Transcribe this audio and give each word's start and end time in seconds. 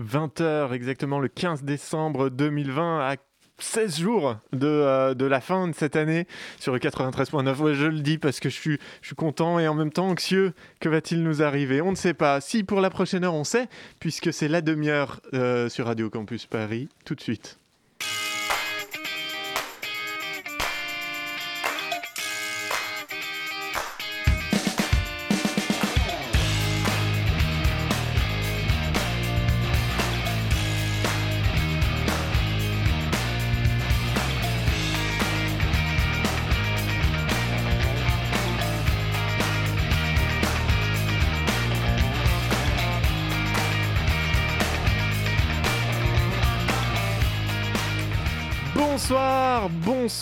20h 0.00 0.72
exactement 0.72 1.18
le 1.18 1.28
15 1.28 1.62
décembre 1.64 2.28
2020 2.30 3.00
à 3.00 3.16
16 3.58 4.00
jours 4.00 4.36
de, 4.52 4.66
euh, 4.66 5.14
de, 5.14 5.24
la 5.24 5.40
fin 5.40 5.68
de 5.68 5.74
cette 5.74 5.96
année 5.96 6.26
sur 6.58 6.72
le 6.72 6.78
93.9. 6.78 7.56
Ouais, 7.60 7.74
je 7.74 7.86
le 7.86 8.00
dis 8.00 8.18
parce 8.18 8.40
que 8.40 8.48
je 8.48 8.54
suis, 8.54 8.78
je 9.00 9.06
suis 9.06 9.16
content 9.16 9.58
et 9.58 9.66
en 9.66 9.74
même 9.74 9.92
temps 9.92 10.08
anxieux. 10.08 10.52
Que 10.80 10.88
va-t-il 10.88 11.22
nous 11.22 11.42
arriver? 11.42 11.80
On 11.80 11.90
ne 11.90 11.96
sait 11.96 12.14
pas. 12.14 12.40
Si 12.40 12.64
pour 12.64 12.80
la 12.80 12.90
prochaine 12.90 13.24
heure, 13.24 13.34
on 13.34 13.44
sait, 13.44 13.68
puisque 13.98 14.32
c'est 14.32 14.48
la 14.48 14.60
demi-heure 14.60 15.20
euh, 15.34 15.68
sur 15.68 15.86
Radio 15.86 16.10
Campus 16.10 16.46
Paris, 16.46 16.88
tout 17.04 17.14
de 17.14 17.20
suite. 17.20 17.58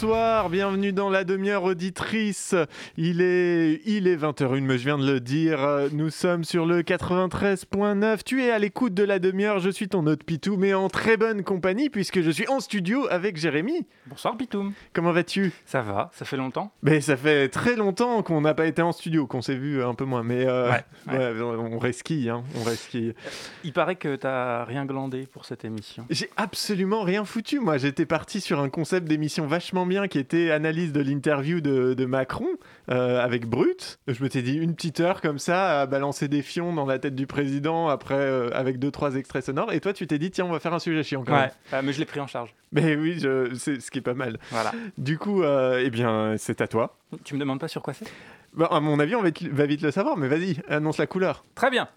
François. 0.04 0.33
Bonsoir, 0.34 0.50
bienvenue 0.50 0.92
dans 0.92 1.10
la 1.10 1.22
demi-heure 1.22 1.62
auditrice. 1.62 2.56
Il 2.96 3.20
est, 3.20 3.80
il 3.86 4.08
est 4.08 4.16
20h01, 4.16 4.62
mais 4.62 4.78
je 4.78 4.84
viens 4.84 4.98
de 4.98 5.06
le 5.06 5.20
dire. 5.20 5.60
Nous 5.92 6.10
sommes 6.10 6.42
sur 6.42 6.66
le 6.66 6.82
93.9. 6.82 8.24
Tu 8.24 8.42
es 8.42 8.50
à 8.50 8.58
l'écoute 8.58 8.94
de 8.94 9.04
la 9.04 9.20
demi-heure. 9.20 9.60
Je 9.60 9.70
suis 9.70 9.86
ton 9.86 10.04
hôte 10.08 10.24
Pitou, 10.24 10.56
mais 10.56 10.74
en 10.74 10.88
très 10.88 11.16
bonne 11.16 11.44
compagnie 11.44 11.88
puisque 11.88 12.20
je 12.20 12.32
suis 12.32 12.48
en 12.48 12.58
studio 12.58 13.06
avec 13.10 13.36
Jérémy. 13.36 13.86
Bonsoir 14.06 14.36
Pitou. 14.36 14.72
Comment 14.92 15.12
vas-tu? 15.12 15.52
Ça 15.66 15.82
va, 15.82 16.10
ça 16.12 16.24
fait 16.24 16.36
longtemps 16.36 16.72
Mais 16.82 17.00
ça 17.00 17.16
fait 17.16 17.48
très 17.48 17.76
longtemps 17.76 18.24
qu'on 18.24 18.40
n'a 18.40 18.54
pas 18.54 18.66
été 18.66 18.82
en 18.82 18.90
studio, 18.90 19.28
qu'on 19.28 19.40
s'est 19.40 19.54
vu 19.54 19.84
un 19.84 19.94
peu 19.94 20.04
moins. 20.04 20.24
Mais 20.24 20.46
euh, 20.48 20.72
on 21.06 21.78
resquille, 21.78 22.28
hein, 22.28 22.42
on 22.60 22.64
resquille. 22.64 23.14
Il 23.62 23.72
paraît 23.72 23.94
que 23.94 24.16
t'as 24.16 24.64
rien 24.64 24.84
glandé 24.84 25.28
pour 25.32 25.44
cette 25.44 25.64
émission. 25.64 26.06
J'ai 26.10 26.30
absolument 26.36 27.02
rien 27.02 27.24
foutu. 27.24 27.60
Moi, 27.60 27.78
j'étais 27.78 28.04
parti 28.04 28.40
sur 28.40 28.58
un 28.58 28.68
concept 28.68 29.06
d'émission 29.06 29.46
vachement 29.46 29.86
bien, 29.86 30.08
qui 30.08 30.23
était 30.24 30.50
analyse 30.50 30.92
de 30.92 31.02
l'interview 31.02 31.60
de, 31.60 32.04
Macron 32.06 32.48
euh, 32.90 33.22
avec 33.22 33.46
Brut. 33.46 33.98
Je 34.08 34.22
me 34.22 34.28
t'ai 34.30 34.40
dit 34.40 34.56
une 34.56 34.74
petite 34.74 35.00
heure 35.00 35.20
comme 35.20 35.38
ça 35.38 35.82
à 35.82 35.86
balancer 35.86 36.28
des 36.28 36.40
fions 36.40 36.72
dans 36.72 36.86
la 36.86 36.98
tête 36.98 37.14
du 37.14 37.26
président 37.26 37.88
après 37.88 38.14
euh, 38.14 38.48
avec 38.54 38.78
deux 38.78 38.90
trois 38.90 39.16
extraits 39.16 39.44
sonores. 39.44 39.72
Et 39.72 39.80
toi, 39.80 39.92
tu 39.92 40.06
t'es 40.06 40.18
dit 40.18 40.30
tiens, 40.30 40.46
on 40.46 40.52
va 40.52 40.60
faire 40.60 40.72
un 40.72 40.78
sujet 40.78 41.02
chiant 41.02 41.24
quand 41.24 41.34
ouais. 41.34 41.50
Ah, 41.72 41.82
mais 41.82 41.92
je 41.92 41.98
l'ai 41.98 42.06
pris 42.06 42.20
en 42.20 42.26
charge. 42.26 42.54
Mais 42.72 42.96
oui, 42.96 43.20
c'est 43.54 43.80
ce 43.80 43.90
qui 43.90 43.98
est 43.98 44.02
pas 44.02 44.14
mal. 44.14 44.38
Voilà. 44.50 44.72
Du 44.96 45.18
coup, 45.18 45.42
euh, 45.42 45.82
eh 45.84 45.90
bien, 45.90 46.36
c'est 46.38 46.60
à 46.60 46.66
toi. 46.66 46.96
Tu 47.22 47.34
me 47.34 47.40
demandes 47.40 47.60
pas 47.60 47.68
sur 47.68 47.82
quoi 47.82 47.92
c'est? 47.92 48.06
Bah, 48.54 48.68
À 48.70 48.80
mon 48.80 48.98
avis, 48.98 49.14
on 49.14 49.22
va, 49.22 49.28
va 49.52 49.66
vite 49.66 49.82
le 49.82 49.90
savoir, 49.90 50.16
mais 50.16 50.28
vas-y, 50.28 50.56
annonce 50.68 50.98
la 50.98 51.06
couleur. 51.06 51.44
Très 51.54 51.70
bien. 51.70 51.88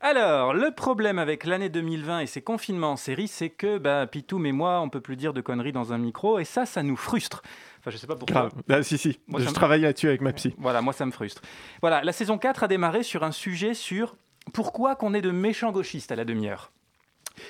Alors, 0.00 0.54
le 0.54 0.70
problème 0.70 1.18
avec 1.18 1.44
l'année 1.44 1.68
2020 1.68 2.20
et 2.20 2.26
ses 2.26 2.40
confinements 2.40 2.92
en 2.92 2.96
série, 2.96 3.26
c'est 3.26 3.50
que 3.50 3.78
bah, 3.78 4.06
Pitoum 4.06 4.46
et 4.46 4.52
moi, 4.52 4.80
on 4.80 4.88
peut 4.88 5.00
plus 5.00 5.16
dire 5.16 5.32
de 5.32 5.40
conneries 5.40 5.72
dans 5.72 5.92
un 5.92 5.98
micro, 5.98 6.38
et 6.38 6.44
ça, 6.44 6.66
ça 6.66 6.84
nous 6.84 6.96
frustre. 6.96 7.42
Enfin, 7.80 7.90
je 7.90 7.96
sais 7.96 8.06
pas 8.06 8.14
pourquoi. 8.14 8.50
Ah, 8.68 8.82
si, 8.84 8.96
si. 8.96 9.18
je 9.36 9.50
travaille 9.50 9.80
là-dessus 9.80 10.06
avec 10.06 10.20
ma 10.20 10.32
psy. 10.32 10.54
Voilà, 10.58 10.82
moi, 10.82 10.92
ça 10.92 11.04
me 11.04 11.10
frustre. 11.10 11.42
Voilà, 11.80 12.04
la 12.04 12.12
saison 12.12 12.38
4 12.38 12.64
a 12.64 12.68
démarré 12.68 13.02
sur 13.02 13.24
un 13.24 13.32
sujet 13.32 13.74
sur 13.74 14.14
pourquoi 14.52 14.94
qu'on 14.94 15.14
est 15.14 15.20
de 15.20 15.32
méchants 15.32 15.72
gauchistes 15.72 16.12
à 16.12 16.16
la 16.16 16.24
demi-heure. 16.24 16.70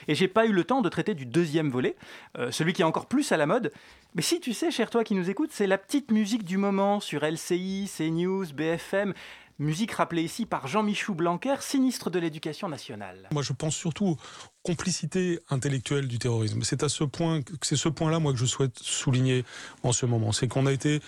Et 0.07 0.15
j'ai 0.15 0.29
pas 0.29 0.47
eu 0.47 0.53
le 0.53 0.65
temps 0.65 0.81
de 0.81 0.89
traiter 0.89 1.15
du 1.15 1.27
deuxième 1.27 1.71
volet, 1.71 1.97
euh, 2.39 2.51
celui 2.51 2.73
qui 2.73 2.83
est 2.83 2.87
encore 2.87 3.07
plus 3.07 3.33
à 3.33 3.37
la 3.37 3.47
mode. 3.47 3.73
Mais 4.15 4.23
si 4.23 4.41
tu 4.41 4.53
sais, 4.53 4.71
cher 4.71 4.91
toi 4.91 5.05
qui 5.05 5.15
nous 5.15 5.31
écoutes, 5.31 5.51
c'est 5.53 5.67
la 5.67 5.79
petite 5.79 6.11
musique 6.11 6.45
du 6.45 6.57
moment 6.57 7.01
sur 7.01 7.25
LCI, 7.25 7.91
CNews, 7.95 8.47
BFM. 8.55 9.15
Musique 9.61 9.91
rappelée 9.91 10.23
ici 10.23 10.47
par 10.47 10.69
Jean-Michel 10.69 11.17
Blanquer, 11.17 11.57
sinistre 11.61 12.11
de 12.11 12.21
l'éducation 12.21 12.69
nationale. 12.69 13.29
Moi, 13.33 13.43
je 13.43 13.53
pense 13.53 13.75
surtout 13.75 14.17
complicité 14.63 15.41
intellectuelle 15.51 16.07
du 16.07 16.21
terrorisme. 16.21 16.63
C'est 16.63 16.85
à 16.85 16.89
ce 16.89 17.03
point, 17.03 17.41
c'est 17.63 17.75
ce 17.75 17.89
point-là, 17.89 18.21
moi, 18.21 18.33
que 18.33 18.39
je 18.39 18.47
souhaite 18.47 18.79
souligner 18.79 19.45
en 19.83 19.91
ce 19.91 20.07
moment. 20.07 20.31
C'est 20.31 20.47
qu'on 20.47 20.67
a 20.67 20.73
été 20.73 21.01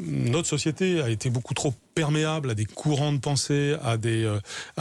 notre 0.00 0.46
société 0.48 1.00
a 1.00 1.08
été 1.08 1.28
beaucoup 1.28 1.54
trop 1.54 1.74
perméable 1.94 2.50
à 2.50 2.54
des 2.54 2.64
courants 2.64 3.12
de 3.12 3.18
pensée, 3.18 3.74
à 3.82 3.96
des. 3.96 4.24
Euh, 4.24 4.38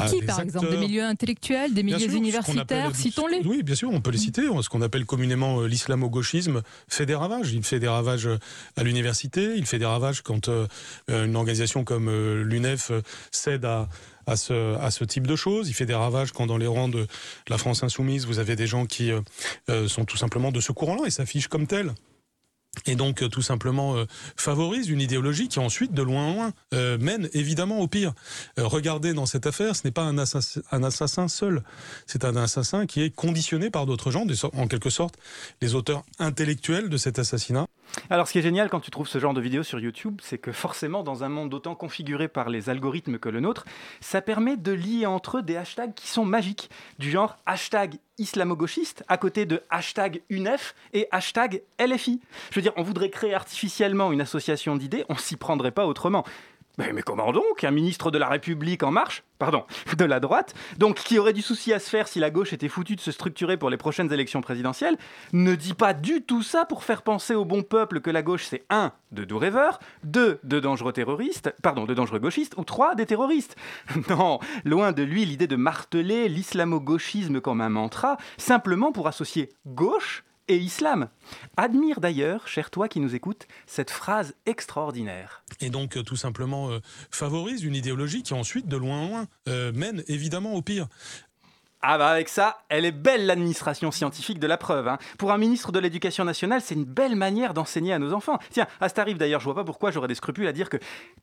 Qui, 0.10 0.22
par 0.22 0.42
exemple 0.42 0.70
Des 0.70 0.78
milieux 0.78 1.04
intellectuels, 1.04 1.74
des 1.74 1.82
milieux 1.82 2.14
universitaires 2.14 2.96
Citons-les. 2.96 3.42
Oui, 3.44 3.64
bien 3.64 3.74
sûr, 3.74 3.90
on 3.92 4.00
peut 4.00 4.12
les 4.12 4.20
citer. 4.20 4.44
Ce 4.62 4.70
qu'on 4.70 4.82
appelle 4.84 5.06
communément 5.06 5.62
euh, 5.62 5.68
l'islamo-gauchisme 5.68 6.62
fait 6.88 7.08
des 7.08 7.16
ravages. 7.16 7.52
Il 7.52 7.64
fait 7.64 7.80
des 7.80 7.88
ravages 7.88 8.28
euh, 8.28 8.38
à 8.76 8.84
l'université, 8.84 9.54
il 9.56 9.66
fait 9.66 9.80
des 9.80 9.86
ravages 9.86 10.22
quand 10.22 10.50
une 11.08 11.36
organisation 11.36 11.84
comme 11.84 12.10
l'UNEF 12.44 12.92
cède 13.32 13.66
à, 13.66 13.90
à 14.28 14.36
ce, 14.36 14.76
à 14.78 14.92
ce 14.92 15.04
type 15.04 15.26
de 15.26 15.36
choses. 15.36 15.70
Il 15.70 15.74
fait 15.74 15.86
des 15.86 15.96
ravages 15.96 16.32
quand 16.32 16.46
dans 16.46 16.58
les 16.58 16.68
rangs 16.68 16.90
de 16.90 17.08
la 17.50 17.58
France 17.58 17.84
insoumise, 17.84 18.26
vous 18.26 18.40
avez 18.40 18.56
des 18.56 18.68
gens 18.68 18.86
qui 18.86 19.12
sont 19.88 20.06
tout 20.06 20.18
simplement 20.18 20.52
de 20.52 20.60
ce 20.60 20.72
courant-là 20.72 21.04
et 21.08 21.12
s'affichent 21.12 21.48
comme 21.48 21.68
tels 21.68 21.94
et 22.86 22.96
donc 22.96 23.22
euh, 23.22 23.30
tout 23.30 23.42
simplement 23.42 23.96
euh, 23.96 24.06
favorise 24.36 24.90
une 24.90 25.02
idéologie 25.02 25.48
qui 25.48 25.60
ensuite, 25.60 25.94
de 25.94 26.02
loin 26.02 26.26
en 26.26 26.34
loin, 26.34 26.54
euh, 26.74 26.98
mène 26.98 27.30
évidemment 27.34 27.80
au 27.80 27.88
pire. 27.88 28.14
regardez 28.58 29.14
dans 29.14 29.26
cette 29.26 29.46
affaire, 29.46 29.76
ce 29.76 29.82
n'est 29.86 29.92
pas 29.92 30.04
un 30.04 30.18
un 30.18 30.84
assassin 30.84 31.28
seul, 31.28 31.64
c'est 32.06 32.26
un 32.26 32.36
assassin 32.36 32.86
qui 32.86 33.02
est 33.02 33.10
conditionné 33.10 33.70
par 33.70 33.86
d'autres 33.86 34.12
gens, 34.12 34.26
en 34.54 34.68
quelque 34.68 34.90
sorte 34.90 35.16
les 35.62 35.76
auteurs 35.76 36.04
intellectuels 36.20 36.90
de 36.90 36.98
cet 36.98 37.20
assassinat. 37.20 37.68
Alors 38.10 38.28
ce 38.28 38.34
qui 38.34 38.40
est 38.40 38.44
génial 38.44 38.70
quand 38.70 38.80
tu 38.80 38.92
trouves 38.92 39.08
ce 39.08 39.20
genre 39.20 39.34
de 39.34 39.42
vidéos 39.42 39.64
sur 39.64 39.80
YouTube, 39.80 40.20
c'est 40.24 40.38
que 40.38 40.52
forcément 40.52 41.04
dans 41.04 41.24
un 41.24 41.30
monde 41.30 41.50
d'autant 41.50 41.76
configuré 41.76 42.28
par 42.28 42.50
les 42.50 42.70
algorithmes 42.70 43.18
que 43.18 43.30
le 43.30 43.40
nôtre, 43.40 43.66
ça 44.02 44.22
permet 44.22 44.58
de 44.58 44.72
lier 44.72 45.06
entre 45.06 45.38
eux 45.40 45.42
des 45.42 45.58
hashtags 45.58 45.94
qui 45.94 46.08
sont 46.08 46.26
magiques, 46.26 46.70
du 47.00 47.12
genre 47.12 47.38
hashtag 47.46 47.96
islamo-gauchiste 48.18 49.04
à 49.08 49.18
côté 49.18 49.46
de 49.46 49.62
hashtag 49.70 50.22
UNEF 50.30 50.76
et 50.94 51.08
hashtag 51.12 51.62
LFI. 51.80 52.22
Je 52.50 52.56
veux 52.56 52.62
dire, 52.62 52.74
on 52.76 52.84
voudrait 52.84 53.10
créer 53.10 53.34
artificiellement 53.34 54.12
une 54.12 54.22
association 54.22 54.76
d'idées, 54.76 55.06
on 55.10 55.16
s'y 55.16 55.36
prendrait 55.36 55.72
pas 55.72 55.86
autrement. 55.86 56.26
Mais, 56.78 57.02
comment 57.02 57.32
donc 57.32 57.64
Un 57.64 57.72
ministre 57.72 58.12
de 58.12 58.20
la 58.20 58.30
République 58.30 58.84
en 58.84 58.92
marche 58.92 59.24
Pardon, 59.40 59.66
de 59.98 60.06
la 60.06 60.20
droite, 60.20 60.56
donc 60.78 60.96
qui 60.96 61.20
aurait 61.20 61.34
du 61.34 61.44
souci 61.44 61.72
à 61.72 61.80
se 61.80 61.90
faire 61.90 62.08
si 62.08 62.20
la 62.20 62.32
gauche 62.32 62.54
était 62.54 62.70
foutue 62.70 62.96
de 62.96 63.02
se 63.02 63.12
structurer 63.12 63.56
pour 63.58 63.70
les 63.70 63.78
prochaines 63.78 64.12
élections 64.12 64.42
présidentielles, 64.42 64.98
ne 65.32 65.54
dit 65.54 65.76
pas 65.76 65.94
du 65.94 66.24
tout 66.24 66.42
ça 66.42 66.66
pour 66.66 66.84
faire 66.84 67.04
penser 67.04 67.36
au 67.36 67.46
bon 67.46 67.62
peuple 67.62 68.02
que 68.02 68.10
la 68.10 68.24
gauche 68.24 68.46
c'est 68.46 68.66
un 68.72 68.94
de 69.12 69.26
doux 69.26 69.38
rêveurs, 69.38 69.80
deux 70.04 70.40
de 70.44 70.60
dangereux 70.60 70.92
terroristes, 70.92 71.54
pardon, 71.62 71.86
de 71.86 71.94
dangereux 71.94 72.20
gauchistes, 72.20 72.56
ou 72.58 72.64
trois 72.64 72.96
des 72.96 73.06
terroristes. 73.06 73.56
Non, 74.10 74.40
loin 74.64 74.92
de 74.92 75.04
lui 75.04 75.26
l'idée 75.26 75.48
de 75.48 75.56
marteler 75.56 76.30
l'islamo-gauchisme 76.30 77.42
comme 77.42 77.62
un 77.62 77.70
mantra, 77.70 78.18
simplement 78.38 78.92
pour 78.92 79.08
associer 79.08 79.50
gauche 79.66 80.24
et 80.48 80.58
islam. 80.58 81.10
Admire 81.56 82.00
d'ailleurs, 82.00 82.48
cher 82.48 82.70
toi 82.70 82.88
qui 82.88 83.00
nous 83.00 83.16
écoutes, 83.16 83.48
cette 83.66 83.92
phrase 83.92 84.36
extraordinaire. 84.46 85.44
Et 85.62 85.70
donc 85.70 85.98
euh, 85.98 86.04
tout 86.04 86.16
simplement 86.16 86.70
euh, 86.70 86.80
favorise 87.12 87.64
une 87.64 87.76
idéologie 87.76 88.24
qui 88.24 88.34
ensuite, 88.34 88.68
de 88.68 88.78
loin 88.78 89.00
en 89.00 89.08
loin, 89.08 89.28
euh, 89.48 89.72
mène 89.74 90.04
évidemment 90.08 90.54
au 90.54 90.62
pire. 90.62 90.88
Ah 91.82 91.98
bah 91.98 92.10
avec 92.10 92.28
ça, 92.28 92.58
elle 92.70 92.86
est 92.86 92.92
belle 92.92 93.28
l'administration 93.28 93.92
scientifique 93.92 94.40
de 94.40 94.48
la 94.48 94.58
preuve. 94.58 94.88
Hein. 94.88 94.98
Pour 95.18 95.32
un 95.32 95.38
ministre 95.38 95.72
de 95.72 95.80
l'Éducation 95.80 96.26
nationale, 96.26 96.62
c'est 96.62 96.74
une 96.74 96.86
belle 96.86 97.16
manière 97.16 97.54
d'enseigner 97.54 97.94
à 97.94 98.00
nos 98.00 98.14
enfants. 98.14 98.40
Tiens, 98.50 98.66
à 98.82 98.90
ce 98.90 98.96
tarif 98.96 99.18
d'ailleurs, 99.18 99.40
je 99.40 99.46
vois 99.46 99.56
pas 99.56 99.64
pourquoi 99.64 99.92
j'aurais 99.92 100.08
des 100.08 100.16
scrupules 100.16 100.48
à 100.48 100.54
dire 100.54 100.70
que 100.70 100.78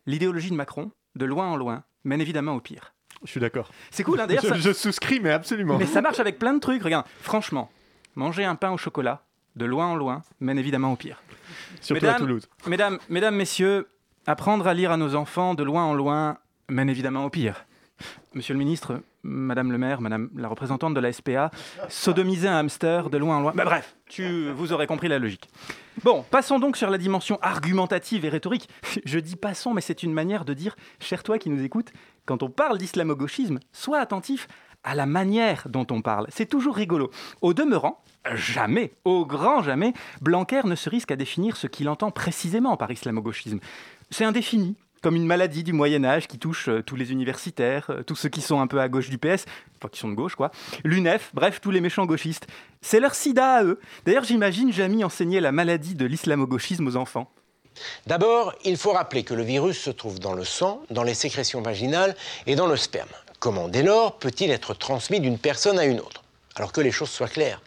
l'idéologie 0.06 0.50
de 0.50 0.54
Macron, 0.54 0.92
de 1.16 1.24
loin 1.24 1.48
en 1.48 1.56
loin, 1.56 1.82
mène 2.04 2.20
évidemment 2.20 2.54
au 2.54 2.60
pire. 2.60 2.94
Je 3.24 3.30
suis 3.30 3.40
d'accord. 3.40 3.70
C'est 3.90 4.04
cool, 4.04 4.20
hein, 4.20 4.26
d'ailleurs. 4.28 4.44
Je, 4.44 4.60
je 4.60 4.72
souscris, 4.72 5.18
mais 5.18 5.30
absolument. 5.30 5.76
Mais 5.76 5.86
ça 5.86 6.00
marche 6.00 6.20
avec 6.20 6.38
plein 6.38 6.54
de 6.54 6.60
trucs. 6.60 6.82
Regarde, 6.82 7.06
franchement, 7.20 7.70
manger 8.14 8.44
un 8.44 8.54
pain 8.54 8.70
au 8.70 8.76
chocolat, 8.76 9.23
de 9.56 9.64
loin 9.64 9.86
en 9.86 9.96
loin, 9.96 10.22
mène 10.40 10.58
évidemment 10.58 10.92
au 10.92 10.96
pire. 10.96 11.22
Surtout 11.80 12.02
mesdames, 12.02 12.16
à 12.16 12.18
Toulouse. 12.18 12.48
Mesdames, 12.66 12.98
mesdames, 13.08 13.36
messieurs, 13.36 13.88
apprendre 14.26 14.66
à 14.66 14.74
lire 14.74 14.90
à 14.90 14.96
nos 14.96 15.14
enfants 15.14 15.54
de 15.54 15.62
loin 15.62 15.84
en 15.84 15.94
loin 15.94 16.38
mène 16.68 16.88
évidemment 16.88 17.24
au 17.24 17.30
pire. 17.30 17.66
Monsieur 18.34 18.54
le 18.54 18.58
ministre, 18.58 19.00
Madame 19.22 19.70
le 19.70 19.78
maire, 19.78 20.00
Madame 20.00 20.28
la 20.34 20.48
représentante 20.48 20.94
de 20.94 21.00
la 21.00 21.12
SPA, 21.12 21.50
sodomiser 21.88 22.48
un 22.48 22.58
hamster 22.58 23.08
de 23.08 23.16
loin 23.16 23.36
en 23.36 23.40
loin. 23.40 23.52
Bah, 23.54 23.64
bref, 23.64 23.96
tu, 24.08 24.50
vous 24.50 24.72
aurez 24.72 24.86
compris 24.86 25.08
la 25.08 25.20
logique. 25.20 25.48
Bon, 26.02 26.24
passons 26.30 26.58
donc 26.58 26.76
sur 26.76 26.90
la 26.90 26.98
dimension 26.98 27.38
argumentative 27.40 28.24
et 28.24 28.28
rhétorique. 28.28 28.68
Je 29.04 29.18
dis 29.20 29.36
passons, 29.36 29.72
mais 29.72 29.80
c'est 29.80 30.02
une 30.02 30.12
manière 30.12 30.44
de 30.44 30.52
dire, 30.52 30.74
cher 30.98 31.22
toi 31.22 31.38
qui 31.38 31.48
nous 31.48 31.62
écoutes, 31.62 31.92
quand 32.26 32.42
on 32.42 32.50
parle 32.50 32.78
d'islamo-gauchisme, 32.78 33.60
sois 33.72 33.98
attentif 33.98 34.48
à 34.84 34.94
la 34.94 35.06
manière 35.06 35.66
dont 35.68 35.86
on 35.90 36.02
parle. 36.02 36.26
C'est 36.30 36.46
toujours 36.46 36.76
rigolo. 36.76 37.10
Au 37.40 37.54
demeurant, 37.54 38.02
jamais, 38.34 38.92
au 39.04 39.26
grand 39.26 39.62
jamais, 39.62 39.92
Blanquer 40.20 40.62
ne 40.64 40.74
se 40.74 40.88
risque 40.88 41.10
à 41.10 41.16
définir 41.16 41.56
ce 41.56 41.66
qu'il 41.66 41.88
entend 41.88 42.10
précisément 42.10 42.76
par 42.76 42.90
islamo-gauchisme. 42.90 43.58
C'est 44.10 44.24
indéfini, 44.24 44.76
comme 45.02 45.16
une 45.16 45.26
maladie 45.26 45.64
du 45.64 45.72
Moyen 45.72 46.04
Âge 46.04 46.28
qui 46.28 46.38
touche 46.38 46.68
euh, 46.68 46.82
tous 46.82 46.96
les 46.96 47.12
universitaires, 47.12 47.90
euh, 47.90 48.02
tous 48.02 48.16
ceux 48.16 48.30
qui 48.30 48.40
sont 48.40 48.60
un 48.60 48.66
peu 48.66 48.80
à 48.80 48.88
gauche 48.88 49.10
du 49.10 49.18
PS, 49.18 49.44
enfin 49.76 49.88
qui 49.90 50.00
sont 50.00 50.08
de 50.08 50.14
gauche 50.14 50.34
quoi, 50.34 50.50
l'UNEF, 50.82 51.30
bref, 51.34 51.60
tous 51.60 51.70
les 51.70 51.82
méchants 51.82 52.06
gauchistes. 52.06 52.46
C'est 52.80 53.00
leur 53.00 53.14
sida 53.14 53.56
à 53.56 53.64
eux. 53.64 53.80
D'ailleurs, 54.06 54.24
j'imagine 54.24 54.72
Jamy 54.72 55.04
enseigner 55.04 55.40
la 55.40 55.52
maladie 55.52 55.94
de 55.94 56.06
l'islamo-gauchisme 56.06 56.86
aux 56.86 56.96
enfants. 56.96 57.30
D'abord, 58.06 58.54
il 58.64 58.76
faut 58.76 58.92
rappeler 58.92 59.24
que 59.24 59.34
le 59.34 59.42
virus 59.42 59.78
se 59.78 59.90
trouve 59.90 60.20
dans 60.20 60.32
le 60.32 60.44
sang, 60.44 60.82
dans 60.90 61.02
les 61.02 61.14
sécrétions 61.14 61.60
vaginales 61.60 62.16
et 62.46 62.54
dans 62.54 62.66
le 62.66 62.76
sperme. 62.76 63.08
Comment 63.44 63.68
dès 63.68 63.82
lors 63.82 64.16
peut-il 64.18 64.50
être 64.50 64.72
transmis 64.72 65.20
d'une 65.20 65.38
personne 65.38 65.78
à 65.78 65.84
une 65.84 66.00
autre? 66.00 66.24
Alors 66.56 66.72
que 66.72 66.80
les 66.80 66.90
choses 66.90 67.10
soient 67.10 67.28
claires 67.28 67.60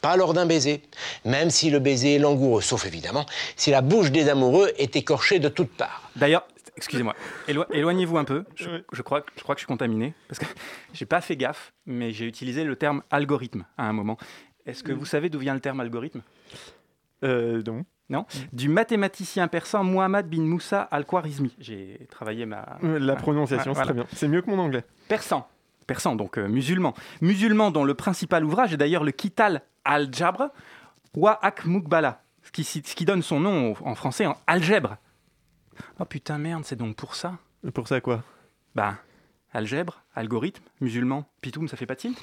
pas 0.00 0.16
lors 0.16 0.32
d'un 0.32 0.46
baiser, 0.46 0.80
même 1.26 1.50
si 1.50 1.68
le 1.68 1.80
baiser 1.80 2.14
est 2.14 2.18
langoureux, 2.18 2.62
sauf 2.62 2.86
évidemment 2.86 3.26
si 3.54 3.70
la 3.70 3.82
bouche 3.82 4.10
des 4.10 4.30
amoureux 4.30 4.72
est 4.78 4.96
écorchée 4.96 5.38
de 5.38 5.50
toutes 5.50 5.72
parts. 5.72 6.08
D'ailleurs, 6.16 6.46
excusez-moi, 6.78 7.14
éloignez-vous 7.46 8.16
un 8.16 8.24
peu, 8.24 8.44
je, 8.54 9.02
crois, 9.02 9.22
je 9.36 9.42
crois 9.42 9.54
que 9.54 9.58
je 9.58 9.64
suis 9.64 9.66
contaminé, 9.66 10.14
parce 10.28 10.38
que 10.38 10.46
j'ai 10.94 11.04
pas 11.04 11.20
fait 11.20 11.36
gaffe, 11.36 11.74
mais 11.84 12.12
j'ai 12.12 12.24
utilisé 12.24 12.64
le 12.64 12.76
terme 12.76 13.02
algorithme 13.10 13.66
à 13.76 13.86
un 13.86 13.92
moment. 13.92 14.16
Est-ce 14.64 14.82
que 14.82 14.92
vous 14.92 15.04
savez 15.04 15.28
d'où 15.28 15.40
vient 15.40 15.54
le 15.54 15.60
terme 15.60 15.80
algorithme? 15.80 16.22
Euh, 17.24 17.60
non. 17.66 17.84
Non 18.10 18.24
Du 18.52 18.68
mathématicien 18.68 19.48
persan 19.48 19.84
Muhammad 19.84 20.28
bin 20.28 20.42
Moussa 20.42 20.82
al-Khwarizmi. 20.82 21.54
J'ai 21.58 22.06
travaillé 22.10 22.46
ma... 22.46 22.78
La 22.82 23.16
prononciation, 23.16 23.74
c'est 23.74 23.82
très 23.82 23.94
bien. 23.94 24.06
C'est 24.12 24.28
mieux 24.28 24.42
que 24.42 24.50
mon 24.50 24.58
anglais. 24.58 24.84
Persan. 25.08 25.46
Persan, 25.86 26.16
donc 26.16 26.38
euh, 26.38 26.48
musulman. 26.48 26.94
Musulman 27.20 27.70
dont 27.70 27.84
le 27.84 27.94
principal 27.94 28.44
ouvrage 28.44 28.72
est 28.72 28.76
d'ailleurs 28.76 29.04
le 29.04 29.10
Kital 29.12 29.62
al-Jabr 29.84 30.48
wa 31.14 31.40
Mukbala, 31.64 32.22
ce 32.42 32.50
qui, 32.50 32.64
ce 32.64 32.80
qui 32.80 33.04
donne 33.04 33.22
son 33.22 33.40
nom 33.40 33.74
en 33.84 33.94
français 33.94 34.26
en 34.26 34.36
algèbre. 34.46 34.96
Oh 35.98 36.04
putain, 36.04 36.38
merde, 36.38 36.64
c'est 36.64 36.76
donc 36.76 36.96
pour 36.96 37.14
ça 37.14 37.38
Pour 37.74 37.88
ça 37.88 38.00
quoi? 38.00 38.22
Bah, 38.74 38.96
algèbre, 39.52 40.02
algorithme, 40.14 40.62
musulman, 40.80 41.24
pitoum, 41.40 41.68
ça 41.68 41.76
fait 41.76 41.86
pas 41.86 41.96
tilt 41.96 42.18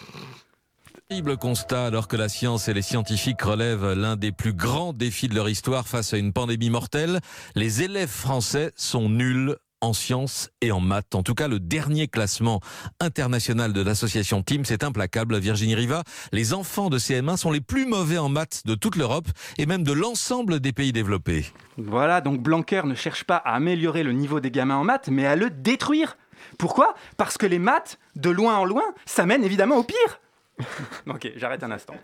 Terrible 1.07 1.37
constat 1.37 1.85
alors 1.85 2.07
que 2.07 2.15
la 2.15 2.29
science 2.29 2.67
et 2.67 2.73
les 2.73 2.81
scientifiques 2.81 3.43
relèvent 3.43 3.93
l'un 3.93 4.15
des 4.15 4.31
plus 4.31 4.53
grands 4.53 4.91
défis 4.91 5.27
de 5.27 5.35
leur 5.35 5.47
histoire 5.47 5.87
face 5.87 6.15
à 6.15 6.17
une 6.17 6.33
pandémie 6.33 6.71
mortelle. 6.71 7.19
Les 7.53 7.83
élèves 7.83 8.09
français 8.09 8.71
sont 8.75 9.07
nuls 9.07 9.55
en 9.81 9.93
sciences 9.93 10.49
et 10.61 10.71
en 10.71 10.79
maths. 10.79 11.13
En 11.13 11.21
tout 11.21 11.35
cas, 11.35 11.47
le 11.47 11.59
dernier 11.59 12.07
classement 12.07 12.59
international 12.99 13.71
de 13.71 13.81
l'association 13.81 14.41
Teams 14.41 14.63
est 14.71 14.83
implacable. 14.83 15.37
Virginie 15.37 15.75
Riva, 15.75 16.01
les 16.31 16.55
enfants 16.55 16.89
de 16.89 16.97
CM1 16.97 17.37
sont 17.37 17.51
les 17.51 17.61
plus 17.61 17.85
mauvais 17.85 18.17
en 18.17 18.29
maths 18.29 18.63
de 18.65 18.73
toute 18.73 18.95
l'Europe 18.95 19.27
et 19.59 19.67
même 19.67 19.83
de 19.83 19.93
l'ensemble 19.93 20.59
des 20.59 20.73
pays 20.73 20.91
développés. 20.91 21.45
Voilà, 21.77 22.19
donc 22.19 22.41
Blanquer 22.41 22.81
ne 22.83 22.95
cherche 22.95 23.25
pas 23.25 23.37
à 23.37 23.53
améliorer 23.53 24.01
le 24.01 24.13
niveau 24.13 24.39
des 24.39 24.49
gamins 24.49 24.77
en 24.77 24.83
maths, 24.83 25.09
mais 25.09 25.27
à 25.27 25.35
le 25.35 25.51
détruire. 25.51 26.17
Pourquoi? 26.57 26.95
Parce 27.15 27.37
que 27.37 27.45
les 27.45 27.59
maths, 27.59 27.99
de 28.15 28.31
loin 28.31 28.55
en 28.57 28.65
loin, 28.65 28.85
ça 29.05 29.27
mène 29.27 29.43
évidemment 29.43 29.77
au 29.77 29.83
pire. 29.83 30.19
ok, 31.07 31.31
j'arrête 31.35 31.63
un 31.63 31.71
instant. 31.71 31.95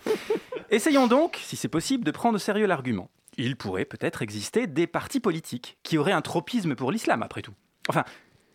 Essayons 0.70 1.08
donc, 1.08 1.38
si 1.42 1.56
c'est 1.56 1.68
possible, 1.68 2.04
de 2.04 2.12
prendre 2.12 2.36
au 2.36 2.40
sérieux 2.40 2.66
l'argument. 2.66 3.10
Il 3.38 3.56
pourrait 3.56 3.86
peut-être 3.86 4.22
exister 4.22 4.68
des 4.68 4.88
partis 4.88 5.20
politiques 5.20 5.78
qui 5.84 5.98
auraient 5.98 6.12
un 6.12 6.22
tropisme 6.22 6.76
pour 6.76 6.92
l'islam, 6.92 7.24
après 7.24 7.42
tout. 7.42 7.54
Enfin, 7.88 8.04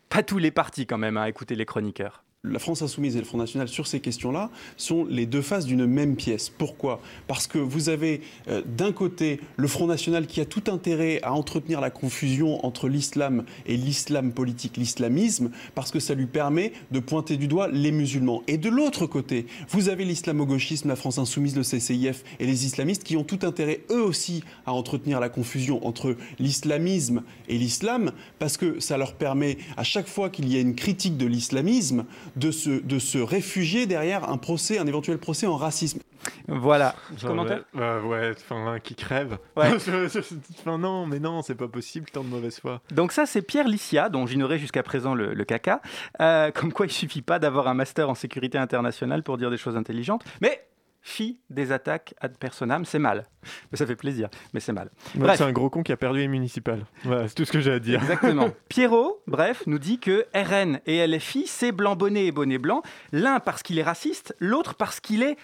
pas 0.09 0.23
tous 0.23 0.39
les 0.39 0.51
partis 0.51 0.87
quand 0.87 0.99
même, 0.99 1.17
à 1.17 1.29
écouter 1.29 1.55
les 1.55 1.65
chroniqueurs 1.65 2.26
la 2.51 2.59
France 2.59 2.83
insoumise 2.83 3.17
et 3.17 3.19
le 3.19 3.25
Front 3.25 3.39
National 3.39 3.69
sur 3.69 3.87
ces 3.87 4.01
questions-là 4.01 4.51
sont 4.77 5.05
les 5.05 5.27
deux 5.27 5.43
faces 5.43 5.67
d'une 5.67 5.87
même 5.87 6.17
pièce. 6.17 6.49
Pourquoi? 6.49 7.01
Parce 7.27 7.47
que 7.47 7.59
vous 7.59 7.89
avez 7.89 8.21
euh, 8.49 8.63
d'un 8.67 8.93
côté 8.93 9.41
le 9.57 9.69
Front 9.69 9.87
National 9.87 10.27
qui 10.27 10.41
a 10.41 10.45
tout 10.45 10.65
intérêt 10.69 11.21
à 11.23 11.33
entretenir 11.33 11.81
la 11.81 11.91
confusion 11.91 12.65
entre 12.65 12.89
l'islam 12.89 13.45
et 13.67 13.77
l'islam 13.77 14.33
politique, 14.33 14.77
l'islamisme, 14.77 15.51
parce 15.75 15.91
que 15.91 16.01
ça 16.01 16.15
lui 16.15 16.27
permet 16.27 16.73
de 16.91 17.01
pointer 17.01 17.37
du 17.37 17.49
doigt 17.49 17.69
les 17.69 17.93
musulmans. 17.93 18.43
Et 18.47 18.59
de 18.59 18.69
l'autre 18.69 19.07
côté, 19.07 19.47
vous 19.69 19.89
avez 19.89 20.05
l'islamo-gauchisme, 20.05 20.89
la 20.89 20.97
France 20.97 21.19
insoumise, 21.19 21.57
le 21.57 21.63
CCIF 21.63 22.25
et 22.39 22.47
les 22.47 22.67
islamistes 22.67 23.05
qui 23.05 23.17
ont 23.17 23.25
tout 23.25 23.41
intérêt 23.43 23.81
eux 23.91 24.03
aussi 24.03 24.43
à 24.67 24.73
entretenir 24.73 25.21
la 25.21 25.29
confusion 25.29 25.87
entre 25.87 26.17
l'islamisme 26.39 27.23
et 27.49 27.59
l'islam, 27.59 28.13
parce 28.39 28.57
que 28.57 28.81
ça 28.81 28.97
leur 28.97 29.15
permet, 29.15 29.59
à 29.77 29.85
chaque 29.85 30.09
fois 30.09 30.31
qu'il 30.31 30.53
y 30.53 30.57
a 30.57 30.61
une 30.61 30.75
critique 30.75 31.17
de 31.17 31.27
l'islamisme, 31.27 32.05
de 32.37 32.51
se, 32.51 32.71
de 32.71 32.99
se 32.99 33.19
réfugier 33.19 33.87
derrière 33.87 34.29
un 34.29 34.39
procès, 34.39 34.79
un 34.79 34.87
éventuel 34.87 35.19
procès 35.19 35.47
en 35.47 35.57
racisme. 35.57 36.01
Voilà. 36.49 36.95
Commentaire? 37.21 37.65
Ouais, 37.75 38.33
enfin, 38.33 38.79
qui 38.83 38.95
crève. 38.95 39.39
Ouais. 39.57 39.73
enfin, 39.75 40.79
non, 40.79 41.07
mais 41.07 41.19
non, 41.19 41.43
c'est 41.43 41.55
pas 41.55 41.69
possible, 41.69 42.07
tant 42.11 42.25
de 42.25 42.29
mauvaise 42.29 42.61
foi. 42.61 42.81
Donc 42.91 43.13
ça, 43.13 43.27
c'est 43.27 43.43
Pierre 43.43 43.69
Licia, 43.69 44.09
dont 44.09 44.27
j'ignorais 44.27 44.59
jusqu'à 44.59 44.83
présent 44.83 45.15
le, 45.15 45.45
caca. 45.45 45.81
Euh, 46.21 46.51
comme 46.51 46.73
quoi, 46.73 46.87
il 46.87 46.93
suffit 46.93 47.23
pas 47.23 47.39
d'avoir 47.39 47.69
un 47.69 47.75
master 47.75 48.11
en 48.11 48.15
sécurité 48.15 48.59
internationale 48.59 49.23
pour 49.23 49.39
dire 49.39 49.51
des 49.51 49.57
choses 49.57 49.77
intelligentes. 49.77 50.25
Mais 50.41 50.66
fit 51.07 51.39
des 51.51 51.71
attaques 51.71 52.15
ad 52.21 52.37
personam, 52.37 52.85
c'est 52.85 52.99
mal. 52.99 53.27
Mais 53.71 53.79
ça 53.79 53.87
fait 53.87 53.95
plaisir, 53.95 54.29
mais 54.53 54.61
c'est 54.61 54.73
mal. 54.73 54.91
c'est 55.15 55.43
un 55.43 55.53
gros 55.53 55.71
con 55.71 55.85
qui 55.85 55.93
a 55.93 55.97
perdu 55.97 56.19
les 56.19 56.29
municipales. 56.29 56.85
Voilà, 57.05 57.29
c'est 57.29 57.35
tout 57.35 57.45
ce 57.45 57.53
que 57.53 57.61
j'ai 57.61 57.73
à 57.73 57.79
dire. 57.79 58.03
Exactement. 58.03 58.51
Pierrot, 58.69 59.23
bref, 59.29 59.63
nous 59.67 59.79
dit 59.79 60.01
que 60.01 60.27
RN 60.35 60.81
et 60.85 61.07
LFI, 61.07 61.47
c'est 61.47 61.71
blanc 61.71 61.95
bonnet 61.95 62.27
et 62.27 62.33
bonnet 62.33 62.59
blanc. 62.59 62.83
L'un 63.13 63.39
parce 63.39 63.63
qu'il 63.63 63.79
est 63.79 63.85
raciste, 63.85 64.35
l'autre 64.41 64.75
parce 64.75 64.99
qu'il 64.99 65.23
est 65.23 65.37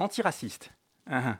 antiraciste. 0.00 0.72
Ah, 1.08 1.22
ah. 1.24 1.36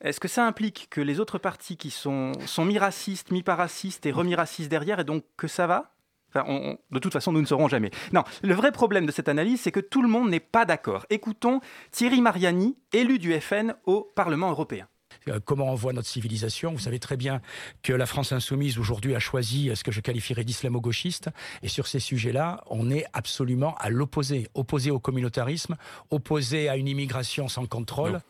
Est-ce 0.00 0.18
que 0.18 0.28
ça 0.28 0.46
implique 0.46 0.88
que 0.90 1.02
les 1.02 1.20
autres 1.20 1.38
partis 1.38 1.76
qui 1.76 1.90
sont, 1.90 2.32
sont 2.46 2.64
mi-racistes, 2.64 3.30
mi-paracistes 3.30 4.06
et 4.06 4.12
remi-racistes 4.12 4.70
derrière, 4.70 5.00
et 5.00 5.04
donc 5.04 5.24
que 5.36 5.46
ça 5.46 5.66
va? 5.66 5.93
De 6.34 6.98
toute 6.98 7.12
façon, 7.12 7.32
nous 7.32 7.40
ne 7.40 7.46
saurons 7.46 7.68
jamais. 7.68 7.90
Non, 8.12 8.24
le 8.42 8.54
vrai 8.54 8.72
problème 8.72 9.06
de 9.06 9.12
cette 9.12 9.28
analyse, 9.28 9.60
c'est 9.60 9.72
que 9.72 9.80
tout 9.80 10.02
le 10.02 10.08
monde 10.08 10.30
n'est 10.30 10.40
pas 10.40 10.64
d'accord. 10.64 11.06
Écoutons 11.10 11.60
Thierry 11.90 12.20
Mariani, 12.20 12.76
élu 12.92 13.18
du 13.18 13.38
FN 13.40 13.74
au 13.86 14.02
Parlement 14.14 14.50
européen 14.50 14.86
euh, 15.28 15.40
comment 15.42 15.70
on 15.70 15.74
voit 15.74 15.92
notre 15.92 16.08
civilisation? 16.08 16.72
Vous 16.72 16.80
savez 16.80 16.98
très 16.98 17.16
bien 17.16 17.40
que 17.82 17.92
la 17.92 18.04
France 18.04 18.32
insoumise 18.32 18.78
aujourd'hui 18.78 19.14
a 19.14 19.18
choisi 19.18 19.70
ce 19.74 19.84
que 19.84 19.92
je 19.92 20.00
qualifierais 20.00 20.44
d'islamo-gauchiste. 20.44 21.30
Et 21.62 21.68
sur 21.68 21.86
ces 21.86 22.00
sujets-là, 22.00 22.62
on 22.68 22.90
est 22.90 23.06
absolument 23.12 23.76
à 23.78 23.90
l'opposé. 23.90 24.48
Opposé 24.54 24.90
au 24.90 24.98
communautarisme, 24.98 25.76
opposé 26.10 26.68
à 26.68 26.76
une 26.76 26.88
immigration 26.88 27.48
sans 27.48 27.66
contrôle. 27.66 28.20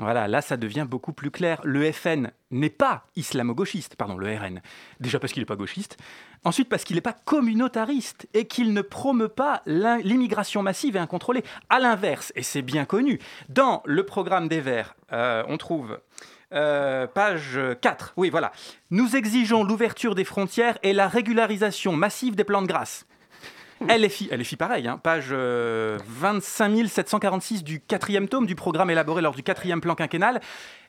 Voilà, 0.00 0.26
là 0.26 0.40
ça 0.40 0.56
devient 0.56 0.86
beaucoup 0.88 1.12
plus 1.12 1.30
clair. 1.30 1.60
Le 1.62 1.90
FN 1.92 2.30
n'est 2.50 2.70
pas 2.70 3.06
islamo-gauchiste, 3.14 3.94
pardon, 3.94 4.16
le 4.16 4.26
RN. 4.26 4.60
Déjà 4.98 5.20
parce 5.20 5.32
qu'il 5.32 5.42
n'est 5.42 5.46
pas 5.46 5.56
gauchiste. 5.56 5.96
Ensuite 6.42 6.68
parce 6.68 6.84
qu'il 6.84 6.96
n'est 6.96 7.02
pas 7.02 7.12
communautariste 7.12 8.26
et 8.34 8.46
qu'il 8.46 8.72
ne 8.72 8.82
promeut 8.82 9.28
pas 9.28 9.62
l'immigration 9.66 10.62
massive 10.62 10.96
et 10.96 10.98
incontrôlée. 10.98 11.44
À 11.70 11.78
l'inverse, 11.78 12.32
et 12.34 12.42
c'est 12.42 12.62
bien 12.62 12.84
connu, 12.84 13.20
dans 13.48 13.82
le 13.86 14.04
programme 14.04 14.48
des 14.48 14.60
Verts, 14.60 14.96
euh, 15.12 15.44
on 15.48 15.58
trouve 15.58 16.00
euh, 16.52 17.06
page 17.06 17.58
4. 17.80 18.14
Oui, 18.16 18.30
voilà. 18.30 18.52
Nous 18.90 19.14
exigeons 19.16 19.62
l'ouverture 19.62 20.14
des 20.14 20.24
frontières 20.24 20.76
et 20.82 20.92
la 20.92 21.08
régularisation 21.08 21.92
massive 21.94 22.34
des 22.34 22.44
plans 22.44 22.62
de 22.62 22.66
grâce. 22.66 23.06
LFI, 23.88 24.28
LFI 24.32 24.56
pareil, 24.56 24.88
hein, 24.88 24.98
page 25.02 25.30
25 25.30 25.34
euh, 25.34 26.86
746 26.86 27.64
du 27.64 27.80
quatrième 27.80 28.28
tome 28.28 28.46
du 28.46 28.54
programme 28.54 28.90
élaboré 28.90 29.22
lors 29.22 29.34
du 29.34 29.42
quatrième 29.42 29.80
plan 29.80 29.94
quinquennal. 29.94 30.40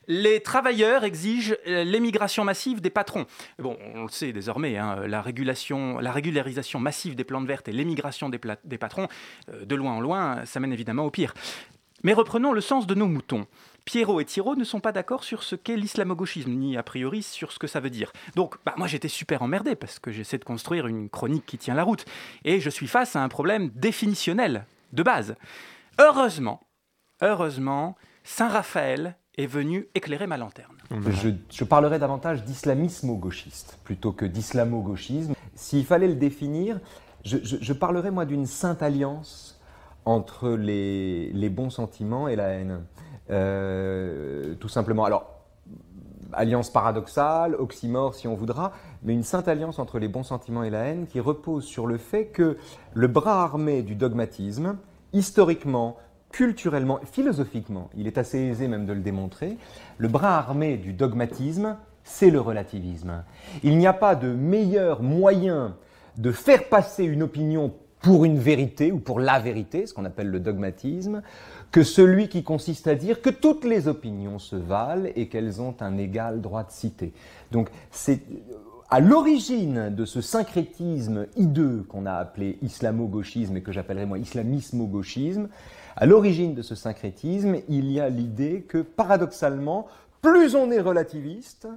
Les 0.08 0.42
travailleurs 0.42 1.04
exigent 1.04 1.56
euh, 1.68 1.84
l'émigration 1.84 2.44
massive 2.44 2.80
des 2.80 2.90
patrons. 2.90 3.26
Bon, 3.60 3.78
on 3.96 4.04
le 4.04 4.10
sait 4.10 4.32
désormais, 4.32 4.78
hein, 4.78 5.08
la, 5.08 5.22
régularisation 5.22 6.80
massive 6.80 7.16
des 7.16 7.24
plantes 7.24 7.48
vertes 7.48 7.68
et 7.68 7.72
l'émigration 7.72 8.30
des, 8.30 8.40
des, 8.64 8.78
patrons, 8.78 9.08
euh, 9.52 9.66
de 9.66 9.76
loin 9.76 9.94
en 9.94 10.02
loin, 10.02 10.46
ça 10.46 10.60
mène 10.60 10.74
évidemment 10.74 11.06
au 11.06 11.12
pire. 11.12 11.34
Mais 12.04 12.14
reprenons 12.14 12.54
le 12.54 12.62
sens 12.62 12.86
de 12.86 12.94
nos 12.94 13.08
moutons. 13.08 13.48
Pierrot 13.86 14.20
et 14.20 14.26
Thiraud 14.26 14.56
ne 14.56 14.64
sont 14.64 14.80
pas 14.80 14.92
d'accord 14.92 15.24
sur 15.24 15.44
ce 15.44 15.56
qu'est 15.56 15.78
l'islamo-gauchisme, 15.78 16.52
ni 16.52 16.76
a 16.76 16.84
priori 16.84 17.22
sur 17.22 17.52
ce 17.52 17.60
que 17.60 17.68
ça 17.68 17.80
veut 17.80 17.92
dire. 17.92 18.12
Donc, 18.36 18.56
bah, 18.66 18.74
moi 18.78 18.88
j'étais 18.88 19.08
super 19.08 19.44
emmerdé 19.44 19.76
parce 19.76 20.00
que 20.00 20.12
j'essaie 20.12 20.40
de 20.40 20.44
construire 20.44 20.88
une 20.88 21.10
chronique 21.10 21.46
qui 21.46 21.58
tient 21.58 21.76
la 21.76 21.84
route. 21.84 22.06
Et 22.44 22.60
je 22.60 22.70
suis 22.70 22.88
face 22.88 23.16
à 23.16 23.24
un 23.24 23.30
problème 23.30 23.70
définitionnel, 23.76 24.66
de 24.94 25.04
base. 25.04 25.36
Heureusement, 26.00 26.62
heureusement, 27.22 27.96
Saint-Raphaël 28.24 29.16
est 29.38 29.46
venu 29.46 29.88
éclairer 29.96 30.28
ma 30.28 30.38
lanterne. 30.38 30.76
Je, 31.52 31.64
parlerai 31.64 32.00
davantage 32.00 32.44
d'islamismo-gauchiste 32.44 33.78
plutôt 33.84 34.12
que 34.12 34.26
d'islamo-gauchisme. 34.26 35.34
S'il 35.56 35.86
fallait 35.86 36.08
le 36.08 36.16
définir, 36.16 36.80
je, 37.24 37.74
parlerai 37.74 38.12
moi 38.12 38.26
d'une 38.26 38.46
sainte 38.46 38.82
alliance 38.82 39.55
entre 40.06 40.50
les 40.50 41.50
bons 41.50 41.70
sentiments 41.70 42.28
et 42.28 42.36
la 42.36 42.50
haine. 42.50 42.82
Euh, 43.32 44.54
tout 44.56 44.70
simplement. 44.70 45.06
Alors, 45.06 45.32
alliance 46.34 46.70
paradoxale, 46.70 47.56
oxymore 47.56 48.14
si 48.14 48.28
on 48.28 48.36
voudra, 48.36 48.74
mais 49.04 49.14
une 49.14 49.24
sainte 49.24 49.48
alliance 49.48 49.80
entre 49.80 50.00
les 50.00 50.08
bons 50.08 50.24
sentiments 50.24 50.64
et 50.64 50.70
la 50.70 50.84
haine 50.86 51.08
qui 51.08 51.20
repose 51.20 51.66
sur 51.66 51.88
le 51.88 51.98
fait 51.98 52.26
que 52.26 52.58
le 52.94 53.08
bras 53.08 53.44
armé 53.44 53.84
du 53.84 53.96
dogmatisme, 53.96 54.78
historiquement, 55.14 55.98
culturellement, 56.32 57.00
philosophiquement, 57.06 57.90
il 57.96 58.08
est 58.08 58.18
assez 58.18 58.40
aisé 58.40 58.68
même 58.68 58.86
de 58.86 58.94
le 58.94 59.00
démontrer, 59.00 59.58
le 59.98 60.08
bras 60.08 60.38
armé 60.38 60.78
du 60.78 60.94
dogmatisme, 60.94 61.78
c'est 62.04 62.30
le 62.30 62.42
relativisme. 62.42 63.24
Il 63.64 63.78
n'y 63.78 63.88
a 63.88 63.94
pas 63.94 64.16
de 64.16 64.28
meilleur 64.28 65.02
moyen 65.02 65.78
de 66.18 66.32
faire 66.32 66.70
passer 66.70 67.04
une 67.06 67.24
opinion 67.24 67.74
pour 68.06 68.24
une 68.24 68.38
vérité 68.38 68.92
ou 68.92 69.00
pour 69.00 69.20
la 69.20 69.40
vérité, 69.40 69.88
ce 69.88 69.94
qu'on 69.96 70.06
appelle 70.06 70.30
le 70.30 70.40
dogmatisme, 70.40 71.24
que 71.72 71.82
celui 71.82 72.30
qui 72.30 72.44
consiste 72.44 72.86
à 72.86 72.94
dire 72.94 73.20
que 73.20 73.32
toutes 73.32 73.66
les 73.66 73.88
opinions 73.88 74.38
se 74.38 74.56
valent 74.56 75.10
et 75.16 75.28
qu'elles 75.28 75.60
ont 75.60 75.74
un 75.80 75.98
égal 75.98 76.40
droit 76.40 76.64
de 76.64 76.70
citer. 76.70 77.14
Donc 77.52 77.72
c'est 77.90 78.22
à 78.92 79.00
l'origine 79.00 79.90
de 79.90 80.06
ce 80.06 80.22
syncrétisme 80.22 81.26
hideux 81.36 81.84
qu'on 81.90 82.06
a 82.06 82.14
appelé 82.14 82.60
islamo-gauchisme 82.62 83.58
et 83.58 83.64
que 83.64 83.72
j'appellerais 83.72 84.06
moi 84.06 84.20
islamismo-gauchisme, 84.20 85.50
à 85.96 86.06
l'origine 86.06 86.54
de 86.54 86.62
ce 86.62 86.76
syncrétisme, 86.76 87.56
il 87.70 87.92
y 87.92 88.00
a 88.00 88.08
l'idée 88.10 88.68
que 88.68 88.84
paradoxalement, 88.84 89.88
plus 90.22 90.54
on 90.54 90.70
est 90.70 90.80
relativiste, 90.80 91.68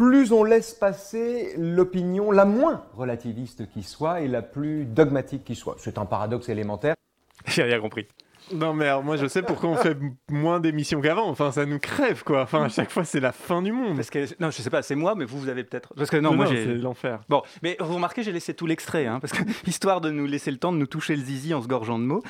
plus 0.00 0.32
on 0.32 0.44
laisse 0.44 0.72
passer 0.72 1.52
l'opinion 1.58 2.30
la 2.30 2.46
moins 2.46 2.84
relativiste 2.96 3.68
qui 3.68 3.82
soit 3.82 4.22
et 4.22 4.28
la 4.28 4.40
plus 4.40 4.86
dogmatique 4.86 5.44
qui 5.44 5.54
soit. 5.54 5.76
C'est 5.76 5.98
un 5.98 6.06
paradoxe 6.06 6.48
élémentaire. 6.48 6.94
J'ai 7.46 7.64
rien 7.64 7.78
compris. 7.80 8.06
Non 8.54 8.72
mais 8.72 8.86
alors 8.86 9.02
moi 9.02 9.18
je 9.18 9.26
sais 9.26 9.42
pourquoi 9.42 9.68
on 9.68 9.76
fait 9.76 9.98
moins 10.30 10.58
d'émissions 10.58 11.02
qu'avant. 11.02 11.28
Enfin 11.28 11.52
ça 11.52 11.66
nous 11.66 11.78
crève 11.78 12.24
quoi. 12.24 12.40
Enfin 12.40 12.64
à 12.64 12.68
chaque 12.70 12.90
fois 12.90 13.04
c'est 13.04 13.20
la 13.20 13.32
fin 13.32 13.60
du 13.60 13.72
monde. 13.72 13.96
Parce 13.96 14.08
que 14.08 14.24
non 14.40 14.50
je 14.50 14.62
sais 14.62 14.70
pas 14.70 14.80
c'est 14.80 14.94
moi 14.94 15.14
mais 15.14 15.26
vous 15.26 15.38
vous 15.38 15.50
avez 15.50 15.64
peut-être 15.64 15.92
parce 15.94 16.08
que 16.08 16.16
non, 16.16 16.32
moi 16.32 16.46
j'ai 16.46 16.64
l'enfer. 16.76 17.20
Bon 17.28 17.42
mais 17.62 17.76
vous 17.78 17.96
remarquez 17.96 18.22
j'ai 18.22 18.32
laissé 18.32 18.54
tout 18.54 18.64
l'extrait 18.64 19.04
hein, 19.04 19.20
parce 19.20 19.34
que 19.34 19.42
histoire 19.68 20.00
de 20.00 20.10
nous 20.10 20.24
laisser 20.24 20.50
le 20.50 20.56
temps 20.56 20.72
de 20.72 20.78
nous 20.78 20.86
toucher 20.86 21.14
le 21.14 21.22
zizi 21.22 21.52
en 21.52 21.60
se 21.60 21.68
gorgeant 21.68 21.98
de 21.98 22.04
mots. 22.04 22.22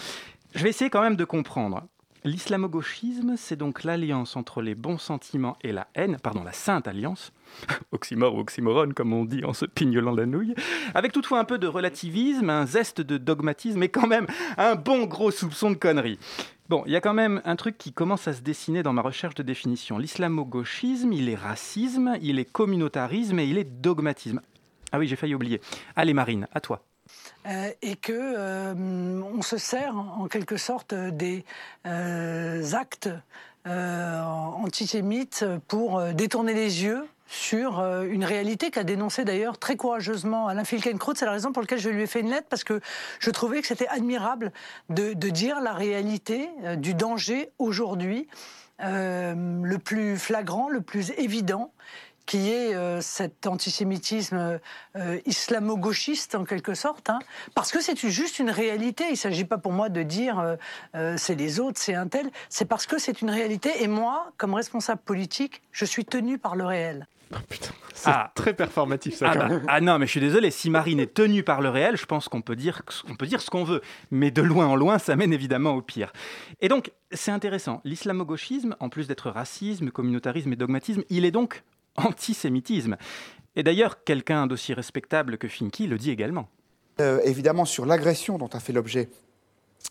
Je 0.57 0.65
vais 0.65 0.71
essayer 0.71 0.91
quand 0.91 1.03
même 1.03 1.15
de 1.15 1.25
comprendre. 1.25 1.85
L'islamo-gauchisme, 2.25 3.35
c'est 3.37 3.57
donc 3.57 3.83
l'alliance 3.83 4.37
entre 4.37 4.61
les 4.61 4.75
bons 4.75 4.99
sentiments 4.99 5.57
et 5.63 5.73
la 5.73 5.89
haine, 5.95 6.19
pardon, 6.23 6.45
la 6.45 6.53
sainte 6.53 6.87
alliance, 6.87 7.33
oxymore 7.93 8.35
ou 8.35 8.41
oxymorone 8.41 8.93
comme 8.93 9.15
on 9.15 9.25
dit 9.25 9.43
en 9.45 9.55
se 9.55 9.65
pignolant 9.65 10.15
la 10.15 10.27
nouille, 10.27 10.55
avec 10.95 11.13
toutefois 11.13 11.39
un 11.39 11.45
peu 11.45 11.59
de 11.59 11.67
relativisme, 11.67 12.51
un 12.51 12.67
zeste 12.67 13.01
de 13.01 13.17
dogmatisme 13.17 13.83
et 13.83 13.89
quand 13.89 14.07
même 14.07 14.27
un 14.59 14.75
bon 14.75 15.07
gros 15.07 15.31
soupçon 15.31 15.71
de 15.71 15.77
connerie. 15.77 16.19
Bon, 16.69 16.83
il 16.87 16.93
y 16.93 16.97
a 16.97 17.01
quand 17.01 17.15
même 17.15 17.41
un 17.45 17.57
truc 17.57 17.79
qui 17.79 17.93
commence 17.93 18.29
à 18.29 18.35
se 18.35 18.43
dessiner 18.43 18.83
dans 18.83 18.93
ma 18.93 19.03
recherche 19.03 19.35
de 19.35 19.43
définition. 19.43 19.99
L'islamo-gauchisme, 19.99 21.13
il 21.13 21.29
est 21.29 21.35
racisme, 21.35 22.17
il 22.21 22.39
est 22.39 22.45
communautarisme 22.45 23.39
et 23.39 23.47
il 23.47 23.57
est 23.57 23.65
dogmatisme. 23.65 24.41
Ah 24.93 24.99
oui, 24.99 25.07
j'ai 25.07 25.17
failli 25.17 25.35
oublier. 25.35 25.61
Allez 25.97 26.15
Marine, 26.15 26.47
à 26.53 26.61
toi. 26.61 26.85
Euh, 27.47 27.71
et 27.81 27.97
que 27.97 28.13
euh, 28.13 28.75
on 29.35 29.41
se 29.41 29.57
sert 29.57 29.97
en 29.97 30.29
quelque 30.29 30.59
sorte 30.59 30.95
des 30.95 31.45
euh, 31.87 32.73
actes 32.73 33.09
antisémites 33.67 35.45
pour 35.69 36.03
détourner 36.15 36.55
les 36.55 36.83
yeux 36.83 37.07
sur 37.27 37.79
une 38.03 38.25
réalité 38.25 38.71
qu'a 38.71 38.85
dénoncé 38.85 39.25
d'ailleurs 39.25 39.59
très 39.59 39.77
courageusement 39.77 40.49
Alain 40.49 40.65
Finkielkraut. 40.65 41.13
C'est 41.15 41.27
la 41.27 41.33
raison 41.33 41.53
pour 41.53 41.63
laquelle 41.63 41.79
je 41.79 41.91
lui 41.91 42.03
ai 42.03 42.07
fait 42.07 42.21
une 42.21 42.31
lettre, 42.31 42.47
parce 42.49 42.65
que 42.65 42.81
je 43.19 43.31
trouvais 43.31 43.61
que 43.61 43.67
c'était 43.67 43.87
admirable 43.89 44.51
de, 44.89 45.13
dire 45.13 45.61
la 45.61 45.75
réalité 45.75 46.49
du 46.79 46.95
danger 46.95 47.51
aujourd'hui, 47.59 48.29
le 48.79 49.77
plus 49.77 50.17
flagrant, 50.17 50.71
le 50.71 50.81
plus 50.81 51.11
évident, 51.19 51.71
qui 52.27 52.51
est 52.51 52.75
euh, 52.75 53.01
cet 53.01 53.47
antisémitisme 53.47 54.61
euh, 54.97 55.19
islamo-gauchiste 55.27 56.35
en 56.35 56.45
quelque 56.45 56.75
sorte, 56.75 57.11
hein. 57.11 57.19
parce 57.55 57.73
que 57.73 57.81
c'est 57.81 57.99
juste 58.09 58.39
une 58.39 58.51
réalité. 58.51 59.05
Il 59.09 59.13
ne 59.13 59.17
s'agit 59.17 59.45
pas 59.45 59.59
pour 59.59 59.73
moi 59.73 59.89
de 59.89 60.03
dire 60.03 60.57
euh, 60.95 61.17
c'est 61.17 61.35
les 61.35 61.61
autres, 61.61 61.79
c'est 61.81 61.95
un 61.95 62.09
tel, 62.09 62.31
c'est 62.49 62.67
parce 62.67 62.87
que 62.87 62.99
c'est 62.99 63.21
une 63.21 63.31
réalité 63.31 63.83
et 63.83 63.89
moi, 63.89 64.33
comme 64.37 64.55
responsable 64.55 65.01
politique, 65.03 65.63
je 65.73 65.85
suis 65.85 66.05
tenu 66.05 66.39
par 66.39 66.57
le 66.57 66.65
réel. 66.65 67.07
Oh, 67.33 67.37
putain, 67.49 67.71
c'est 67.95 68.11
ah. 68.11 68.33
très 68.35 68.55
performatif 68.55 69.15
ça. 69.15 69.31
Ah, 69.31 69.35
quand 69.35 69.41
bah, 69.41 69.49
même. 69.49 69.65
ah, 69.69 69.81
non, 69.81 69.99
mais 69.99 70.07
je 70.07 70.11
suis 70.11 70.21
désolé, 70.21 70.51
si 70.51 70.69
Marine 70.69 70.99
est 70.99 71.15
tenue 71.15 71.45
par 71.45 71.61
le 71.61 71.69
réel, 71.69 71.97
je 71.97 72.07
pense 72.07 72.29
qu'on 72.29 72.43
peut 72.43 72.57
dire, 72.57 72.83
on 73.09 73.15
peut 73.15 73.27
dire 73.27 73.41
ce 73.41 73.51
qu'on 73.51 73.63
veut. 73.63 73.83
Mais 74.11 74.33
de 74.33 74.43
loin 74.43 74.67
en 74.67 74.75
loin, 74.75 74.99
ça 74.99 75.15
mène 75.15 75.33
évidemment 75.33 75.75
au 75.75 75.83
pire. 75.83 76.13
Et 76.61 76.69
donc, 76.69 76.91
c'est 77.13 77.31
intéressant. 77.31 77.81
L'islamo-gauchisme, 77.85 78.75
en 78.81 78.89
plus 78.89 79.07
d'être 79.07 79.31
racisme, 79.31 79.91
communautarisme 79.91 80.53
et 80.53 80.57
dogmatisme, 80.57 81.03
il 81.09 81.25
est 81.25 81.31
donc 81.31 81.63
antisémitisme. 81.97 82.97
Et 83.57 83.63
d'ailleurs, 83.63 84.05
quelqu'un 84.05 84.47
d'aussi 84.47 84.75
respectable 84.75 85.39
que 85.39 85.49
Finky 85.49 85.87
le 85.87 85.99
dit 85.99 86.11
également. 86.11 86.49
Euh, 87.01 87.21
évidemment, 87.25 87.65
sur 87.65 87.87
l'agression 87.87 88.39
dont 88.39 88.49
a 88.49 88.61
fait 88.61 88.73
l'objet 88.73 89.09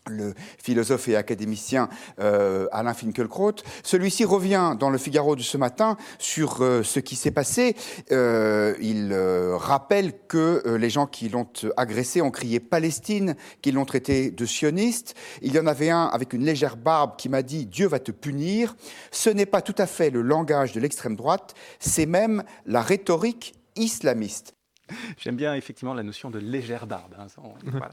le 0.10 0.34
philosophe 0.62 1.08
et 1.08 1.16
académicien 1.16 1.90
euh, 2.20 2.68
Alain 2.72 2.94
Finkielkraut. 2.94 3.56
Celui-ci 3.84 4.26
revient 4.26 4.76
dans 4.80 4.90
le 4.90 4.98
Figaro 4.98 5.36
de 5.36 5.42
ce 5.42 5.58
matin 5.58 5.98
sur 6.18 6.62
euh, 6.62 6.84
ce 6.84 7.00
qui 7.00 7.16
s'est 7.16 7.32
passé. 7.32 7.76
Euh, 8.12 8.76
il 8.82 9.14
rappelle 9.56 10.14
que 10.28 10.64
les 10.80 10.90
gens 10.90 11.08
qui 11.08 11.30
l'ont 11.30 11.48
agressé 11.78 12.22
ont 12.22 12.32
crié 12.32 12.60
Palestine, 12.60 13.36
qu'ils 13.62 13.76
l'ont 13.76 13.86
traité 13.86 14.32
de 14.32 14.46
sioniste. 14.46 15.16
Il 15.42 15.54
y 15.54 15.60
en 15.60 15.68
avait 15.68 15.90
un 15.90 16.06
avec 16.06 16.34
une 16.34 16.44
légère 16.44 16.78
barbe 16.78 17.16
qui 17.18 17.30
m'a 17.30 17.42
dit 17.42 17.66
Dieu 17.66 17.88
va 17.88 18.00
te 18.00 18.12
punir. 18.12 18.76
Ce 19.12 19.30
n'est 19.30 19.46
pas 19.46 19.62
tout 19.62 19.76
à 19.78 19.86
fait 19.86 20.10
le 20.10 20.22
langage 20.22 20.74
de 20.74 20.80
l'extrême 20.80 21.16
droite, 21.16 21.54
c'est 21.80 22.06
même 22.06 22.44
la 22.66 22.82
rhétorique 22.82 23.54
islamiste. 23.76 24.59
J'aime 25.18 25.36
bien 25.36 25.56
effectivement 25.56 25.94
la 25.94 26.04
notion 26.04 26.30
de 26.30 26.40
légère 26.40 26.88
barbe. 26.88 27.16
Hein, 27.20 27.28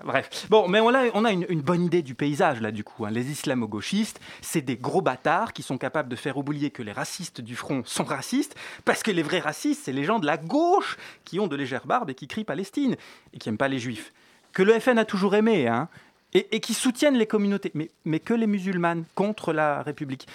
bref. 0.04 0.46
Bon, 0.50 0.68
mais 0.68 0.80
on 0.80 0.94
a, 0.94 1.06
on 1.14 1.24
a 1.24 1.32
une, 1.32 1.60
bonne 1.60 1.84
idée 1.84 2.02
du 2.02 2.14
paysage 2.14 2.60
là, 2.60 2.70
du 2.70 2.84
coup. 2.84 3.04
Hein. 3.04 3.10
Les 3.10 3.30
islamo-gauchistes, 3.30 4.20
c'est 4.40 4.62
des 4.62 4.76
gros 4.76 5.02
bâtards 5.02 5.52
qui 5.52 5.62
sont 5.62 5.78
capables 5.78 6.08
de 6.08 6.16
faire 6.16 6.36
oublier 6.36 6.70
que 6.70 6.82
les 6.82 6.92
racistes 6.92 7.40
du 7.40 7.56
front 7.56 7.82
sont 7.84 8.04
racistes, 8.04 8.54
parce 8.84 9.02
que 9.02 9.10
les 9.10 9.22
vrais 9.22 9.40
racistes, 9.40 9.82
c'est 9.84 9.92
les 9.92 10.04
gens 10.04 10.18
de 10.18 10.26
la 10.26 10.36
gauche 10.36 10.96
qui 11.24 11.40
ont 11.40 11.46
de 11.46 11.56
légères 11.56 11.86
barbes 11.86 12.10
et 12.10 12.14
qui 12.14 12.28
crient 12.28 12.44
Palestine 12.44 12.96
et 13.32 13.38
qui 13.38 13.48
n'aiment 13.48 13.58
pas 13.58 13.68
les 13.68 13.78
juifs. 13.78 14.12
Que 14.52 14.62
le 14.62 14.78
FN 14.78 14.98
a 14.98 15.04
toujours 15.04 15.34
aimé, 15.34 15.68
hein, 15.68 15.88
et, 16.32 16.60
qui 16.60 16.74
soutiennent 16.74 17.16
les 17.16 17.26
communautés, 17.26 17.70
mais, 17.74 17.90
mais 18.04 18.20
que 18.20 18.34
les 18.34 18.46
musulmanes 18.46 19.04
contre 19.14 19.52
la 19.52 19.82
République. 19.82 20.26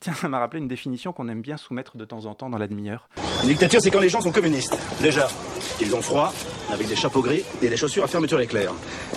Tiens, 0.00 0.12
ça 0.12 0.28
m'a 0.28 0.38
rappelé 0.38 0.60
une 0.60 0.68
définition 0.68 1.12
qu'on 1.12 1.28
aime 1.28 1.40
bien 1.40 1.56
soumettre 1.56 1.96
de 1.96 2.04
temps 2.04 2.26
en 2.26 2.34
temps 2.34 2.50
dans 2.50 2.58
la 2.58 2.68
demi-heure. 2.68 3.08
Une 3.42 3.48
dictature, 3.48 3.80
c'est 3.80 3.90
quand 3.90 4.00
les 4.00 4.08
gens 4.08 4.20
sont 4.20 4.32
communistes. 4.32 4.76
Déjà, 5.00 5.28
ils 5.80 5.94
ont 5.94 6.02
froid, 6.02 6.32
avec 6.70 6.88
des 6.88 6.96
chapeaux 6.96 7.22
gris 7.22 7.44
et 7.62 7.68
des 7.68 7.76
chaussures 7.76 8.04
à 8.04 8.06
fermeture 8.06 8.40
éclair. 8.40 8.72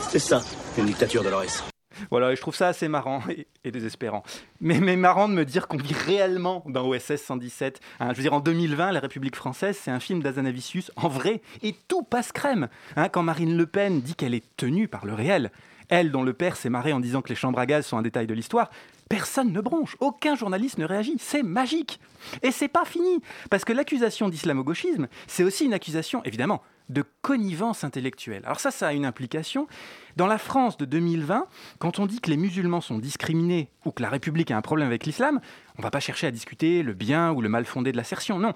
C'est 0.10 0.20
ça, 0.20 0.42
une 0.78 0.86
dictature, 0.86 1.24
Dolores. 1.24 1.64
Voilà, 2.12 2.34
je 2.34 2.40
trouve 2.40 2.56
ça 2.56 2.70
assez 2.70 2.88
marrant 2.88 3.22
et, 3.64 3.72
désespérant. 3.72 4.24
Mais, 4.62 4.80
mais, 4.80 4.96
marrant 4.96 5.28
de 5.28 5.34
me 5.34 5.46
dire 5.46 5.68
qu'on 5.68 5.78
vit 5.78 5.94
réellement 5.94 6.64
dans 6.68 6.88
OSS 6.88 7.18
117. 7.18 7.80
Hein, 8.00 8.10
je 8.12 8.18
veux 8.18 8.24
dire, 8.24 8.34
en 8.34 8.40
2020, 8.40 8.92
La 8.92 9.00
République 9.00 9.36
française, 9.36 9.78
c'est 9.82 9.92
un 9.92 10.00
film 10.00 10.22
d'Azanavicius 10.22 10.92
en 10.96 11.08
vrai, 11.08 11.42
et 11.62 11.76
tout 11.88 12.04
passe 12.04 12.32
crème. 12.32 12.70
Hein, 12.96 13.10
quand 13.10 13.24
Marine 13.24 13.58
Le 13.58 13.66
Pen 13.66 14.02
dit 14.02 14.16
qu'elle 14.16 14.34
est 14.34 14.46
tenue 14.56 14.88
par 14.88 15.06
le 15.06 15.14
réel, 15.14 15.52
elle, 15.90 16.12
dont 16.12 16.24
le 16.24 16.34
père 16.34 16.56
s'est 16.56 16.70
marré 16.70 16.94
en 16.94 17.00
disant 17.00 17.22
que 17.22 17.30
les 17.30 17.36
chambres 17.36 17.60
à 17.60 17.66
gaz 17.66 17.86
sont 17.86 17.98
un 17.98 18.02
détail 18.04 18.28
de 18.28 18.34
l'histoire, 18.34 18.70
personne 19.10 19.52
ne 19.52 19.60
bronche, 19.60 19.98
aucun 20.00 20.36
journaliste 20.36 20.78
ne 20.78 20.86
réagit. 20.86 21.18
C'est 21.20 21.44
magique. 21.44 22.00
Et 22.44 22.52
c'est 22.52 22.68
pas 22.68 22.86
fini, 22.86 23.22
parce 23.50 23.66
que 23.66 23.74
l'accusation 23.74 24.30
d'islamo-gauchisme, 24.30 25.08
c'est 25.28 25.44
aussi 25.44 25.66
une 25.66 25.74
accusation, 25.74 26.24
évidemment, 26.24 26.62
de 26.90 27.04
connivence 27.22 27.84
intellectuelle. 27.84 28.44
Alors 28.46 28.60
ça, 28.60 28.72
ça 28.72 28.88
a 28.88 28.94
une 28.94 29.06
implication. 29.06 29.68
Dans 30.16 30.28
la 30.28 30.38
France 30.38 30.78
de 30.78 30.86
2020, 30.86 31.46
quand 31.78 32.00
on 32.00 32.06
dit 32.06 32.20
que 32.20 32.30
les 32.30 32.38
musulmans 32.38 32.82
sont 32.82 32.98
discriminés 32.98 33.70
ou 33.86 33.92
que 33.92 34.02
la 34.02 34.10
République 34.10 34.52
a 34.52 34.58
un 34.58 34.62
problème 34.62 34.88
avec 34.88 35.06
l'islam, 35.06 35.40
on 35.78 35.82
va 35.82 35.92
pas 35.92 36.00
chercher 36.00 36.28
à 36.28 36.32
discuter 36.32 36.84
le 36.84 36.94
bien 36.94 37.32
ou 37.32 37.42
le 37.42 37.50
mal 37.50 37.66
fondé 37.66 37.92
de 37.92 37.98
l'assertion. 37.98 38.40
Non, 38.40 38.54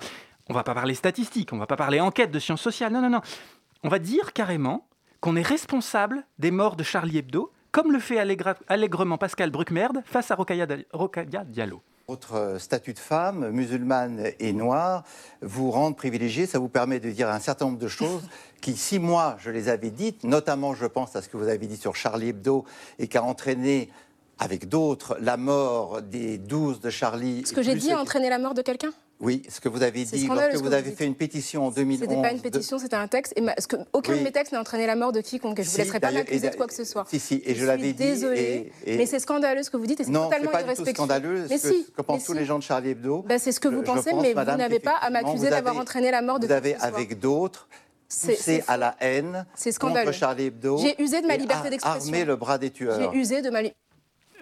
on 0.50 0.53
va 0.53 0.63
pas 0.63 0.74
parler 0.74 0.95
statistique, 0.95 1.53
on 1.53 1.57
va 1.57 1.67
pas 1.67 1.75
parler 1.75 2.00
enquête 2.00 2.31
de 2.31 2.39
sciences 2.39 2.62
sociales. 2.62 2.91
Non, 2.91 3.01
non, 3.01 3.10
non. 3.10 3.22
On 3.83 3.89
va 3.89 4.00
dire 4.00 4.33
carrément 4.33 4.88
qu'on 5.22 5.36
est 5.36 5.41
responsable 5.41 6.25
des 6.38 6.51
morts 6.51 6.75
de 6.75 6.83
Charlie 6.83 7.19
Hebdo, 7.19 7.52
comme 7.73 7.91
le 7.91 7.99
fait 7.99 8.19
allègrement 8.67 9.17
Pascal 9.17 9.49
Bruckmerde 9.49 10.03
face 10.05 10.31
à 10.31 10.35
Rokaya 10.35 10.65
Diallo. 11.45 11.81
Votre 12.07 12.35
euh, 12.35 12.59
statut 12.59 12.93
de 12.93 12.99
femme, 12.99 13.49
musulmane 13.49 14.27
et 14.39 14.53
noire, 14.53 15.03
vous 15.41 15.71
rend 15.71 15.91
privilégiée. 15.93 16.45
Ça 16.45 16.59
vous 16.59 16.67
permet 16.67 16.99
de 16.99 17.09
dire 17.09 17.29
un 17.29 17.39
certain 17.39 17.65
nombre 17.65 17.79
de 17.79 17.87
choses 17.87 18.21
qui, 18.61 18.77
si 18.77 18.99
moi 18.99 19.37
je 19.39 19.49
les 19.49 19.69
avais 19.69 19.89
dites, 19.89 20.23
notamment 20.23 20.75
je 20.75 20.85
pense 20.85 21.15
à 21.15 21.21
ce 21.21 21.29
que 21.29 21.37
vous 21.37 21.47
avez 21.47 21.65
dit 21.65 21.77
sur 21.77 21.95
Charlie 21.95 22.29
Hebdo 22.29 22.65
et 22.99 23.07
qui 23.07 23.17
a 23.17 23.23
entraîné 23.23 23.89
avec 24.37 24.69
d'autres 24.69 25.17
la 25.19 25.37
mort 25.37 26.01
des 26.01 26.37
12 26.37 26.79
de 26.79 26.89
Charlie. 26.91 27.43
Ce 27.45 27.53
que 27.53 27.63
j'ai 27.63 27.75
dit 27.75 27.91
a 27.91 27.99
entraîné 27.99 28.29
la 28.29 28.37
mort 28.37 28.53
de 28.53 28.61
quelqu'un? 28.61 28.91
Oui, 29.20 29.41
ce 29.48 29.62
que 29.62 29.70
vous 29.70 29.84
avez 29.84 30.03
dit 30.03 30.27
lorsque 30.27 30.55
vous, 30.55 30.74
avez 30.74 30.91
fait 30.91 31.05
une 31.05 31.15
pétition 31.15 31.67
en 31.67 31.72
2011. 31.72 32.01
C'était 32.01 32.22
pas 32.22 32.32
une 32.32 32.41
pétition, 32.41 32.77
c'était 32.77 32.96
un 32.96 33.08
texte. 33.08 33.34
Et 33.38 33.41
que 33.67 33.77
aucun 33.93 34.17
de 34.17 34.22
mes 34.22 34.32
textes 34.32 34.51
n'a 34.51 34.60
entraîné 34.60 34.86
la 34.86 34.96
mort 34.96 35.12
de 35.12 35.22
quiconque. 35.22 35.62
Je 35.62 35.67
ne 35.67 35.72
vous 35.72 35.77
laisserai 35.77 36.00
pas 36.00 36.12
m'accuser 36.12 36.50
de 36.50 36.55
quoi 36.55 36.67
que 36.67 36.74
ce 36.74 36.84
soit. 36.84 37.05
Si, 37.08 37.20
si, 37.20 37.41
et 37.46 37.55
je, 37.55 37.65
l'avais 37.65 37.93
dit. 37.93 38.03
Désolée, 38.03 38.72
mais 38.86 39.05
c'est 39.05 39.20
scandaleux 39.20 39.63
ce 39.63 39.70
que 39.70 39.77
vous 39.77 39.86
dites 39.86 40.01
et 40.01 40.03
c'est 40.03 40.12
totalement 40.12 40.51
irrespectueux. 40.51 40.62
Non, 40.62 40.75
c'est 40.75 40.84
pas 40.84 40.84
du 40.84 40.89
tout 40.89 40.96
scandaleux. 40.96 41.46
Mais 41.50 41.58
si, 41.58 41.86
ce 41.86 41.91
que 41.91 42.01
pensent 42.01 42.25
tous 42.25 42.34
les 42.34 42.46
gens 42.46 42.58
de 42.58 42.63
Charlie 42.63 42.89
Hebdo. 42.89 43.24
Ben, 43.24 43.39
c'est 43.39 43.51
ce 43.51 43.60
que 43.60 43.67
vous 43.67 43.84
pensez, 43.84 44.13
mais 44.13 44.34
vous 44.34 44.58
n'avez 44.58 44.79
pas 44.79 44.96
à 44.96 45.10
m'accuser 45.10 45.50
d'avoir 45.50 45.77
entraîné 45.77 46.12
la 46.12 46.22
mort 46.22 46.39
de 46.39 46.48
Vous 46.48 46.53
avez, 46.53 46.75
avec 46.75 47.20
d'autres, 47.20 47.67
poussé 48.10 48.63
à 48.67 48.77
la 48.77 48.96
haine 49.00 49.46
contre 49.79 50.12
Charlie 50.12 50.46
Hebdo. 50.46 50.77
J'ai 50.77 51.01
usé 51.01 51.22
de 51.22 51.27
ma 51.27 51.38
liberté 51.38 51.70
d'expression. 51.70 52.13
Armé 52.13 52.25
le 52.25 52.36
bras 52.36 52.58
des 52.58 52.72
tueurs. 52.72 53.00
J'ai 53.00 53.17
usé 53.17 53.41
de 53.41 53.50
ma 53.50 53.62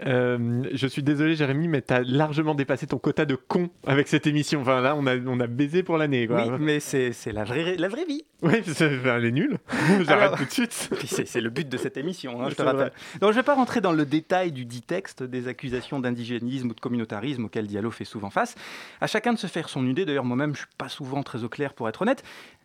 Euh, 0.05 0.63
je 0.73 0.87
suis 0.87 1.03
désolé, 1.03 1.35
Jérémy, 1.35 1.67
mais 1.67 1.81
tu 1.81 1.93
as 1.93 2.01
largement 2.01 2.55
dépassé 2.55 2.87
ton 2.87 2.97
quota 2.97 3.25
de 3.25 3.35
con 3.35 3.69
avec 3.85 4.07
cette 4.07 4.27
émission. 4.27 4.61
Enfin, 4.61 4.81
là, 4.81 4.95
on 4.95 5.05
a, 5.05 5.17
on 5.17 5.39
a 5.39 5.47
baisé 5.47 5.83
pour 5.83 5.97
l'année. 5.97 6.27
Oui, 6.29 6.43
mais 6.59 6.79
c'est 6.79 7.13
la 7.31 7.43
vraie, 7.43 7.75
la 7.77 7.87
vraie 7.87 8.05
vie. 8.05 8.23
Oui, 8.41 8.53
elle 8.81 9.25
est 9.25 9.31
nulle. 9.31 9.57
J'arrête 10.01 10.37
tout 10.37 10.45
de 10.45 10.51
suite. 10.51 10.89
C'est 11.25 11.41
le 11.41 11.51
but 11.51 11.69
de 11.69 11.77
cette 11.77 11.97
émission, 11.97 12.41
hein, 12.41 12.49
je 12.49 12.55
te 12.55 12.61
rappelle. 12.63 12.91
Donc, 13.19 13.31
je 13.31 13.37
ne 13.37 13.41
vais 13.41 13.43
pas 13.43 13.53
rentrer 13.53 13.81
dans 13.81 13.91
le 13.91 14.03
détail 14.03 14.51
du 14.51 14.65
dit 14.65 14.81
texte 14.81 15.21
des 15.21 15.47
accusations 15.47 15.99
d'indigénisme 15.99 16.71
ou 16.71 16.73
de 16.73 16.79
communautarisme 16.79 17.45
auxquelles 17.45 17.67
Diallo 17.67 17.91
fait 17.91 18.05
souvent 18.05 18.31
face. 18.31 18.55
À 18.99 19.05
chacun 19.05 19.33
de 19.33 19.37
se 19.37 19.45
faire 19.45 19.69
son 19.69 19.85
idée. 19.85 20.05
D'ailleurs, 20.05 20.25
moi-même, 20.25 20.55
je 20.55 20.61
ne 20.61 20.65
suis 20.65 20.75
pas 20.77 20.89
souvent 20.89 21.21
très 21.21 21.43
au 21.43 21.49
clair 21.49 21.73
pour 21.73 21.87
être 21.87 22.01
honnête. 22.01 22.23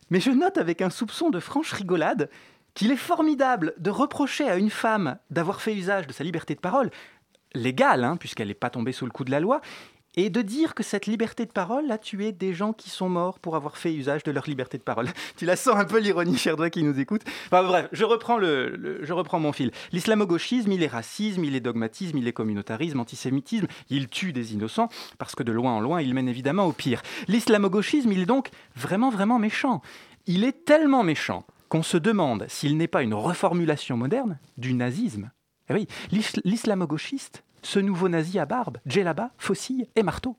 Mais 0.08 0.20
je 0.20 0.30
note 0.30 0.56
avec 0.56 0.80
un 0.80 0.90
soupçon 0.90 1.28
de 1.28 1.40
franche 1.40 1.72
rigolade 1.72 2.30
qu'il 2.76 2.92
est 2.92 2.96
formidable 2.96 3.74
de 3.78 3.90
reprocher 3.90 4.48
à 4.48 4.56
une 4.56 4.70
femme 4.70 5.16
d'avoir 5.30 5.62
fait 5.62 5.74
usage 5.74 6.06
de 6.06 6.12
sa 6.12 6.22
liberté 6.22 6.54
de 6.54 6.60
parole, 6.60 6.90
légale, 7.56 8.04
hein, 8.04 8.16
puisqu'elle 8.16 8.48
n'est 8.48 8.54
pas 8.54 8.70
tombée 8.70 8.92
sous 8.92 9.04
le 9.04 9.10
coup 9.10 9.24
de 9.24 9.30
la 9.30 9.40
loi, 9.40 9.60
et 10.16 10.30
de 10.30 10.40
dire 10.40 10.74
que 10.74 10.82
cette 10.82 11.06
liberté 11.06 11.44
de 11.44 11.52
parole 11.52 11.90
a 11.90 11.98
tué 11.98 12.32
des 12.32 12.54
gens 12.54 12.72
qui 12.72 12.88
sont 12.88 13.08
morts 13.08 13.38
pour 13.38 13.54
avoir 13.54 13.76
fait 13.76 13.92
usage 13.92 14.22
de 14.22 14.30
leur 14.30 14.46
liberté 14.46 14.78
de 14.78 14.82
parole. 14.82 15.08
tu 15.36 15.44
la 15.44 15.56
sens 15.56 15.76
un 15.76 15.84
peu 15.84 15.98
l'ironie, 15.98 16.38
cher 16.38 16.56
doigt 16.56 16.70
qui 16.70 16.82
nous 16.82 16.98
écoute. 16.98 17.22
Enfin, 17.46 17.62
bref, 17.62 17.88
je 17.92 18.04
reprends, 18.04 18.38
le, 18.38 19.00
je 19.02 19.12
reprends 19.12 19.38
mon 19.38 19.52
fil. 19.52 19.70
L'islamo-gauchisme, 19.92 20.72
il 20.72 20.82
est 20.82 20.88
racisme, 20.88 21.44
il 21.44 21.54
est 21.54 21.60
dogmatisme, 21.60 22.16
il 22.16 22.26
est 22.26 22.32
communautarisme, 22.32 22.98
antisémitisme, 22.98 23.66
il 23.90 24.08
tue 24.08 24.32
des 24.32 24.54
innocents, 24.54 24.88
parce 25.18 25.34
que 25.34 25.42
de 25.42 25.52
loin 25.52 25.72
en 25.72 25.80
loin, 25.80 26.00
il 26.00 26.14
mène 26.14 26.28
évidemment 26.28 26.64
au 26.64 26.72
pire. 26.72 27.02
L'islamo-gauchisme, 27.28 28.10
il 28.10 28.20
est 28.20 28.26
donc 28.26 28.48
vraiment, 28.74 29.10
vraiment 29.10 29.38
méchant. 29.38 29.82
Il 30.26 30.44
est 30.44 30.64
tellement 30.64 31.02
méchant 31.02 31.44
qu'on 31.68 31.82
se 31.82 31.98
demande 31.98 32.46
s'il 32.48 32.78
n'est 32.78 32.88
pas 32.88 33.02
une 33.02 33.14
reformulation 33.14 33.96
moderne 33.98 34.38
du 34.56 34.72
nazisme. 34.72 35.30
Eh 35.68 35.74
oui, 35.74 35.88
l'islamo-gauchiste, 36.44 37.42
ce 37.62 37.78
nouveau 37.78 38.08
nazi 38.08 38.38
à 38.38 38.46
barbe, 38.46 38.78
djellaba, 38.86 39.30
faucille 39.38 39.88
et 39.96 40.02
marteau. 40.02 40.36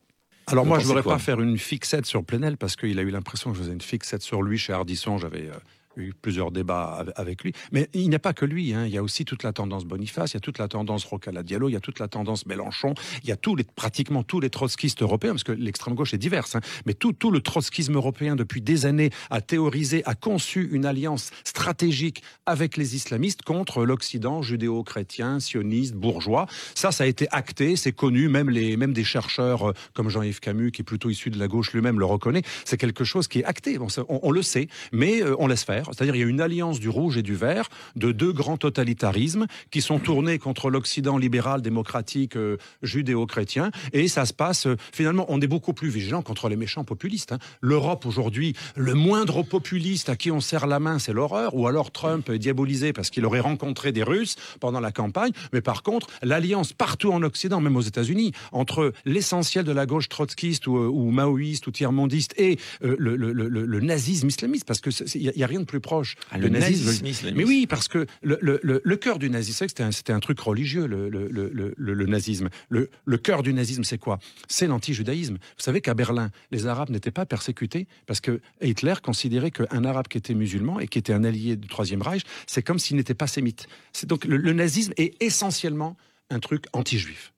Alors 0.48 0.66
moi, 0.66 0.80
je 0.80 0.84
ne 0.84 0.88
voudrais 0.88 1.04
pas 1.04 1.20
faire 1.20 1.42
une 1.42 1.58
fixette 1.58 2.06
sur 2.06 2.24
Plenel 2.24 2.58
parce 2.58 2.78
qu'il 2.78 2.98
a 3.00 3.02
eu 3.02 3.10
l'impression 3.10 3.52
que 3.52 3.58
je 3.58 3.64
faisais 3.64 3.74
une 3.74 3.82
fixette 3.82 4.22
sur 4.22 4.42
lui 4.42 4.58
chez 4.58 4.72
Ardisson. 4.72 5.18
J'avais 5.18 5.50
euh, 5.50 5.60
eu 5.98 6.14
plusieurs 6.14 6.52
débats 6.52 7.06
avec 7.16 7.44
lui. 7.44 7.54
Mais 7.72 7.90
il 7.94 8.10
n'y 8.10 8.16
a 8.16 8.20
pas 8.20 8.34
que 8.34 8.46
lui. 8.46 8.74
Hein. 8.74 8.86
Il 8.86 8.94
y 8.94 8.98
a 8.98 9.04
aussi 9.04 9.26
toute 9.26 9.44
la 9.44 9.54
tendance 9.54 9.86
Boniface, 9.86 10.32
il 10.32 10.36
y 10.36 10.38
a 10.38 10.42
toute 10.42 10.60
la 10.60 10.68
tendance 10.68 11.04
Rocala 11.06 11.44
Diallo, 11.44 11.70
il 11.70 11.74
y 11.74 11.76
a 11.76 11.80
toute 11.80 12.00
la 12.00 12.08
tendance 12.08 12.46
Mélenchon, 12.46 12.94
il 13.24 13.30
y 13.30 13.32
a 13.32 13.38
pratiquement 13.76 14.24
tous 14.24 14.40
les 14.40 14.50
trotskistes 14.50 15.02
européens, 15.02 15.32
parce 15.32 15.44
que 15.44 15.52
l'extrême 15.52 15.96
gauche 15.96 16.14
est 16.14 16.18
diverse, 16.18 16.56
hein. 16.56 16.62
mais 16.86 16.94
tout, 16.94 17.14
le 17.32 17.40
trotskisme 17.42 17.96
européen 17.96 18.36
depuis 18.36 18.62
des 18.62 18.86
années 18.86 19.10
a 19.30 19.42
théorisé, 19.42 20.04
a 20.06 20.16
conçu 20.16 20.70
une 20.72 20.86
alliance 20.86 21.32
stratégique 21.44 22.24
avec 22.46 22.78
les 22.78 22.96
islamistes 22.96 23.42
contre 23.42 23.86
l'Occident 23.86 24.42
judéo-chrétien, 24.42 25.40
sioniste, 25.40 25.96
bourgeois. 25.96 26.48
Ça, 26.76 26.92
ça 26.92 27.04
a 27.04 27.08
été 27.08 27.28
acté, 27.32 27.76
c'est 27.76 27.92
connu, 27.92 28.30
même, 28.30 28.94
des 28.94 29.04
chercheurs 29.04 29.70
euh, 29.70 29.74
comme 29.94 30.10
Jean-Yves 30.10 30.40
Camus, 30.40 30.72
qui 30.72 30.82
est 30.82 30.86
plutôt 30.86 31.10
issu 31.10 31.30
de 31.30 31.40
la 31.40 31.48
gauche 31.48 31.74
lui-même, 31.74 32.00
le 32.00 32.06
reconnaît. 32.06 32.44
C'est 32.66 32.78
quelque 32.78 33.04
chose 33.04 33.28
qui 33.28 33.40
est 33.40 33.46
acté. 33.46 33.78
On, 34.08 34.32
le 34.32 34.42
sait, 34.42 34.68
mais 34.92 35.22
euh, 35.22 35.36
on 35.40 35.48
laisse 35.48 35.64
faire. 35.64 35.87
C'est-à-dire 35.94 36.16
il 36.16 36.22
y 36.22 36.24
a 36.24 36.28
une 36.28 36.42
alliance 36.42 36.80
du 36.80 36.90
rouge 36.90 37.18
et 37.18 37.24
du 37.24 37.36
vert 37.36 37.70
de 37.96 38.12
deux 38.12 38.32
grands 38.32 38.58
totalitarismes 38.58 39.48
qui 39.72 39.82
sont 39.82 40.00
tournés 40.00 40.40
contre 40.40 40.70
l'Occident 40.70 41.18
libéral, 41.18 41.62
démocratique, 41.62 42.36
euh, 42.36 42.58
judéo-chrétien. 42.82 43.72
Et 43.94 44.08
ça 44.08 44.26
se 44.26 44.34
passe, 44.34 44.68
euh, 44.68 44.78
finalement, 44.92 45.26
on 45.30 45.42
est 45.42 45.48
beaucoup 45.48 45.74
plus 45.74 45.90
vigilant 45.90 46.22
contre 46.22 46.50
les 46.50 46.56
méchants 46.56 46.84
populistes. 46.84 47.32
Hein. 47.32 47.40
L'Europe 47.62 48.06
aujourd'hui, 48.06 48.56
le 48.76 48.94
moindre 48.94 49.44
populiste 49.44 50.10
à 50.10 50.16
qui 50.16 50.32
on 50.32 50.40
serre 50.40 50.68
la 50.68 50.80
main, 50.80 51.00
c'est 51.00 51.14
l'horreur. 51.14 51.56
Ou 51.56 51.68
alors 51.68 51.92
Trump 51.92 52.30
est 52.30 52.40
diabolisé 52.40 52.94
parce 52.94 53.10
qu'il 53.10 53.26
aurait 53.26 53.40
rencontré 53.40 53.92
des 53.92 54.04
Russes 54.04 54.36
pendant 54.60 54.80
la 54.80 54.92
campagne. 54.92 55.32
Mais 55.54 55.62
par 55.62 55.84
contre, 55.84 56.08
l'alliance 56.22 56.74
partout 56.74 57.12
en 57.12 57.24
Occident, 57.24 57.62
même 57.62 57.76
aux 57.76 57.82
États-Unis, 57.82 58.34
entre 58.52 58.94
l'essentiel 59.06 59.66
de 59.66 59.72
la 59.72 59.86
gauche 59.86 60.10
trotskiste 60.10 60.68
ou, 60.68 60.78
ou 60.78 61.12
maoïste 61.12 61.68
ou 61.68 61.72
tiers-mondiste 61.72 62.34
et 62.38 62.58
le, 62.82 63.80
nazisme 63.80 64.28
islamiste, 64.28 64.66
parce 64.66 64.82
qu'il 64.82 65.22
n'y 65.22 65.30
a, 65.30 65.46
a, 65.46 65.48
rien 65.48 65.60
de 65.60 65.66
plus 65.66 65.77
proche 65.80 66.16
ah, 66.32 66.38
le, 66.38 66.50
nazisme. 66.50 67.06
mais 67.36 67.44
oui, 67.44 67.68
parce 67.68 67.88
que 67.88 68.06
le, 68.24 68.96
cœur 68.96 69.20
du 69.20 69.30
nazisme, 69.30 69.68
c'était 69.68 70.14
un, 70.14 70.20
truc 70.20 70.40
religieux, 70.40 70.88
le, 70.88 72.06
nazisme. 72.06 72.50
Le, 72.70 73.18
cœur 73.18 73.44
du 73.44 73.54
nazisme, 73.54 73.84
c'est 73.84 73.98
quoi? 73.98 74.20
C'est 74.48 74.68
l'anti-judaïsme. 74.68 75.36
Vous 75.36 75.64
savez 75.64 75.82
qu'à 75.82 75.94
Berlin, 75.94 76.32
les 76.52 76.68
Arabes 76.68 76.90
n'étaient 76.90 77.12
pas 77.12 77.26
persécutés 77.26 77.88
parce 78.06 78.22
que 78.22 78.42
Hitler 78.62 78.96
considérait 79.02 79.52
qu'un 79.52 79.84
Arabe 79.84 80.08
qui 80.08 80.18
était 80.18 80.34
musulman 80.34 80.80
et 80.80 80.88
qui 80.88 81.00
était 81.00 81.14
un 81.14 81.24
allié 81.24 81.56
du 81.56 81.68
Troisième 81.68 82.02
Reich, 82.02 82.24
c'est 82.46 82.64
comme 82.64 82.80
s'il 82.80 82.98
n'était 82.98 83.14
pas 83.14 83.28
sémite. 83.28 83.68
Donc 84.06 84.26
le 84.26 84.54
nazisme 84.54 84.94
est 84.98 85.22
essentiellement 85.22 85.98
un 86.30 86.40
truc 86.40 86.66
anti-juif 86.74 87.34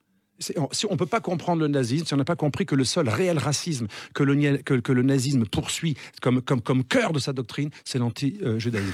on 0.57 0.93
ne 0.93 0.97
peut 0.97 1.05
pas 1.05 1.21
comprendre 1.21 1.61
le 1.61 1.67
nazisme, 1.67 2.05
si 2.05 2.13
on 2.13 2.17
n'a 2.17 2.25
pas 2.25 2.35
compris 2.35 2.65
que 2.65 2.75
le 2.75 2.83
seul 2.83 3.09
réel 3.09 3.37
racisme 3.37 3.87
que 4.13 4.23
le, 4.23 4.57
que, 4.57 4.91
le 4.91 5.03
nazisme 5.03 5.45
poursuit 5.45 5.95
comme, 6.21 6.41
comme, 6.41 6.61
comme 6.61 6.83
cœur 6.83 7.13
de 7.13 7.19
sa 7.19 7.33
doctrine, 7.33 7.69
c'est 7.83 7.99
l'anti-judaïsme. 7.99 8.93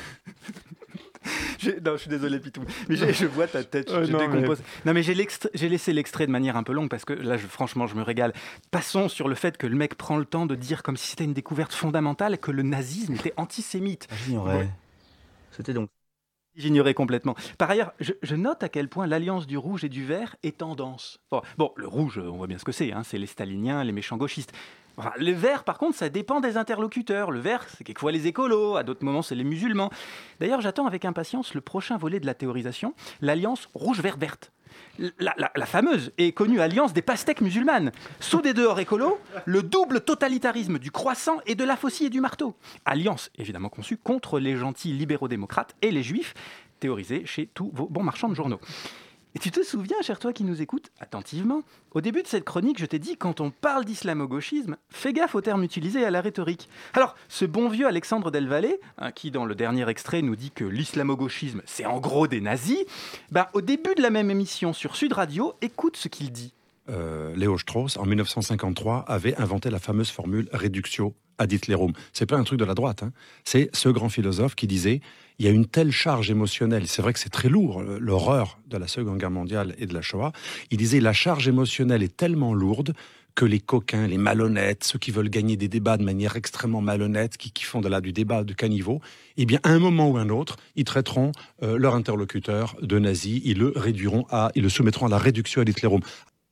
non, 1.83 1.93
je 1.93 1.97
suis 1.97 2.09
désolé, 2.09 2.39
Pitou. 2.39 2.61
Mais 2.89 2.95
je 2.95 3.25
vois 3.25 3.47
ta 3.47 3.63
tête, 3.63 3.89
je 3.89 4.11
non, 4.11 4.19
décompose. 4.19 4.59
Mais... 4.59 4.91
Non, 4.91 4.93
mais 4.93 5.03
j'ai 5.03 5.69
laissé 5.69 5.93
l'extrait 5.93 6.27
de 6.27 6.31
manière 6.31 6.57
un 6.57 6.63
peu 6.63 6.73
longue 6.73 6.89
parce 6.89 7.05
que 7.05 7.13
là, 7.13 7.37
je, 7.37 7.47
franchement, 7.47 7.87
je 7.87 7.95
me 7.95 8.01
régale. 8.01 8.33
Passons 8.71 9.09
sur 9.09 9.27
le 9.27 9.35
fait 9.35 9.57
que 9.57 9.67
le 9.67 9.75
mec 9.75 9.95
prend 9.95 10.17
le 10.17 10.25
temps 10.25 10.45
de 10.45 10.55
dire, 10.55 10.83
comme 10.83 10.97
si 10.97 11.07
c'était 11.09 11.23
une 11.23 11.33
découverte 11.33 11.73
fondamentale, 11.73 12.37
que 12.37 12.51
le 12.51 12.63
nazisme 12.63 13.13
était 13.13 13.33
antisémite. 13.37 14.07
J'ignorais. 14.25 14.69
C'était 15.51 15.73
donc 15.73 15.89
J'ignorais 16.55 16.93
complètement. 16.93 17.35
Par 17.57 17.69
ailleurs, 17.69 17.93
je, 17.99 18.35
note 18.35 18.63
à 18.63 18.69
quel 18.69 18.87
point 18.87 19.07
l'alliance 19.07 19.45
du 19.45 19.57
rouge 19.57 19.83
et 19.83 19.89
du 19.89 20.05
vert 20.05 20.35
est 20.43 20.57
tendance. 20.57 21.19
Bon, 21.57 21.71
le 21.75 21.87
rouge, 21.87 22.17
on 22.17 22.37
voit 22.37 22.47
bien 22.47 22.57
ce 22.57 22.63
que 22.63 22.71
c'est, 22.71 22.93
hein, 22.93 23.03
c'est 23.03 23.17
les 23.17 23.27
staliniens, 23.27 23.83
les 23.83 23.91
méchants 23.91 24.17
gauchistes. 24.17 24.53
le 25.17 25.31
vert, 25.33 25.65
par 25.65 25.77
contre, 25.77 25.97
ça 25.97 26.09
dépend 26.09 26.39
des 26.39 26.55
interlocuteurs. 26.55 27.31
Le 27.31 27.39
vert, 27.39 27.65
c'est 27.69 27.83
quelquefois 27.83 28.11
les 28.13 28.27
écolos, 28.27 28.77
à 28.77 28.83
d'autres 28.83 29.03
moments, 29.03 29.21
c'est 29.21 29.35
les 29.35 29.43
musulmans. 29.43 29.91
D'ailleurs, 30.39 30.61
j'attends 30.61 30.87
avec 30.87 31.03
impatience 31.03 31.53
le 31.53 31.61
prochain 31.61 31.97
volet 31.97 32.19
de 32.19 32.25
la 32.25 32.33
théorisation, 32.33 32.93
l'alliance 33.21 33.69
rouge-vert-verte 33.73 34.51
la, 35.19 35.65
fameuse 35.65 36.11
et 36.17 36.31
connue 36.31 36.59
alliance 36.59 36.93
des 36.93 37.01
pastèques 37.01 37.41
musulmanes. 37.41 37.91
Sous 38.19 38.41
des 38.41 38.53
dehors 38.53 38.79
écolos, 38.79 39.19
le 39.45 39.63
double 39.63 40.01
totalitarisme 40.01 40.79
du 40.79 40.91
croissant 40.91 41.37
et 41.45 41.55
de 41.55 41.63
la 41.63 41.75
faucille 41.75 42.07
et 42.07 42.09
du 42.09 42.21
marteau. 42.21 42.55
Alliance 42.85 43.29
évidemment 43.37 43.69
conçue 43.69 43.97
contre 43.97 44.39
les 44.39 44.55
gentils 44.55 44.93
libéraux-démocrates 44.93 45.75
et 45.81 45.91
les 45.91 46.03
juifs, 46.03 46.33
théorisée 46.79 47.25
chez 47.25 47.47
tous 47.53 47.71
vos 47.73 47.87
bons 47.87 48.03
marchands 48.03 48.29
de 48.29 48.35
journaux. 48.35 48.59
Et 49.35 49.39
tu 49.39 49.51
te 49.51 49.61
souviens, 49.63 49.97
cher 50.01 50.17
toi 50.17 50.31
qui 50.31 50.45
nous 50.45 50.61
écoutes 50.61 50.91
attentivement, 51.01 51.61
au 51.91 51.99
début 51.99 52.23
de 52.23 52.27
cette 52.27 52.45
chronique, 52.45 52.79
je 52.79 52.85
t'ai 52.85 52.99
dit, 52.99 53.17
quand 53.17 53.41
on 53.41 53.51
parle 53.51 53.83
d'islamo-gauchisme, 53.83 54.77
fais 54.89 55.11
gaffe 55.11 55.35
aux 55.35 55.41
termes 55.41 55.63
utilisés 55.63 56.05
à 56.05 56.09
la 56.09 56.21
rhétorique. 56.21 56.69
Alors, 56.93 57.15
ce 57.27 57.43
bon 57.43 57.67
vieux 57.67 57.85
Alexandre 57.85 58.31
Del 58.31 58.47
Valle, 58.47 58.67
hein, 58.97 59.11
qui 59.11 59.31
dans 59.31 59.45
le 59.45 59.53
dernier 59.53 59.89
extrait 59.89 60.21
nous 60.21 60.37
dit 60.37 60.51
que 60.51 60.63
l'islamo-gauchisme, 60.63 61.61
c'est 61.65 61.85
en 61.85 61.99
gros 61.99 62.27
des 62.27 62.39
nazis, 62.39 62.85
ben, 63.29 63.47
au 63.51 63.59
début 63.59 63.93
de 63.95 64.01
la 64.01 64.09
même 64.09 64.31
émission 64.31 64.71
sur 64.71 64.95
Sud 64.95 65.11
Radio, 65.11 65.53
écoute 65.61 65.97
ce 65.97 66.07
qu'il 66.07 66.31
dit. 66.31 66.53
Euh, 66.87 67.35
Léo 67.35 67.57
Strauss, 67.57 67.97
en 67.97 68.05
1953, 68.05 68.99
avait 68.99 69.35
inventé 69.35 69.69
la 69.69 69.79
fameuse 69.79 70.11
formule 70.11 70.47
réductio 70.53 71.13
ad 71.39 71.51
Hitlerum. 71.51 71.91
C'est 72.13 72.25
pas 72.25 72.37
un 72.37 72.43
truc 72.43 72.59
de 72.59 72.65
la 72.65 72.73
droite, 72.73 73.03
hein. 73.03 73.11
c'est 73.43 73.69
ce 73.73 73.89
grand 73.89 74.07
philosophe 74.07 74.55
qui 74.55 74.67
disait 74.67 75.01
il 75.39 75.45
y 75.45 75.49
a 75.49 75.51
une 75.51 75.65
telle 75.65 75.91
charge 75.91 76.31
émotionnelle, 76.31 76.87
c'est 76.87 77.01
vrai 77.01 77.13
que 77.13 77.19
c'est 77.19 77.29
très 77.29 77.49
lourd, 77.49 77.81
l'horreur 77.81 78.59
de 78.67 78.77
la 78.77 78.87
Seconde 78.87 79.17
Guerre 79.17 79.31
mondiale 79.31 79.75
et 79.77 79.85
de 79.85 79.93
la 79.93 80.01
Shoah, 80.01 80.31
il 80.71 80.77
disait 80.77 80.99
la 80.99 81.13
charge 81.13 81.47
émotionnelle 81.47 82.03
est 82.03 82.15
tellement 82.15 82.53
lourde 82.53 82.93
que 83.35 83.45
les 83.45 83.59
coquins, 83.59 84.07
les 84.07 84.17
malhonnêtes, 84.17 84.85
ceux 84.85 84.97
qui 84.97 85.11
veulent 85.11 85.29
gagner 85.29 85.57
des 85.57 85.67
débats 85.67 85.97
de 85.97 86.03
manière 86.03 86.37
extrêmement 86.37 86.81
malhonnête, 86.81 87.37
qui, 87.37 87.51
font 87.63 87.81
de 87.81 87.89
là 87.89 87.99
du 87.99 88.13
débat 88.13 88.43
de 88.43 88.53
caniveau, 88.53 89.01
eh 89.35 89.45
bien, 89.45 89.59
à 89.63 89.69
un 89.71 89.79
moment 89.79 90.09
ou 90.09 90.17
un 90.17 90.29
autre, 90.29 90.55
ils 90.75 90.85
traiteront 90.85 91.33
euh, 91.61 91.77
leur 91.77 91.95
interlocuteur 91.95 92.75
de 92.81 92.97
nazi, 92.97 93.41
ils 93.43 93.59
le 93.59 93.73
réduiront 93.75 94.25
à, 94.29 94.51
ils 94.55 94.63
le 94.63 94.69
soumettront 94.69 95.07
à 95.07 95.09
la 95.09 95.17
réduction 95.17 95.61
à 95.61 95.65
Hitlerum. 95.65 95.99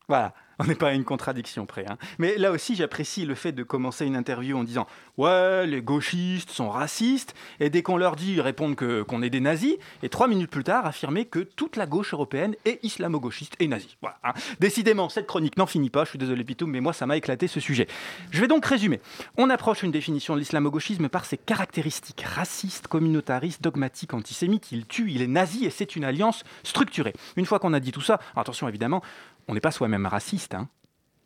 Voilà. 0.10 0.34
On 0.60 0.66
n'est 0.66 0.76
pas 0.76 0.89
à 0.89 0.94
une 0.94 1.04
contradiction 1.04 1.66
près. 1.66 1.86
Hein. 1.88 1.98
Mais 2.20 2.38
là 2.38 2.52
aussi, 2.52 2.76
j'apprécie 2.76 3.26
le 3.26 3.36
fait 3.36 3.52
de 3.52 3.63
commencer 3.63 4.06
une 4.06 4.16
interview 4.16 4.58
en 4.58 4.63
disant 4.63 4.88
Ouais, 5.18 5.66
les 5.66 5.82
gauchistes 5.82 6.52
sont 6.52 6.70
racistes, 6.70 7.36
et 7.60 7.70
dès 7.70 7.82
qu'on 7.82 7.98
leur 7.98 8.16
dit, 8.16 8.34
ils 8.34 8.42
répondent 8.42 8.76
qu'on 8.76 9.22
est 9.22 9.30
des 9.30 9.39
nazis, 9.39 9.76
et 10.02 10.10
trois 10.10 10.28
minutes 10.28 10.52
plus 10.52 10.63
tard, 10.63 10.86
affirmer 10.86 11.26
que 11.26 11.39
toute 11.39 11.76
la 11.76 11.86
gauche 11.86 12.13
européenne 12.13 12.56
est 12.66 12.80
islamo-gauchiste 12.84 13.56
et 13.60 13.68
nazie. 13.68 13.98
Voilà, 14.02 14.18
hein. 14.24 14.34
Décidément, 14.60 15.10
cette 15.10 15.28
chronique 15.28 15.58
n'en 15.58 15.66
finit 15.66 15.89
pas, 15.89 16.04
je 16.04 16.10
suis 16.10 16.20
désolé 16.20 16.44
Pitou, 16.44 16.68
mais 16.68 16.82
moi 16.82 16.94
ça 16.94 17.06
m'a 17.06 17.18
éclaté 17.18 17.48
ce 17.48 17.60
sujet. 17.60 17.88
Je 18.32 18.42
vais 18.42 18.48
donc 18.48 18.66
résumer. 18.66 19.02
On 19.38 19.50
approche 19.50 19.84
une 19.84 19.92
définition 19.92 20.36
de 20.36 20.39
l'islamo-gauchisme 20.39 21.10
par 21.10 21.26
ses 21.26 21.38
caractéristiques 21.38 22.22
racistes, 22.22 22.88
communautaristes, 22.88 23.62
dogmatiques, 23.62 24.13
antisémites. 24.13 24.72
Il 24.72 24.86
tue, 24.86 25.12
il 25.12 25.22
est 25.22 25.28
nazi, 25.28 25.66
et 25.66 25.70
c'est 25.70 25.96
une 25.96 26.04
alliance 26.04 26.44
structurée. 26.63 27.13
Une 27.36 27.46
fois 27.46 27.60
qu'on 27.60 27.74
a 27.74 27.80
dit 27.80 27.92
tout 27.92 28.02
ça, 28.02 28.20
attention 28.36 28.68
évidemment, 28.68 29.02
on 29.47 29.53
n'est 29.53 29.60
pas 29.60 29.71
soi-même 29.71 30.06
raciste. 30.06 30.53
Hein. 30.53 30.69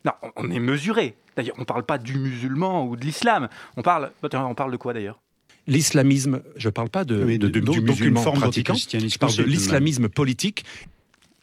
Non, 0.04 0.12
on 0.36 0.50
est 0.50 0.60
mesuré. 0.60 1.16
D'ailleurs, 1.36 1.56
on 1.56 1.62
ne 1.62 1.66
parle 1.66 1.84
pas 1.84 1.98
du 1.98 2.18
musulman 2.18 2.86
ou 2.86 2.96
de 2.96 3.04
l'islam. 3.04 3.48
On 3.76 3.82
parle, 3.82 4.10
on 4.22 4.54
parle 4.54 4.72
de 4.72 4.76
quoi 4.76 4.92
d'ailleurs? 4.92 5.20
L'islamisme, 5.66 6.42
je 6.56 6.68
ne 6.68 6.72
parle 6.72 6.88
pas 6.88 7.04
de, 7.04 7.36
du 7.36 7.82
musulman 7.82 8.22
pratiquant, 8.32 8.74
je 8.74 9.18
parle 9.18 9.36
de 9.36 9.42
l'islamisme 9.42 10.08
politique. 10.08 10.64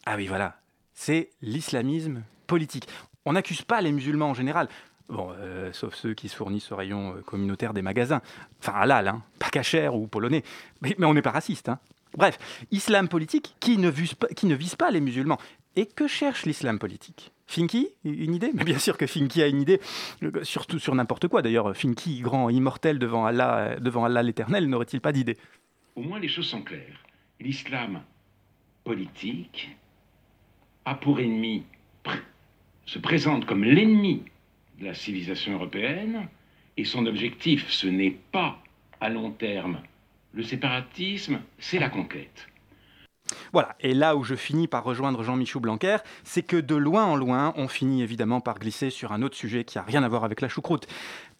Ah 0.05 0.15
oui, 0.17 0.27
voilà. 0.27 0.57
c'est 0.93 1.29
l'islamisme 1.41 2.23
politique. 2.47 2.87
On 3.25 3.33
n'accuse 3.33 3.61
pas 3.61 3.81
les 3.81 3.91
musulmans 3.91 4.29
en 4.29 4.33
général. 4.33 4.67
Bon, 5.09 5.29
euh, 5.37 5.71
sauf 5.73 5.93
ceux 5.93 6.15
qui 6.15 6.29
se 6.29 6.35
fournissent 6.35 6.71
au 6.71 6.75
rayon 6.75 7.15
euh, 7.15 7.21
communautaire 7.21 7.73
des 7.73 7.83
magasins. 7.83 8.21
Enfin, 8.59 8.73
halal, 8.73 9.07
hein, 9.07 9.21
pas 9.37 9.49
cachère 9.49 9.95
ou 9.95 10.07
polonais. 10.07 10.43
Mais, 10.81 10.95
on 10.99 11.13
n'est 11.13 11.21
pas 11.21 11.31
raciste. 11.31 11.69
Hein. 11.69 11.79
Bref, 12.17 12.39
islam 12.71 13.07
politique 13.07 13.55
qui 13.59 13.77
ne, 13.77 13.89
vise 13.89 14.15
pas, 14.15 14.27
qui 14.27 14.47
ne 14.47 14.55
vise 14.55 14.75
pas 14.75 14.89
les 14.89 15.01
musulmans. 15.01 15.37
Et 15.75 15.85
que 15.85 16.07
cherche 16.07 16.45
l'islam 16.45 16.79
politique? 16.79 17.31
Finky, 17.47 17.89
une 18.03 18.33
idée? 18.33 18.51
Mais 18.53 18.63
bien 18.63 18.79
sûr 18.79 18.97
que 18.97 19.05
Finky 19.05 19.41
a 19.41 19.47
une 19.47 19.61
idée, 19.61 19.79
euh, 20.23 20.43
surtout 20.43 20.79
sur 20.79 20.95
n'importe 20.95 21.27
quoi. 21.27 21.41
D'ailleurs, 21.41 21.75
Finky, 21.75 22.21
grand 22.21 22.49
immortel 22.49 22.97
devant 22.97 23.25
Allah, 23.25 23.75
devant 23.79 24.05
Allah 24.05 24.23
l'éternel, 24.23 24.67
n'aurait-il 24.67 25.01
pas 25.01 25.11
d'idée? 25.11 25.37
Au 25.95 26.01
moins, 26.01 26.19
les 26.19 26.27
choses 26.27 26.47
sont 26.47 26.61
claires. 26.61 27.03
L'islam 27.39 28.01
politique 28.83 29.69
a 30.85 30.95
pour 30.95 31.19
ennemi, 31.19 31.63
se 32.85 32.99
présente 32.99 33.45
comme 33.45 33.63
l'ennemi 33.63 34.23
de 34.79 34.85
la 34.85 34.93
civilisation 34.93 35.53
européenne, 35.53 36.27
et 36.77 36.85
son 36.85 37.05
objectif, 37.05 37.69
ce 37.69 37.87
n'est 37.87 38.17
pas 38.31 38.59
à 39.01 39.09
long 39.09 39.31
terme 39.31 39.81
le 40.35 40.43
séparatisme, 40.43 41.39
c'est 41.57 41.79
la 41.79 41.89
conquête. 41.89 42.47
Voilà, 43.53 43.75
et 43.79 43.93
là 43.93 44.15
où 44.15 44.23
je 44.23 44.35
finis 44.35 44.67
par 44.67 44.83
rejoindre 44.83 45.23
Jean-Michel 45.23 45.61
Blanquer, 45.61 45.97
c'est 46.23 46.43
que 46.43 46.57
de 46.57 46.75
loin 46.75 47.05
en 47.05 47.15
loin, 47.15 47.53
on 47.57 47.67
finit 47.67 48.01
évidemment 48.01 48.41
par 48.41 48.59
glisser 48.59 48.89
sur 48.89 49.11
un 49.11 49.21
autre 49.21 49.35
sujet 49.35 49.63
qui 49.63 49.77
n'a 49.77 49.83
rien 49.83 50.03
à 50.03 50.07
voir 50.07 50.23
avec 50.23 50.41
la 50.41 50.47
choucroute. 50.47 50.87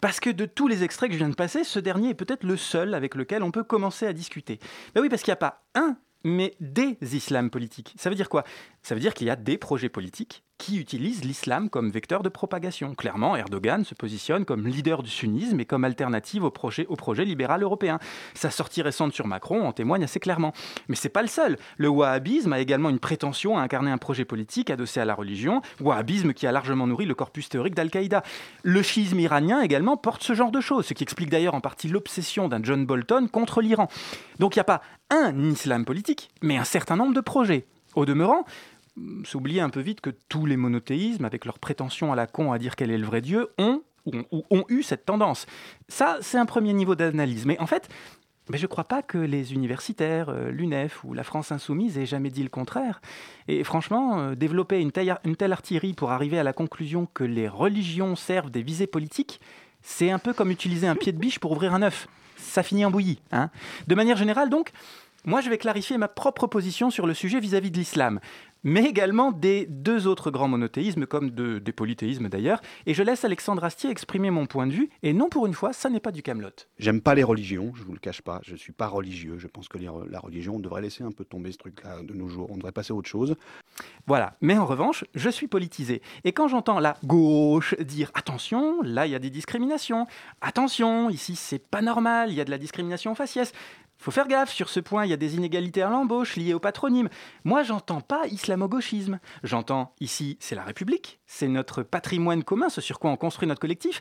Parce 0.00 0.20
que 0.20 0.30
de 0.30 0.46
tous 0.46 0.68
les 0.68 0.84
extraits 0.84 1.08
que 1.08 1.14
je 1.14 1.18
viens 1.18 1.28
de 1.28 1.34
passer, 1.34 1.64
ce 1.64 1.78
dernier 1.78 2.10
est 2.10 2.14
peut-être 2.14 2.44
le 2.44 2.56
seul 2.56 2.94
avec 2.94 3.14
lequel 3.14 3.42
on 3.42 3.50
peut 3.50 3.64
commencer 3.64 4.06
à 4.06 4.12
discuter. 4.12 4.58
Ben 4.94 5.00
oui, 5.00 5.08
parce 5.08 5.22
qu'il 5.22 5.30
n'y 5.30 5.34
a 5.34 5.36
pas 5.36 5.62
un 5.74 5.96
mais 6.24 6.56
des 6.60 6.98
islams 7.14 7.50
politiques. 7.50 7.94
Ça 7.96 8.10
veut 8.10 8.16
dire 8.16 8.28
quoi? 8.28 8.42
Ça 8.82 8.94
veut 8.94 9.00
dire 9.00 9.14
qu'il 9.14 9.28
y 9.28 9.30
a 9.30 9.36
des 9.36 9.58
projets 9.58 9.88
politiques 9.88 10.42
qui 10.58 10.78
utilisent 10.78 11.24
l'islam 11.24 11.68
comme 11.68 11.90
vecteur 11.90 12.22
de 12.22 12.28
propagation. 12.28 12.94
Clairement, 12.94 13.36
Erdogan 13.36 13.84
se 13.84 13.94
positionne 13.94 14.44
comme 14.44 14.66
leader 14.66 15.02
du 15.02 15.10
sunnisme 15.10 15.60
et 15.60 15.64
comme 15.64 15.84
alternative 15.84 16.44
au 16.44 16.50
projet, 16.50 16.86
libéral 17.24 17.62
européen. 17.62 17.98
Sa 18.34 18.50
sortie 18.50 18.82
récente 18.82 19.12
sur 19.12 19.26
Macron 19.26 19.66
en 19.66 19.72
témoigne 19.72 20.04
assez 20.04 20.20
clairement. 20.20 20.52
Mais 20.88 20.96
c'est 20.96 21.08
pas 21.08 21.22
le 21.22 21.28
seul. 21.28 21.58
Le 21.76 21.88
wahhabisme 21.88 22.52
a 22.52 22.60
également 22.60 22.90
une 22.90 22.98
prétention 22.98 23.58
à 23.58 23.62
incarner 23.62 23.90
un 23.90 23.98
projet 23.98 24.24
politique 24.24 24.70
adossé 24.70 25.00
à 25.00 25.04
la 25.04 25.14
religion, 25.14 25.62
wahhabisme 25.80 26.32
qui 26.32 26.46
a 26.46 26.52
largement 26.52 26.86
nourri 26.86 27.06
le 27.06 27.14
corpus 27.14 27.48
théorique 27.48 27.74
d'Al-Qaïda. 27.74 28.22
Le 28.62 28.82
schisme 28.82 29.20
iranien 29.20 29.60
également 29.60 29.96
porte 29.96 30.22
ce 30.22 30.34
genre 30.34 30.50
de 30.50 30.60
choses, 30.60 30.86
ce 30.86 30.94
qui 30.94 31.02
explique 31.02 31.30
d'ailleurs 31.30 31.54
en 31.54 31.60
partie 31.60 31.88
l'obsession 31.88 32.48
d'un 32.48 32.62
John 32.62 32.86
Bolton 32.86 33.28
contre 33.28 33.60
l'Iran. 33.60 33.88
Donc 34.38 34.56
il 34.56 34.58
n'y 34.58 34.62
a 34.62 34.64
pas 34.64 34.82
un 35.10 35.50
islam 35.50 35.84
politique, 35.84 36.30
mais 36.42 36.56
un 36.56 36.64
certain 36.64 36.96
nombre 36.96 37.14
de 37.14 37.20
projets. 37.20 37.66
Au 37.94 38.04
demeurant, 38.04 38.44
s'oublier 39.24 39.60
un 39.60 39.70
peu 39.70 39.80
vite 39.80 40.00
que 40.00 40.10
tous 40.28 40.46
les 40.46 40.56
monothéismes, 40.56 41.24
avec 41.24 41.44
leur 41.44 41.58
prétention 41.58 42.12
à 42.12 42.16
la 42.16 42.26
con 42.26 42.52
à 42.52 42.58
dire 42.58 42.76
quel 42.76 42.90
est 42.90 42.98
le 42.98 43.06
vrai 43.06 43.20
Dieu, 43.20 43.48
ont, 43.58 43.82
ou, 44.06 44.44
ont 44.50 44.64
eu 44.68 44.82
cette 44.82 45.04
tendance. 45.04 45.46
Ça, 45.88 46.18
c'est 46.20 46.38
un 46.38 46.46
premier 46.46 46.72
niveau 46.72 46.94
d'analyse. 46.94 47.46
Mais 47.46 47.58
en 47.58 47.66
fait, 47.66 47.88
mais 48.48 48.58
je 48.58 48.62
ne 48.62 48.68
crois 48.68 48.84
pas 48.84 49.02
que 49.02 49.18
les 49.18 49.54
universitaires, 49.54 50.28
euh, 50.28 50.50
l'UNEF 50.50 51.02
ou 51.04 51.14
la 51.14 51.24
France 51.24 51.50
insoumise 51.50 51.98
aient 51.98 52.06
jamais 52.06 52.30
dit 52.30 52.44
le 52.44 52.48
contraire. 52.48 53.00
Et 53.48 53.64
franchement, 53.64 54.20
euh, 54.20 54.34
développer 54.34 54.80
une 54.80 54.92
telle, 54.92 55.52
artillerie 55.52 55.94
pour 55.94 56.12
arriver 56.12 56.38
à 56.38 56.44
la 56.44 56.52
conclusion 56.52 57.08
que 57.12 57.24
les 57.24 57.48
religions 57.48 58.14
servent 58.14 58.50
des 58.50 58.62
visées 58.62 58.86
politiques, 58.86 59.40
c'est 59.82 60.10
un 60.10 60.18
peu 60.18 60.32
comme 60.32 60.50
utiliser 60.50 60.86
un 60.86 60.94
pied 60.94 61.12
de 61.12 61.18
biche 61.18 61.38
pour 61.40 61.52
ouvrir 61.52 61.74
un 61.74 61.82
œuf. 61.82 62.08
Ça 62.36 62.62
finit 62.62 62.84
en 62.84 62.90
bouillie. 62.90 63.20
Hein 63.32 63.50
de 63.88 63.94
manière 63.94 64.16
générale, 64.16 64.48
donc, 64.48 64.70
moi, 65.24 65.40
je 65.40 65.50
vais 65.50 65.58
clarifier 65.58 65.98
ma 65.98 66.06
propre 66.06 66.46
position 66.46 66.90
sur 66.90 67.04
le 67.04 67.14
sujet 67.14 67.40
vis-à-vis 67.40 67.72
de 67.72 67.78
l'islam, 67.78 68.20
mais 68.64 68.84
également 68.84 69.32
des 69.32 69.66
deux 69.66 70.06
autres 70.06 70.30
grands 70.30 70.48
monothéismes, 70.48 71.06
comme 71.06 71.30
des 71.30 71.72
polythéismes 71.72 72.28
d'ailleurs. 72.28 72.60
Et 72.86 72.94
je 72.94 73.02
laisse 73.02 73.24
Alexandre 73.24 73.64
Astier 73.64 73.90
exprimer 73.90 74.30
mon 74.30 74.46
point 74.46 74.66
de 74.66 74.72
vue, 74.72 74.90
et 75.02 75.12
non 75.12 75.28
pour 75.28 75.46
une 75.46 75.54
fois, 75.54 75.72
ça 75.72 75.88
n'est 75.90 76.00
pas 76.00 76.12
du 76.12 76.22
Camelot. 76.22 76.50
J'aime 76.78 77.00
pas 77.00 77.14
les 77.14 77.24
religions, 77.24 77.72
je 77.74 77.82
vous 77.82 77.92
le 77.92 77.98
cache 77.98 78.22
pas, 78.22 78.40
je 78.42 78.56
suis 78.56 78.72
pas 78.72 78.88
religieux. 78.88 79.38
Je 79.38 79.46
pense 79.46 79.68
que 79.68 79.78
la 79.78 80.20
religion, 80.20 80.56
on 80.56 80.60
devrait 80.60 80.82
laisser 80.82 81.04
un 81.04 81.12
peu 81.12 81.24
tomber 81.24 81.52
ce 81.52 81.58
truc-là 81.58 82.02
de 82.02 82.14
nos 82.14 82.28
jours, 82.28 82.48
on 82.50 82.56
devrait 82.56 82.72
passer 82.72 82.92
à 82.92 82.96
autre 82.96 83.08
chose. 83.08 83.36
Voilà, 84.06 84.36
mais 84.40 84.56
en 84.56 84.66
revanche, 84.66 85.04
je 85.14 85.30
suis 85.30 85.48
politisé. 85.48 86.02
Et 86.24 86.32
quand 86.32 86.48
j'entends 86.48 86.80
la 86.80 86.96
gauche 87.04 87.74
dire 87.80 88.10
attention, 88.14 88.82
là 88.82 89.06
il 89.06 89.12
y 89.12 89.14
a 89.14 89.18
des 89.18 89.30
discriminations, 89.30 90.06
attention, 90.40 91.10
ici 91.10 91.36
c'est 91.36 91.58
pas 91.58 91.82
normal, 91.82 92.30
il 92.30 92.36
y 92.36 92.40
a 92.40 92.44
de 92.44 92.50
la 92.50 92.58
discrimination 92.58 93.14
faciès, 93.14 93.52
faut 93.98 94.10
faire 94.10 94.28
gaffe, 94.28 94.52
sur 94.52 94.68
ce 94.68 94.80
point, 94.80 95.04
il 95.04 95.10
y 95.10 95.14
a 95.14 95.16
des 95.16 95.36
inégalités 95.36 95.82
à 95.82 95.90
l'embauche 95.90 96.36
liées 96.36 96.54
au 96.54 96.60
patronyme. 96.60 97.08
Moi, 97.44 97.62
j'entends 97.62 98.00
pas 98.00 98.26
islamo-gauchisme. 98.26 99.18
J'entends 99.42 99.94
ici, 100.00 100.36
c'est 100.40 100.54
la 100.54 100.64
République, 100.64 101.18
c'est 101.26 101.48
notre 101.48 101.82
patrimoine 101.82 102.44
commun, 102.44 102.68
ce 102.68 102.80
sur 102.80 102.98
quoi 102.98 103.10
on 103.10 103.16
construit 103.16 103.48
notre 103.48 103.60
collectif. 103.60 104.00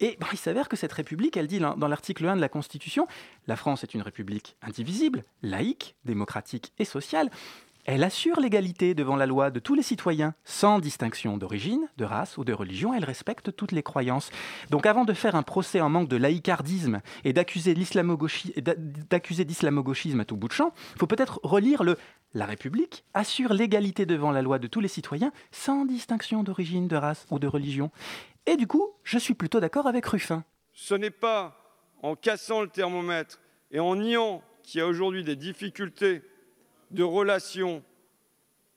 Et 0.00 0.18
il 0.32 0.38
s'avère 0.38 0.68
que 0.68 0.76
cette 0.76 0.92
République, 0.92 1.36
elle 1.36 1.46
dit 1.46 1.58
dans 1.60 1.88
l'article 1.88 2.26
1 2.26 2.36
de 2.36 2.40
la 2.40 2.48
Constitution, 2.48 3.06
la 3.46 3.56
France 3.56 3.82
est 3.82 3.92
une 3.92 4.00
République 4.00 4.56
indivisible, 4.62 5.24
laïque, 5.42 5.94
démocratique 6.06 6.72
et 6.78 6.86
sociale. 6.86 7.30
Elle 7.92 8.04
assure 8.04 8.38
l'égalité 8.38 8.94
devant 8.94 9.16
la 9.16 9.26
loi 9.26 9.50
de 9.50 9.58
tous 9.58 9.74
les 9.74 9.82
citoyens, 9.82 10.32
sans 10.44 10.78
distinction 10.78 11.36
d'origine, 11.36 11.88
de 11.96 12.04
race 12.04 12.38
ou 12.38 12.44
de 12.44 12.52
religion. 12.52 12.94
Elle 12.94 13.04
respecte 13.04 13.56
toutes 13.56 13.72
les 13.72 13.82
croyances. 13.82 14.30
Donc 14.70 14.86
avant 14.86 15.04
de 15.04 15.12
faire 15.12 15.34
un 15.34 15.42
procès 15.42 15.80
en 15.80 15.88
manque 15.88 16.08
de 16.08 16.16
laïcardisme 16.16 17.00
et 17.24 17.32
d'accuser 17.32 17.74
d'islamo-gauchisme 17.74 20.20
à 20.20 20.24
tout 20.24 20.36
bout 20.36 20.46
de 20.46 20.52
champ, 20.52 20.72
il 20.94 21.00
faut 21.00 21.08
peut-être 21.08 21.40
relire 21.42 21.82
le 21.82 21.98
La 22.32 22.46
République 22.46 23.02
assure 23.12 23.52
l'égalité 23.52 24.06
devant 24.06 24.30
la 24.30 24.42
loi 24.42 24.60
de 24.60 24.68
tous 24.68 24.78
les 24.78 24.86
citoyens, 24.86 25.32
sans 25.50 25.84
distinction 25.84 26.44
d'origine, 26.44 26.86
de 26.86 26.94
race 26.94 27.26
ou 27.32 27.40
de 27.40 27.48
religion. 27.48 27.90
Et 28.46 28.56
du 28.56 28.68
coup, 28.68 28.86
je 29.02 29.18
suis 29.18 29.34
plutôt 29.34 29.58
d'accord 29.58 29.88
avec 29.88 30.06
Ruffin. 30.06 30.44
Ce 30.72 30.94
n'est 30.94 31.10
pas 31.10 31.56
en 32.04 32.14
cassant 32.14 32.60
le 32.60 32.68
thermomètre 32.68 33.40
et 33.72 33.80
en 33.80 33.96
niant 33.96 34.44
qu'il 34.62 34.78
y 34.78 34.80
a 34.80 34.86
aujourd'hui 34.86 35.24
des 35.24 35.34
difficultés 35.34 36.22
de 36.90 37.02
relations 37.02 37.82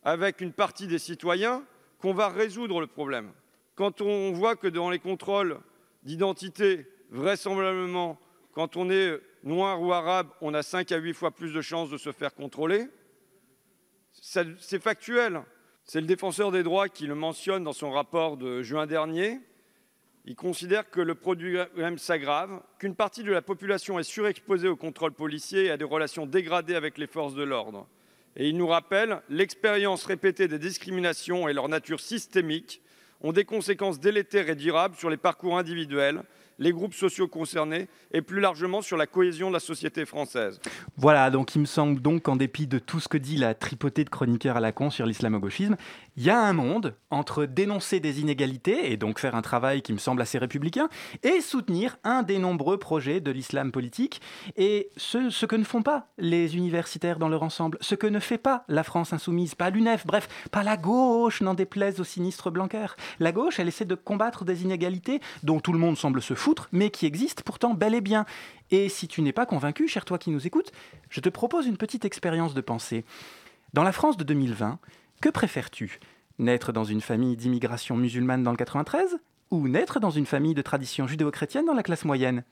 avec 0.03 0.41
une 0.41 0.53
partie 0.53 0.87
des 0.87 0.99
citoyens 0.99 1.63
qu'on 1.99 2.13
va 2.13 2.29
résoudre 2.29 2.81
le 2.81 2.87
problème. 2.87 3.31
Quand 3.75 4.01
on 4.01 4.33
voit 4.33 4.55
que 4.55 4.67
dans 4.67 4.89
les 4.89 4.99
contrôles 4.99 5.59
d'identité, 6.03 6.85
vraisemblablement, 7.09 8.19
quand 8.53 8.77
on 8.77 8.89
est 8.89 9.19
noir 9.43 9.81
ou 9.81 9.93
arabe, 9.93 10.29
on 10.41 10.53
a 10.53 10.61
5 10.61 10.91
à 10.91 10.97
8 10.97 11.13
fois 11.13 11.31
plus 11.31 11.53
de 11.53 11.61
chances 11.61 11.89
de 11.89 11.97
se 11.97 12.11
faire 12.11 12.35
contrôler, 12.35 12.87
c'est 14.11 14.79
factuel. 14.79 15.41
C'est 15.85 16.01
le 16.01 16.07
défenseur 16.07 16.51
des 16.51 16.63
droits 16.63 16.87
qui 16.87 17.07
le 17.07 17.15
mentionne 17.15 17.63
dans 17.63 17.73
son 17.73 17.91
rapport 17.91 18.37
de 18.37 18.61
juin 18.61 18.85
dernier. 18.85 19.39
Il 20.25 20.35
considère 20.35 20.89
que 20.89 21.01
le 21.01 21.15
problème 21.15 21.97
s'aggrave, 21.97 22.61
qu'une 22.79 22.95
partie 22.95 23.23
de 23.23 23.31
la 23.31 23.41
population 23.41 23.99
est 23.99 24.03
surexposée 24.03 24.69
au 24.69 24.77
contrôle 24.77 25.11
policier 25.11 25.65
et 25.65 25.71
à 25.71 25.77
des 25.77 25.83
relations 25.83 26.25
dégradées 26.25 26.75
avec 26.75 26.97
les 26.97 27.07
forces 27.07 27.33
de 27.33 27.43
l'ordre. 27.43 27.87
Et 28.35 28.49
il 28.49 28.57
nous 28.57 28.67
rappelle 28.67 29.21
l'expérience 29.29 30.05
répétée 30.05 30.47
des 30.47 30.59
discriminations 30.59 31.47
et 31.47 31.53
leur 31.53 31.69
nature 31.69 31.99
systémique 31.99 32.81
ont 33.21 33.31
des 33.31 33.45
conséquences 33.45 33.99
délétères 33.99 34.49
et 34.49 34.55
durables 34.55 34.95
sur 34.95 35.09
les 35.09 35.17
parcours 35.17 35.57
individuels, 35.57 36.23
les 36.59 36.71
groupes 36.71 36.93
sociaux 36.93 37.27
concernés 37.27 37.87
et 38.11 38.21
plus 38.21 38.39
largement 38.39 38.81
sur 38.81 38.97
la 38.97 39.07
cohésion 39.07 39.47
de 39.47 39.53
la 39.53 39.59
société 39.59 40.05
française. 40.05 40.59
Voilà, 40.97 41.29
donc 41.29 41.55
il 41.55 41.59
me 41.59 41.65
semble 41.65 42.01
donc 42.01 42.23
qu'en 42.23 42.35
dépit 42.35 42.67
de 42.67 42.79
tout 42.79 42.99
ce 42.99 43.07
que 43.07 43.17
dit 43.17 43.37
la 43.37 43.53
tripotée 43.53 44.03
de 44.03 44.09
chroniqueurs 44.09 44.57
à 44.57 44.59
la 44.59 44.71
con 44.71 44.89
sur 44.89 45.05
l'islamo-gauchisme, 45.05 45.77
il 46.15 46.23
y 46.23 46.29
a 46.29 46.39
un 46.39 46.53
monde 46.53 46.95
entre 47.09 47.45
dénoncer 47.45 47.99
des 47.99 48.21
inégalités 48.21 48.91
et 48.91 48.97
donc 48.97 49.19
faire 49.19 49.35
un 49.35 49.41
travail 49.41 49.81
qui 49.81 49.93
me 49.93 49.97
semble 49.97 50.21
assez 50.21 50.37
républicain 50.37 50.89
et 51.23 51.41
soutenir 51.41 51.97
un 52.03 52.23
des 52.23 52.37
nombreux 52.37 52.77
projets 52.77 53.19
de 53.19 53.31
l'islam 53.31 53.71
politique 53.71 54.21
et 54.55 54.89
ce, 54.95 55.45
que 55.45 55.55
ne 55.55 55.63
font 55.63 55.81
pas 55.81 56.07
les 56.17 56.55
universitaires 56.55 57.19
dans 57.19 57.29
leur 57.29 57.43
ensemble, 57.43 57.77
ce 57.81 57.95
que 57.95 58.07
ne 58.07 58.19
fait 58.19 58.37
pas 58.37 58.63
la 58.67 58.83
France 58.83 59.13
insoumise, 59.13 59.55
pas 59.55 59.69
l'UNEF, 59.69 60.05
bref, 60.05 60.27
pas 60.51 60.63
la 60.63 60.77
gauche, 60.77 61.41
n'en 61.41 61.53
déplaise 61.53 61.99
au 61.99 62.03
sinistre 62.03 62.51
Blanquer. 62.51 62.87
La 63.19 63.31
gauche, 63.31 63.59
elle 63.59 63.67
essaie 63.67 63.85
de 63.85 63.95
combattre 63.95 64.45
des 64.45 64.63
inégalités 64.63 65.19
dont 65.41 65.59
tout 65.59 65.73
le 65.73 65.79
monde 65.79 65.97
semble 65.97 66.21
se 66.21 66.33
foutre, 66.35 66.69
mais 66.71 66.89
qui 66.89 67.05
existent 67.05 67.43
pourtant 67.45 67.73
bel 67.73 67.95
et 67.95 68.01
bien. 68.01 68.25
Et 68.71 68.89
si 68.89 69.07
tu 69.07 69.21
n'es 69.21 69.33
pas 69.33 69.45
convaincu, 69.45 69.87
cher 69.87 70.05
toi 70.05 70.17
qui 70.17 70.29
nous 70.29 70.45
écoutes, 70.45 70.71
je 71.09 71.21
te 71.21 71.29
propose 71.29 71.65
une 71.65 71.77
petite 71.77 72.05
expérience 72.05 72.53
de 72.53 72.61
pensée. 72.61 73.03
Dans 73.73 73.83
la 73.83 73.91
France 73.91 74.17
de 74.17 74.23
2020, 74.23 74.79
que 75.23 75.29
préfères-tu? 75.29 76.01
Naître 76.37 76.73
dans 76.73 76.83
une 76.83 76.99
famille 76.99 77.37
d'immigration 77.37 77.95
musulmane 77.95 78.43
dans 78.43 78.51
le 78.51 78.57
93 78.57 79.19
ou 79.51 79.69
naître 79.69 80.01
dans 80.01 80.09
une 80.09 80.25
famille 80.25 80.53
de 80.53 80.61
tradition 80.61 81.07
judéo-chrétienne 81.07 81.65
dans 81.65 81.73
la 81.73 81.81
classe 81.81 82.03
moyenne? 82.03 82.43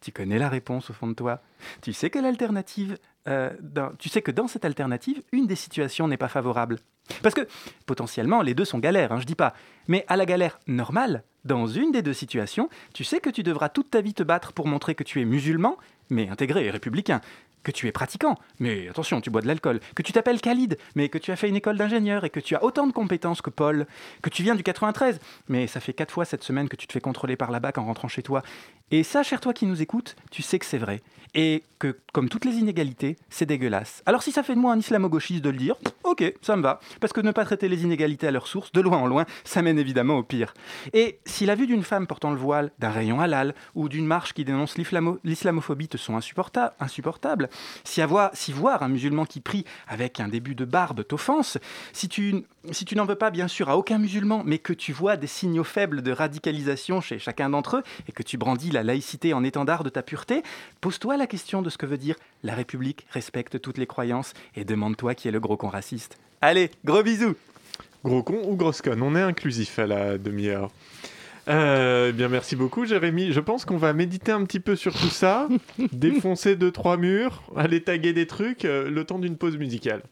Tu 0.00 0.12
connais 0.12 0.38
la 0.38 0.48
réponse 0.48 0.90
au 0.90 0.92
fond 0.92 1.08
de 1.08 1.14
toi. 1.14 1.42
Tu 1.82 1.92
sais 1.92 2.10
quelle 2.10 2.24
alternative 2.24 2.98
euh, 3.26 3.50
Tu 3.98 4.08
sais 4.08 4.22
que 4.22 4.30
dans 4.30 4.46
cette 4.46 4.64
alternative, 4.64 5.24
une 5.32 5.48
des 5.48 5.56
situations 5.56 6.06
n'est 6.06 6.16
pas 6.16 6.28
favorable. 6.28 6.78
Parce 7.20 7.34
que 7.34 7.48
potentiellement, 7.84 8.42
les 8.42 8.54
deux 8.54 8.64
sont 8.64 8.78
galères, 8.78 9.10
hein, 9.10 9.18
je 9.18 9.26
dis 9.26 9.34
pas. 9.34 9.52
Mais 9.88 10.04
à 10.06 10.16
la 10.16 10.24
galère 10.24 10.60
normale, 10.68 11.24
dans 11.44 11.66
une 11.66 11.90
des 11.90 12.02
deux 12.02 12.12
situations, 12.12 12.68
tu 12.92 13.02
sais 13.02 13.18
que 13.18 13.28
tu 13.28 13.42
devras 13.42 13.70
toute 13.70 13.90
ta 13.90 14.00
vie 14.00 14.14
te 14.14 14.22
battre 14.22 14.52
pour 14.52 14.68
montrer 14.68 14.94
que 14.94 15.02
tu 15.02 15.20
es 15.20 15.24
musulman, 15.24 15.76
mais 16.10 16.28
intégré 16.28 16.64
et 16.66 16.70
républicain. 16.70 17.20
Que 17.64 17.72
tu 17.72 17.88
es 17.88 17.92
pratiquant, 17.92 18.38
mais 18.60 18.88
attention, 18.88 19.20
tu 19.20 19.30
bois 19.30 19.40
de 19.40 19.46
l'alcool, 19.48 19.80
que 19.94 20.02
tu 20.02 20.12
t'appelles 20.12 20.40
Khalid, 20.40 20.78
mais 20.94 21.08
que 21.08 21.18
tu 21.18 21.32
as 21.32 21.36
fait 21.36 21.48
une 21.48 21.56
école 21.56 21.76
d'ingénieur 21.76 22.24
et 22.24 22.30
que 22.30 22.40
tu 22.40 22.54
as 22.54 22.62
autant 22.62 22.86
de 22.86 22.92
compétences 22.92 23.42
que 23.42 23.50
Paul, 23.50 23.86
que 24.22 24.30
tu 24.30 24.42
viens 24.42 24.54
du 24.54 24.62
93, 24.62 25.18
mais 25.48 25.66
ça 25.66 25.80
fait 25.80 25.92
quatre 25.92 26.12
fois 26.12 26.24
cette 26.24 26.44
semaine 26.44 26.68
que 26.68 26.76
tu 26.76 26.86
te 26.86 26.92
fais 26.92 27.00
contrôler 27.00 27.36
par 27.36 27.50
la 27.50 27.60
BAC 27.60 27.78
en 27.78 27.84
rentrant 27.84 28.08
chez 28.08 28.22
toi. 28.22 28.42
Et 28.90 29.02
ça, 29.02 29.22
cher 29.22 29.40
toi 29.40 29.52
qui 29.52 29.66
nous 29.66 29.82
écoutes, 29.82 30.14
tu 30.30 30.42
sais 30.42 30.58
que 30.58 30.66
c'est 30.66 30.78
vrai. 30.78 31.02
Et 31.34 31.64
que, 31.78 31.98
comme 32.12 32.28
toutes 32.28 32.44
les 32.44 32.58
inégalités, 32.58 33.16
c'est 33.28 33.46
dégueulasse. 33.46 34.02
Alors 34.06 34.22
si 34.22 34.30
ça 34.30 34.42
fait 34.42 34.54
de 34.54 34.60
moi 34.60 34.72
un 34.72 34.78
islamo-gauchiste 34.78 35.42
de 35.42 35.50
le 35.50 35.56
dire, 35.56 35.74
ok, 36.04 36.32
ça 36.42 36.54
me 36.54 36.62
va. 36.62 36.78
Parce 37.00 37.12
que 37.12 37.20
ne 37.20 37.32
pas 37.32 37.44
traiter 37.44 37.68
les 37.68 37.82
inégalités 37.82 38.28
à 38.28 38.30
leur 38.30 38.46
source, 38.46 38.70
de 38.72 38.80
loin 38.80 38.98
en 38.98 39.06
loin, 39.06 39.24
ça 39.42 39.62
mène 39.62 39.78
évidemment 39.78 40.18
au 40.18 40.22
pire. 40.22 40.54
Et 40.92 41.18
si 41.24 41.44
la 41.46 41.56
vue 41.56 41.66
d'une 41.66 41.82
femme 41.82 42.06
portant 42.06 42.30
le 42.30 42.36
voile, 42.36 42.70
d'un 42.78 42.90
rayon 42.90 43.20
halal 43.20 43.54
ou 43.74 43.88
d'une 43.88 44.06
marche 44.06 44.32
qui 44.32 44.44
dénonce 44.44 44.76
l'islamophobie 44.78 45.88
te 45.88 45.96
sont 45.96 46.16
insupportables, 46.16 47.48
si, 47.84 48.00
avoir, 48.00 48.32
voir 48.54 48.82
un 48.82 48.88
musulman 48.88 49.24
qui 49.24 49.40
prie 49.40 49.64
avec 49.88 50.20
un 50.20 50.28
début 50.28 50.54
de 50.54 50.64
barbe 50.64 51.04
t'offense, 51.04 51.58
si 51.92 52.08
tu, 52.08 52.44
si 52.70 52.84
tu 52.84 52.96
n'en 52.96 53.04
veux 53.04 53.14
pas 53.14 53.30
bien 53.30 53.48
sûr 53.48 53.68
à 53.68 53.76
aucun 53.76 53.98
musulman, 53.98 54.42
mais 54.44 54.58
que 54.58 54.72
tu 54.72 54.92
vois 54.92 55.16
des 55.16 55.26
signaux 55.26 55.64
faibles 55.64 56.02
de 56.02 56.12
radicalisation 56.12 57.00
chez 57.00 57.18
chacun 57.18 57.50
d'entre 57.50 57.78
eux 57.78 57.82
et 58.08 58.12
que 58.12 58.22
tu 58.22 58.36
brandis 58.36 58.70
la 58.70 58.82
laïcité 58.82 59.34
en 59.34 59.44
étendard 59.44 59.84
de 59.84 59.90
ta 59.90 60.02
pureté, 60.02 60.42
pose-toi 60.80 61.16
la 61.16 61.26
question 61.26 61.62
de 61.62 61.70
ce 61.70 61.78
que 61.78 61.86
veut 61.86 61.98
dire 61.98 62.16
la 62.42 62.54
République 62.54 63.06
respecte 63.10 63.60
toutes 63.60 63.78
les 63.78 63.86
croyances 63.86 64.34
et 64.56 64.64
demande-toi 64.64 65.14
qui 65.14 65.28
est 65.28 65.32
le 65.32 65.40
gros 65.40 65.56
con 65.56 65.68
raciste. 65.68 66.18
Allez, 66.40 66.70
gros 66.84 67.02
bisous 67.02 67.34
Gros 68.04 68.22
con 68.22 68.42
ou 68.44 68.54
grosse 68.54 68.82
conne, 68.82 69.00
on 69.00 69.16
est 69.16 69.22
inclusif 69.22 69.78
à 69.78 69.86
la 69.86 70.18
demi-heure. 70.18 70.70
Euh, 71.48 72.08
eh 72.10 72.12
bien, 72.12 72.28
merci 72.28 72.56
beaucoup, 72.56 72.86
Jérémy. 72.86 73.32
Je 73.32 73.40
pense 73.40 73.64
qu'on 73.64 73.76
va 73.76 73.92
méditer 73.92 74.32
un 74.32 74.44
petit 74.44 74.60
peu 74.60 74.76
sur 74.76 74.92
tout 74.92 75.08
ça, 75.10 75.48
défoncer 75.92 76.56
deux 76.56 76.70
trois 76.70 76.96
murs, 76.96 77.42
aller 77.56 77.82
taguer 77.82 78.12
des 78.12 78.26
trucs, 78.26 78.64
euh, 78.64 78.90
le 78.90 79.04
temps 79.04 79.18
d'une 79.18 79.36
pause 79.36 79.56
musicale. 79.56 80.02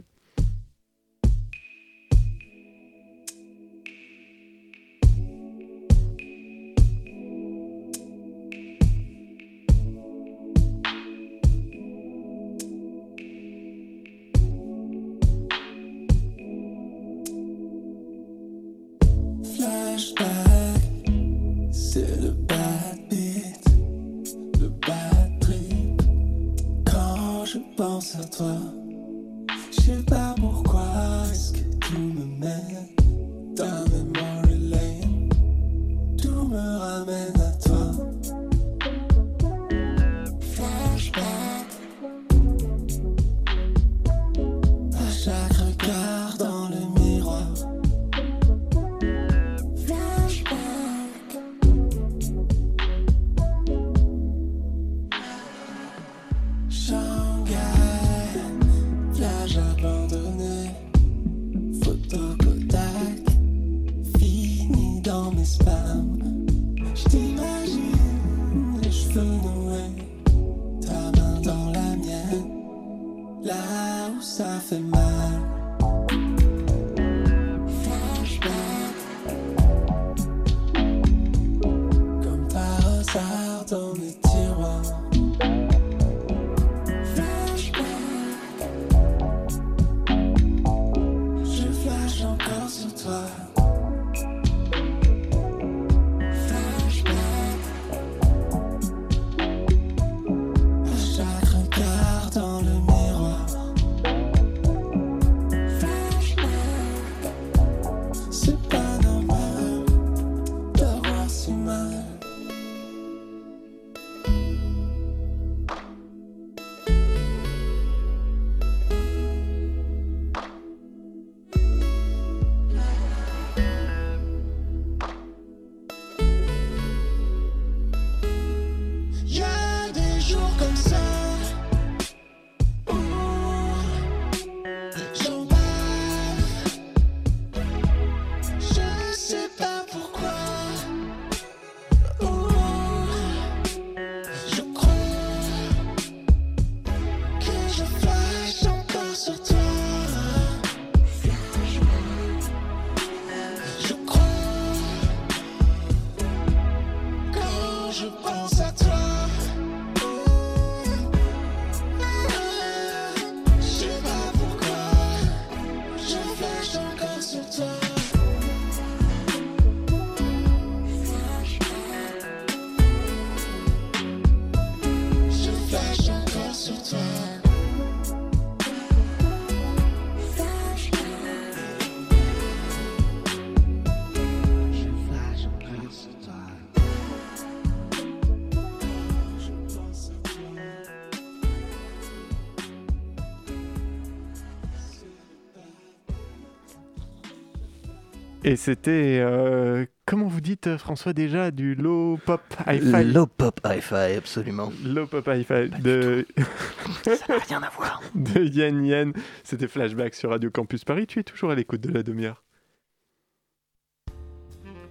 Et 198.52 198.56
c'était, 198.56 199.18
euh, 199.18 199.86
comment 200.04 200.28
vous 200.28 200.42
dites 200.42 200.66
euh, 200.66 200.76
François 200.76 201.14
déjà, 201.14 201.50
du 201.50 201.74
low 201.74 202.18
pop 202.26 202.42
hi-fi? 202.66 203.02
Low 203.02 203.24
pop 203.24 203.58
hi-fi, 203.64 204.14
absolument. 204.18 204.70
Low 204.84 205.06
pop 205.06 205.26
hi-fi 205.26 205.70
de... 205.80 206.26
Ça 207.02 207.12
n'a 207.30 207.38
rien 207.38 207.62
à 207.62 207.70
voir. 207.70 208.02
de 208.14 208.44
Yen 208.44 208.84
Yen. 208.84 209.14
C'était 209.42 209.68
Flashback 209.68 210.14
sur 210.14 210.28
Radio 210.28 210.50
Campus 210.50 210.84
Paris. 210.84 211.06
Tu 211.06 211.20
es 211.20 211.22
toujours 211.22 211.50
à 211.50 211.54
l'écoute 211.54 211.80
de 211.80 211.94
la 211.94 212.02
demi-heure. 212.02 212.44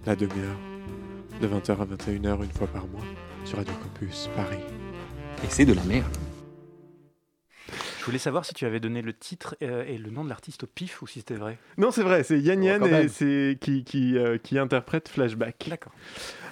La 0.06 0.16
demi-heure. 0.16 0.58
De 1.40 1.46
20h 1.46 1.70
à 1.70 1.84
21h 1.84 2.42
une 2.42 2.50
fois 2.50 2.66
par 2.66 2.88
mois 2.88 3.04
sur 3.44 3.58
Radio 3.58 3.74
Campus 3.74 4.28
Paris. 4.34 4.58
Et 5.44 5.46
c'est 5.48 5.66
de 5.66 5.74
la 5.74 5.84
merde. 5.84 6.16
Je 8.02 8.06
voulais 8.06 8.18
savoir 8.18 8.44
si 8.44 8.52
tu 8.52 8.66
avais 8.66 8.80
donné 8.80 9.00
le 9.00 9.12
titre 9.12 9.54
euh, 9.62 9.84
et 9.86 9.96
le 9.96 10.10
nom 10.10 10.24
de 10.24 10.28
l'artiste 10.28 10.64
au 10.64 10.66
pif 10.66 11.02
ou 11.02 11.06
si 11.06 11.20
c'était 11.20 11.36
vrai. 11.36 11.56
Non, 11.78 11.92
c'est 11.92 12.02
vrai, 12.02 12.24
c'est 12.24 12.36
Yann 12.40 12.58
Oh, 12.60 12.64
Yann 12.64 12.84
et 12.84 13.06
c'est 13.06 13.56
qui, 13.60 13.84
qui, 13.84 14.18
euh, 14.18 14.38
qui 14.42 14.58
interprète 14.58 15.08
Flashback. 15.08 15.66
D'accord. 15.70 15.92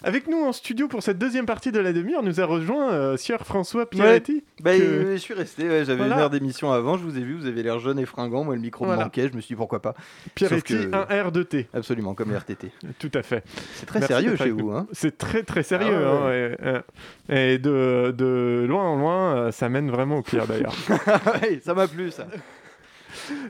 Avec 0.04 0.28
nous 0.28 0.38
en 0.44 0.52
studio 0.52 0.86
pour 0.86 1.02
cette 1.02 1.18
deuxième 1.18 1.46
partie 1.46 1.72
de 1.72 1.80
la 1.80 1.92
demi-heure, 1.92 2.22
nous 2.22 2.40
a 2.40 2.44
rejoint 2.46 2.92
euh, 2.92 3.16
Sieur 3.16 3.44
François 3.44 3.90
Pierretti. 3.90 4.44
Bah, 4.62 4.76
que- 4.78 4.80
euh, 4.82 5.12
je 5.14 5.16
suis 5.18 5.34
resté, 5.34 5.64
ouais, 5.68 5.84
j'avais 5.84 5.96
Voilà. 5.98 6.14
une 6.14 6.20
heure 6.22 6.30
d'émission 6.30 6.70
avant, 6.70 6.96
je 6.96 7.02
vous 7.02 7.18
ai 7.18 7.20
vu, 7.20 7.34
vous 7.34 7.46
avez 7.46 7.64
l'air 7.64 7.80
jeune 7.80 7.98
et 7.98 8.06
fringant, 8.06 8.44
moi 8.44 8.54
le 8.54 8.60
micro 8.60 8.84
Voilà. 8.84 9.00
me 9.00 9.04
manquait, 9.06 9.28
je 9.28 9.34
me 9.36 9.40
suis 9.40 9.54
dit 9.54 9.56
pourquoi 9.58 9.82
pas. 9.82 9.94
Pierretti, 10.36 10.74
que- 10.88 10.94
un 10.94 11.24
R 11.24 11.32
de 11.32 11.42
T. 11.42 11.68
Absolument, 11.74 12.14
comme 12.14 12.32
RTT. 12.32 12.70
Tout 13.00 13.10
à 13.12 13.22
fait. 13.24 13.42
C'est 13.74 13.86
très 13.86 13.98
Merci 13.98 14.14
sérieux 14.14 14.36
chez 14.36 14.50
vous. 14.50 14.70
Hein. 14.70 14.86
C'est 14.92 15.18
très 15.18 15.42
très 15.42 15.64
sérieux. 15.64 15.96
Ah 16.06 16.26
ouais, 16.26 16.56
hein, 16.62 16.82
et, 17.28 17.54
et 17.54 17.58
de, 17.58 18.14
de 18.16 18.64
loin 18.68 18.84
en 18.84 18.96
loin, 18.96 19.50
ça 19.50 19.68
mène 19.68 19.90
vraiment 19.90 20.18
au 20.18 20.22
pire 20.22 20.46
d'ailleurs. 20.46 20.74
Ouais, 21.42 21.60
ça 21.62 21.74
m'a 21.74 21.88
plu 21.88 22.10
ça. 22.10 22.26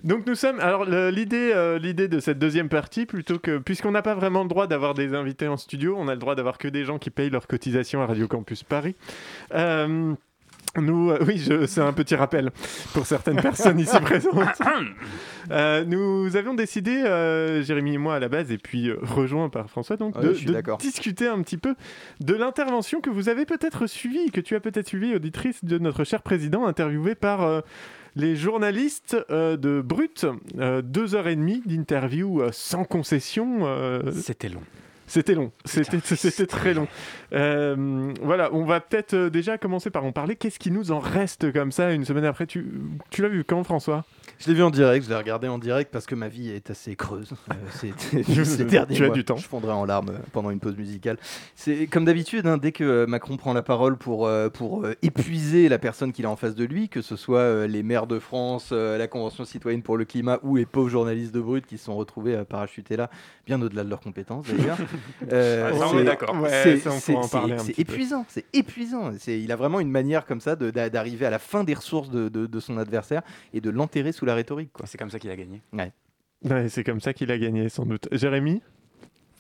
Donc 0.05 0.27
nous 0.27 0.35
sommes. 0.35 0.61
Alors 0.61 0.87
euh, 0.89 1.11
l'idée 1.11 2.09
de 2.09 2.21
cette 2.21 2.39
deuxième 2.39 2.69
partie, 2.69 3.07
plutôt 3.07 3.39
que 3.39 3.59
puisqu'on 3.59 3.91
n'a 3.91 4.03
pas 4.03 4.15
vraiment 4.15 4.43
le 4.43 4.49
droit 4.49 4.67
d'avoir 4.67 4.95
des 4.95 5.15
invités 5.15 5.49
en 5.49 5.57
studio, 5.57 5.97
on 5.99 6.09
a 6.09 6.15
le 6.15 6.19
droit 6.21 6.35
d'avoir 6.35 6.59
que 6.59 6.69
des 6.69 6.85
gens 6.85 6.99
qui 6.99 7.11
payent 7.11 7.31
leur 7.31 7.47
cotisation 7.47 8.03
à 8.03 8.07
Radio 8.07 8.29
Campus 8.29 8.63
Paris. 8.63 8.95
Euh, 9.55 10.15
nous, 10.79 11.11
euh, 11.11 11.19
oui, 11.27 11.37
je- 11.39 11.67
c'est 11.67 11.81
un 11.81 11.93
petit 11.93 12.15
rappel 12.15 12.51
pour 12.95 13.07
certaines 13.07 13.41
personnes 13.41 13.79
ici 13.81 13.97
présentes. 14.03 14.35
Euh, 15.51 15.85
nous 15.85 16.37
avions 16.37 16.55
décidé, 16.55 16.93
euh, 17.05 17.63
Jérémy 17.63 17.95
et 17.95 17.99
moi 17.99 18.15
à 18.15 18.19
la 18.21 18.29
base, 18.29 18.53
et 18.53 18.59
puis 18.59 18.89
euh, 18.89 18.99
rejoint 19.03 19.49
par 19.49 19.69
François, 19.69 19.97
donc 19.97 20.15
Ouais, 20.17 20.23
de, 20.23 20.29
je 20.33 20.39
suis 20.39 20.47
de 20.47 20.53
d'accord. 20.53 20.79
discuter 20.79 21.27
un 21.27 21.41
petit 21.43 21.57
peu 21.57 21.75
de 22.21 22.35
l'intervention 22.35 23.01
que 23.01 23.11
vous 23.11 23.29
avez 23.29 23.47
peut-être 23.47 23.87
suivie, 23.89 24.31
que 24.31 24.41
tu 24.41 24.55
as 24.55 24.61
peut-être 24.61 24.87
suivie, 24.87 25.15
auditrice 25.15 25.65
de 25.65 25.79
notre 25.79 26.05
cher 26.05 26.23
président, 26.23 26.67
interviewé 26.67 27.15
par 27.17 27.43
euh, 27.43 27.63
les 28.15 28.37
journalistes 28.37 29.17
euh, 29.31 29.57
de 29.57 29.81
Brut. 29.81 30.27
Euh, 30.59 30.83
deux 30.83 31.15
heures 31.17 31.27
et 31.27 31.37
demie 31.37 31.63
d'interview 31.67 32.43
euh, 32.43 32.51
sans 32.53 32.85
concession. 32.85 33.61
euh, 33.63 34.13
C'était 34.13 34.51
long. 34.51 34.63
C'était 35.11 35.35
long, 35.35 35.51
c'était 35.65 36.47
très 36.47 36.73
long. 36.73 36.87
Euh, 37.33 38.13
voilà, 38.23 38.51
on 38.53 38.65
va 38.65 38.79
peut-être 38.81 39.15
euh, 39.15 39.29
déjà 39.29 39.59
commencer 39.59 39.91
par 39.91 40.05
en 40.05 40.13
parler. 40.13 40.37
Qu'est-ce 40.37 40.61
qui 40.61 40.71
nous 40.71 40.93
en 40.93 41.01
reste 41.01 41.53
comme 41.53 41.73
ça 41.73 41.93
une 41.93 42.05
semaine 42.05 42.25
après? 42.25 42.47
Tu, 42.47 42.65
tu 43.11 43.21
l'as 43.21 43.29
vu 43.29 43.43
quand, 43.43 43.65
François? 43.65 44.05
Je 44.39 44.47
l'ai 44.49 44.55
vu 44.55 44.63
en 44.63 44.71
direct, 44.71 45.05
je 45.05 45.11
l'ai 45.11 45.17
regardé 45.17 45.49
en 45.49 45.59
direct 45.59 45.91
parce 45.93 46.07
que 46.07 46.15
ma 46.15 46.29
vie 46.29 46.51
est 46.51 46.71
assez 46.71 46.95
creuse. 46.95 47.33
Euh, 47.51 47.55
c'est- 47.73 48.23
ces 48.45 48.65
derniers 48.65 48.95
Tu 48.95 49.03
as 49.03 49.07
mois. 49.09 49.15
du 49.17 49.25
temps. 49.25 49.37
Je 49.37 49.49
fondrai 49.49 49.73
en 49.73 49.85
larmes 49.85 50.13
pendant 50.33 50.51
une 50.51 50.61
pause 50.61 50.77
musicale. 50.77 51.19
C'est 51.57 51.89
comme 51.89 52.05
d'habitude, 52.05 52.47
hein, 52.47 52.57
dès 52.57 52.71
que 52.71 52.85
euh, 52.85 53.07
Macron 53.09 53.37
prend 53.37 53.53
la 53.53 53.63
parole 53.63 53.97
pour, 53.97 54.29
euh, 54.29 54.49
pour 54.49 54.87
épuiser 55.03 55.69
la 55.69 55.79
personne 55.81 56.13
qu'il 56.13 56.25
a 56.25 56.31
en 56.31 56.37
face 56.37 56.55
de 56.55 56.65
lui, 56.65 56.89
que 56.89 57.03
ce 57.03 57.17
soit 57.17 57.67
les 57.67 57.83
maires 57.83 58.07
de 58.07 58.21
France, 58.21 58.71
la 58.71 59.09
Convention 59.09 59.45
citoyenne 59.45 59.83
pour 59.83 59.97
le 59.97 60.05
climat 60.05 60.39
ou 60.45 60.55
les 60.55 60.67
pauvres 60.67 60.89
journalistes 60.89 61.35
de 61.35 61.41
Brut 61.41 61.67
qui 61.67 61.79
se 61.79 61.87
sont 61.87 61.97
retrouvés 61.97 62.37
à 62.37 62.45
parachuter 62.45 62.97
là, 62.97 63.11
bien 63.47 63.61
au-delà 63.61 63.83
de 63.83 63.91
leurs 63.91 64.01
compétences 64.01 64.47
d'ailleurs. 64.47 64.79
Euh, 65.33 65.71
ça, 65.79 65.87
on 65.87 65.91
c'est- 65.93 65.99
est 65.99 66.05
d'accord. 66.05 66.41
Ouais, 66.41 66.49
c'est- 66.51 67.79
épuisant, 67.79 68.25
c'est 68.29 68.45
épuisant. 68.53 69.13
C'est- 69.19 69.41
Il 69.41 69.53
a 69.53 69.57
vraiment 69.57 69.81
une 69.81 69.91
manière 69.91 70.27
comme 70.27 70.41
ça 70.41 70.57
d'arriver 70.57 71.27
à 71.27 71.31
la 71.31 71.39
fin 71.39 71.65
des 71.65 71.75
ressources 71.75 72.11
de, 72.11 72.29
de- 72.29 72.47
de 72.47 72.61
son 72.61 72.79
adversaire 72.79 73.23
et 73.55 73.61
de 73.61 73.71
l'enterrer 73.71 74.13
sous 74.13 74.25
la 74.25 74.35
rhétorique. 74.35 74.71
C'est 74.85 74.99
comme 74.99 75.11
ça 75.11 75.19
qu'il 75.19 75.31
a 75.31 75.37
gagné. 75.37 75.61
Ouais. 75.73 75.93
Ouais, 76.45 76.69
c'est 76.69 76.85
comme 76.85 77.01
ça 77.01 77.13
qu'il 77.13 77.31
a 77.31 77.39
gagné, 77.39 77.69
sans 77.69 77.85
doute. 77.85 78.09
Jérémy? 78.13 78.63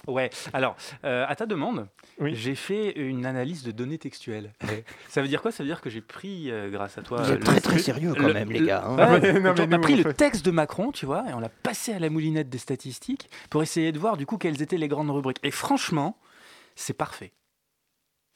Ouais, 0.06 0.30
alors, 0.52 0.76
euh, 1.04 1.24
à 1.28 1.36
ta 1.36 1.46
demande, 1.46 1.86
j'ai 2.32 2.54
fait 2.54 2.92
une 2.98 3.26
analyse 3.26 3.62
de 3.62 3.70
données 3.70 3.98
textuelles. 3.98 4.52
Ça 5.08 5.22
veut 5.22 5.28
dire 5.28 5.42
quoi? 5.42 5.52
Ça 5.52 5.62
veut 5.62 5.68
dire 5.68 5.80
que 5.80 5.90
j'ai 5.90 6.00
pris, 6.00 6.50
euh, 6.50 6.70
grâce 6.70 6.96
à 6.98 7.02
toi... 7.02 7.22
Vous 7.22 7.32
êtes 7.32 7.44
très, 7.44 7.60
très 7.60 7.78
sérieux 7.78 8.14
quand 8.14 8.32
même, 8.32 8.50
les 8.50 8.62
gars, 8.66 8.84
hein. 8.86 8.96
Ouais, 8.96 9.20
Ouais, 9.20 9.32
non, 9.40 9.54
mais 9.54 9.60
on 9.68 9.72
a 9.72 9.78
pris 9.78 9.96
le 9.96 10.02
fait- 10.04 10.14
texte 10.14 10.44
de 10.44 10.50
Macron, 10.50 10.90
tu 10.92 11.06
vois, 11.06 11.24
et 11.28 11.34
on 11.34 11.40
l'a 11.40 11.48
passé 11.48 11.92
à 11.92 11.98
la 11.98 12.08
moulinette 12.10 12.48
des 12.48 12.58
statistiques 12.58 13.28
pour 13.50 13.62
essayer 13.62 13.92
de 13.92 13.98
voir, 13.98 14.16
du 14.16 14.26
coup, 14.26 14.38
quelles 14.38 14.62
étaient 14.62 14.78
les 14.78 14.88
grandes 14.88 15.10
rubriques. 15.10 15.38
Et 15.42 15.50
franchement, 15.50 16.16
c'est 16.76 16.94
parfait. 16.94 17.32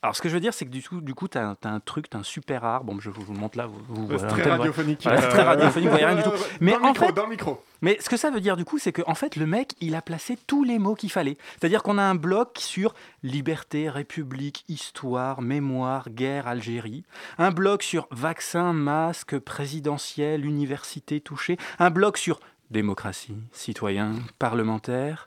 Alors, 0.05 0.14
ce 0.14 0.21
que 0.21 0.29
je 0.29 0.35
veux 0.35 0.40
dire, 0.40 0.53
c'est 0.53 0.67
que 0.67 0.71
du 0.71 0.83
coup, 0.83 1.01
du 1.01 1.14
coup, 1.14 1.29
tu 1.29 1.38
as, 1.38 1.57
un 1.62 1.81
truc, 1.81 2.11
tu 2.11 2.17
as 2.19 2.21
un 2.21 2.23
super 2.23 2.62
art. 2.62 2.85
Bon, 2.85 3.01
je 3.01 3.09
vous, 3.09 3.23
vous 3.23 3.33
le 3.33 3.38
montre 3.38 3.57
là. 3.57 3.64
Vous, 3.64 4.07
c'est 4.11 4.17
voilà, 4.19 4.29
très 4.29 4.51
radiophonique. 4.51 5.01
Voilà, 5.03 5.23
c'est 5.23 5.29
très 5.29 5.40
Euh, 5.40 5.45
radiophonique, 5.45 5.88
vous 5.88 5.93
voyez 5.93 6.05
rien 6.05 6.17
du 6.17 6.23
tout. 6.23 6.29
euh, 6.35 6.59
Mais 6.61 6.73
dans 6.73 6.79
le 6.81 6.85
en 6.85 6.88
micro, 6.88 7.07
fait, 7.07 7.12
dans 7.14 7.23
le 7.23 7.31
micro. 7.31 7.64
Mais 7.81 7.97
ce 8.01 8.11
que 8.11 8.19
ça 8.19 8.31
veut 8.31 8.43
dire 8.43 8.59
du 8.59 8.67
coup, 8.67 8.77
c'est 8.79 8.93
qu'en 8.93 9.14
fait, 9.14 9.37
le 9.37 9.47
mec, 9.47 9.73
il 9.81 9.95
a 9.95 10.03
placé 10.03 10.37
tous 10.47 10.62
les 10.62 10.79
mots 10.79 10.95
qu'il 10.95 11.11
fallait. 11.11 11.38
C'est-à-dire 11.59 11.83
qu'on 11.83 11.97
a 11.97 12.03
un 12.03 12.17
bloc 12.17 12.59
sur 12.59 12.93
liberté, 13.23 13.88
république, 13.88 14.67
histoire, 14.69 15.40
mémoire, 15.40 16.11
guerre, 16.11 16.49
Algérie. 16.49 17.05
Un 17.38 17.51
bloc 17.51 17.83
sur 17.83 18.07
vaccin, 18.11 18.75
masque, 18.75 19.38
présidentiel, 19.38 20.45
université 20.45 21.23
touchée. 21.23 21.57
Un 21.79 21.88
bloc 21.88 22.19
sur 22.19 22.40
démocratie, 22.71 23.38
citoyen, 23.53 24.17
parlementaire. 24.38 25.25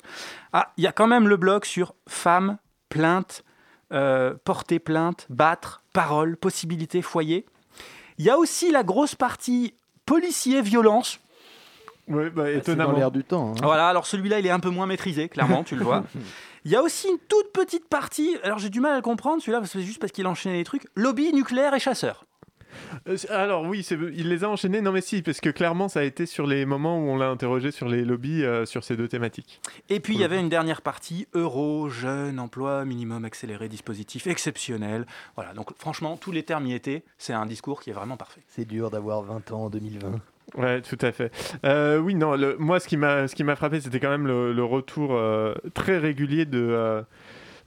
Ah, 0.54 0.72
il 0.78 0.84
y 0.84 0.88
a 0.88 0.92
quand 0.92 1.08
même 1.08 1.28
le 1.28 1.38
bloc 1.38 1.66
sur 1.66 1.96
femmes, 2.08 2.60
plainte, 2.90 3.44
euh, 3.94 4.34
porter 4.44 4.80
plainte, 4.80 5.26
battre, 5.30 5.82
parole, 5.94 6.38
possibilité, 6.38 7.02
foyer. 7.02 7.46
Il 8.18 8.26
y 8.26 8.30
a 8.30 8.38
aussi 8.38 8.72
la 8.72 8.84
grosse 8.84 9.16
partie 9.16 9.74
policier, 10.06 10.62
violence. 10.62 11.20
Oui, 12.08 12.30
bah, 12.30 12.50
étonnamment. 12.50 12.94
dans 12.94 12.98
l'air 12.98 13.12
du 13.12 13.24
temps, 13.24 13.52
hein. 13.52 13.62
Voilà, 13.62 13.90
alors 13.90 14.08
celui-là, 14.08 14.40
il 14.40 14.46
est 14.46 14.52
un 14.52 14.62
peu 14.62 14.70
moins 14.70 14.86
maîtrisé, 14.86 15.28
clairement, 15.28 15.64
tu 15.64 15.76
le 15.76 15.84
vois. 15.84 16.04
Il 16.66 16.72
y 16.72 16.76
a 16.76 16.82
aussi 16.82 17.08
une 17.08 17.20
toute 17.30 17.54
petite 17.54 17.88
partie, 17.88 18.36
alors 18.44 18.60
j'ai 18.60 18.70
du 18.70 18.82
mal 18.82 18.92
à 18.92 18.96
le 18.98 19.02
comprendre, 19.02 19.42
celui-là, 19.42 19.60
parce 19.60 19.72
que 19.72 19.80
c'est 19.80 19.86
juste 19.86 20.00
parce 20.00 20.12
qu'il 20.12 20.28
enchaînait 20.28 20.58
les 20.58 20.66
trucs, 20.66 20.86
lobby, 20.96 21.32
nucléaire 21.32 21.74
et 21.74 21.80
chasseur. 21.80 22.26
Euh, 23.08 23.16
alors 23.30 23.64
oui, 23.64 23.86
il 24.14 24.30
les 24.30 24.44
a 24.44 24.50
enchaînés. 24.50 24.82
Non 24.82 24.92
mais 24.92 25.02
si, 25.02 25.22
parce 25.22 25.40
que 25.42 25.50
clairement, 25.50 25.88
ça 25.88 26.02
a 26.02 26.04
été 26.04 26.26
sur 26.26 26.48
les 26.48 26.66
moments 26.66 26.98
où 27.00 27.10
on 27.10 27.18
l'a 27.18 27.30
interrogé 27.30 27.72
sur 27.72 27.88
les 27.88 28.04
lobbies 28.06 28.44
euh, 28.44 28.66
sur 28.66 28.84
ces 28.84 28.96
deux 28.98 29.08
thématiques. 29.08 29.62
Et 29.90 30.00
puis 30.00 30.16
il 30.16 30.20
y 30.20 30.24
avait 30.24 30.40
une 30.40 30.50
dernière 30.50 30.82
partie, 30.82 31.28
euro, 31.34 31.90
jeune, 31.90 32.40
emploi, 32.40 32.86
minimum 32.86 33.26
accéléré, 33.26 33.70
dispositif 33.70 34.28
exceptionnel. 34.28 35.06
Voilà, 35.36 35.54
donc 35.54 35.70
franchement, 35.78 36.18
tous 36.18 36.32
les 36.32 36.44
termes 36.44 36.66
y 36.68 36.74
étaient, 36.74 37.04
c'est 37.18 37.34
un 37.34 37.46
discours 37.46 37.82
qui 37.82 37.90
est 37.90 37.94
vraiment 37.94 38.18
parfait. 38.18 38.42
C'est 38.48 38.66
dur 38.66 38.90
d'avoir 38.92 39.22
20 39.24 39.52
ans 39.52 39.66
en 39.66 39.70
2020. 39.70 40.20
Ouais, 40.56 40.82
tout 40.82 40.98
à 41.02 41.12
fait. 41.12 41.30
Euh, 41.66 41.98
oui, 42.00 42.16
non, 42.16 42.36
le- 42.36 42.56
moi, 42.58 42.80
ce 42.80 42.88
qui 42.88 42.96
m'a, 42.96 43.28
ce 43.28 43.36
qui 43.36 43.44
m'a 43.44 43.58
frappé, 43.58 43.82
c'était 43.82 44.00
quand 44.00 44.10
même 44.10 44.28
le, 44.28 44.54
le 44.54 44.64
retour 44.64 45.14
euh, 45.14 45.54
très 45.74 45.98
régulier 45.98 46.46
de, 46.46 46.60
euh, 46.62 47.02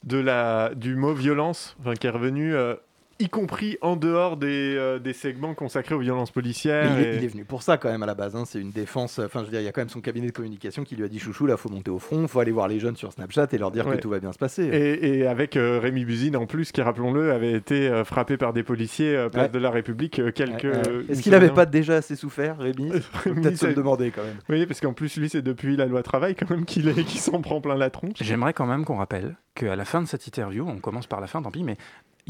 de 0.05 0.17
la, 0.19 0.73
du 0.75 0.97
mot 0.97 1.13
violence, 1.13 1.77
enfin, 1.81 1.95
qui 1.95 2.07
est 2.07 2.11
revenu, 2.11 2.55
euh, 2.55 2.75
y 3.21 3.29
compris 3.29 3.77
en 3.83 3.95
dehors 3.97 4.37
des, 4.37 4.75
euh, 4.77 4.99
des 4.99 5.13
segments 5.13 5.55
consacrés 5.55 5.95
aux 5.95 5.99
violences 6.01 6.31
policières. 6.31 6.91
Mais 6.97 7.03
il, 7.03 7.07
est, 7.07 7.15
et- 7.15 7.17
il 7.19 7.25
est 7.25 7.29
venu 7.29 7.45
pour 7.45 7.63
ça 7.63 7.77
quand 7.77 7.91
même 7.91 8.03
à 8.03 8.07
la 8.07 8.15
base. 8.15 8.35
hein. 8.35 8.45
C'est 8.47 8.61
une 8.61 8.71
défense. 8.71 9.19
Enfin, 9.19 9.41
je 9.41 9.45
veux 9.47 9.51
dire, 9.51 9.61
il 9.61 9.65
y 9.65 9.69
a 9.69 9.73
quand 9.73 9.81
même 9.83 9.89
son 9.89 10.01
cabinet 10.01 10.27
de 10.29 10.33
communication 10.33 10.85
qui 10.85 10.97
lui 10.97 11.05
a 11.05 11.09
dit 11.09 11.19
chouchou, 11.19 11.47
là, 11.47 11.57
faut 11.57 11.69
monter 11.69 11.91
au 11.91 11.99
front, 11.99 12.27
faut 12.27 12.41
aller 12.41 12.51
voir 12.53 12.67
les 12.69 12.81
jeunes 12.81 12.97
sur 12.97 13.13
Snapchat 13.13 13.49
et 13.53 13.59
leur 13.59 13.71
dire 13.71 13.87
Ouais. 13.87 13.97
que 13.97 14.01
tout 14.03 14.11
va 14.11 14.21
bien 14.21 14.33
se 14.33 14.39
passer. 14.39 14.65
Et, 14.65 15.19
et 15.21 15.27
avec 15.27 15.57
euh, 15.57 15.79
Rémi 15.81 16.05
Buzine 16.05 16.37
en 16.37 16.47
plus, 16.47 16.73
qui 16.73 16.81
rappelons-le, 16.83 17.33
avait 17.33 17.53
été 17.53 17.89
euh, 17.89 18.05
frappé 18.05 18.37
par 18.37 18.53
des 18.53 18.63
policiers 18.63 19.15
euh, 19.17 19.29
place 19.29 19.47
Ouais. 19.47 19.53
de 19.53 19.59
la 19.59 19.71
République 19.71 20.19
euh, 20.19 20.33
quelques. 20.33 20.65
Ouais, 20.65 20.71
ouais. 20.71 20.89
euh, 20.89 21.03
Est-ce 21.09 21.23
qu'il 21.23 21.33
n'avait 21.33 21.51
pas 21.51 21.67
déjà 21.67 21.97
assez 21.97 22.17
souffert, 22.17 22.59
Rémi? 22.59 22.91
Peut-être 23.25 23.57
se 23.57 23.67
le 23.67 23.75
demander 23.75 24.11
quand 24.11 24.23
même. 24.23 24.37
Oui, 24.49 24.67
parce 24.67 24.81
qu'en 24.81 24.93
plus, 24.93 25.17
lui, 25.17 25.29
c'est 25.29 25.43
depuis 25.43 25.77
la 25.77 25.87
loi 25.87 26.03
travail 26.03 26.35
quand 26.35 26.49
même 26.51 26.65
qu'il 26.65 26.89
est, 26.89 26.95
qu'il 27.05 27.21
s'en 27.21 27.41
prend 27.43 27.61
plein 27.61 27.77
la 27.77 27.91
tronche. 27.91 28.15
J'aimerais 28.21 28.53
quand 28.53 28.67
même 28.67 28.85
qu'on 28.85 28.97
rappelle 28.97 29.37
qu'à 29.55 29.77
la 29.77 29.85
fin 29.85 30.01
de 30.03 30.07
cette 30.07 30.27
interview, 30.27 30.67
on 30.69 30.79
commence 30.79 31.07
par 31.07 31.21
la 31.21 31.27
fin, 31.27 31.43
tant 31.43 31.51
pis, 31.51 31.65
mais 31.65 31.77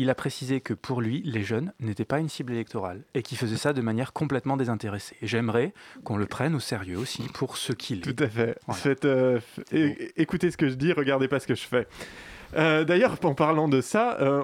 il 0.01 0.09
a 0.11 0.15
précisé 0.15 0.61
que 0.61 0.73
pour 0.73 1.01
lui, 1.01 1.23
les 1.25 1.43
jeunes 1.43 1.73
n'étaient 1.79 2.05
pas 2.05 2.21
une 2.21 2.29
cible 2.29 2.53
électorale 2.55 3.03
et 3.15 3.23
qu'il 3.23 3.37
faisait 3.37 3.57
ça 3.57 3.73
de 3.73 3.81
manière 3.83 4.13
complètement 4.13 4.57
désintéressée. 4.57 5.17
Et 5.21 5.27
j'aimerais 5.27 5.75
qu'on 6.05 6.17
le 6.17 6.27
prenne 6.27 6.55
au 6.55 6.61
sérieux 6.61 6.97
aussi 6.97 7.23
pour 7.35 7.57
ce 7.59 7.73
qu'il 7.73 7.99
est. 7.99 8.01
Tout 8.01 8.23
à 8.25 8.29
fait. 8.29 8.59
Voilà. 8.67 8.81
Faites, 8.81 9.05
euh, 9.05 9.39
écoutez 10.17 10.51
ce 10.51 10.57
que 10.57 10.69
je 10.69 10.75
dis, 10.75 10.93
regardez 10.93 11.29
pas 11.29 11.39
ce 11.39 11.47
que 11.47 11.55
je 11.55 11.67
fais. 11.67 11.87
Euh, 12.57 12.85
D'ailleurs, 12.85 13.17
en 13.25 13.35
parlant 13.35 13.69
de 13.69 13.81
ça, 13.81 14.19
euh, 14.21 14.43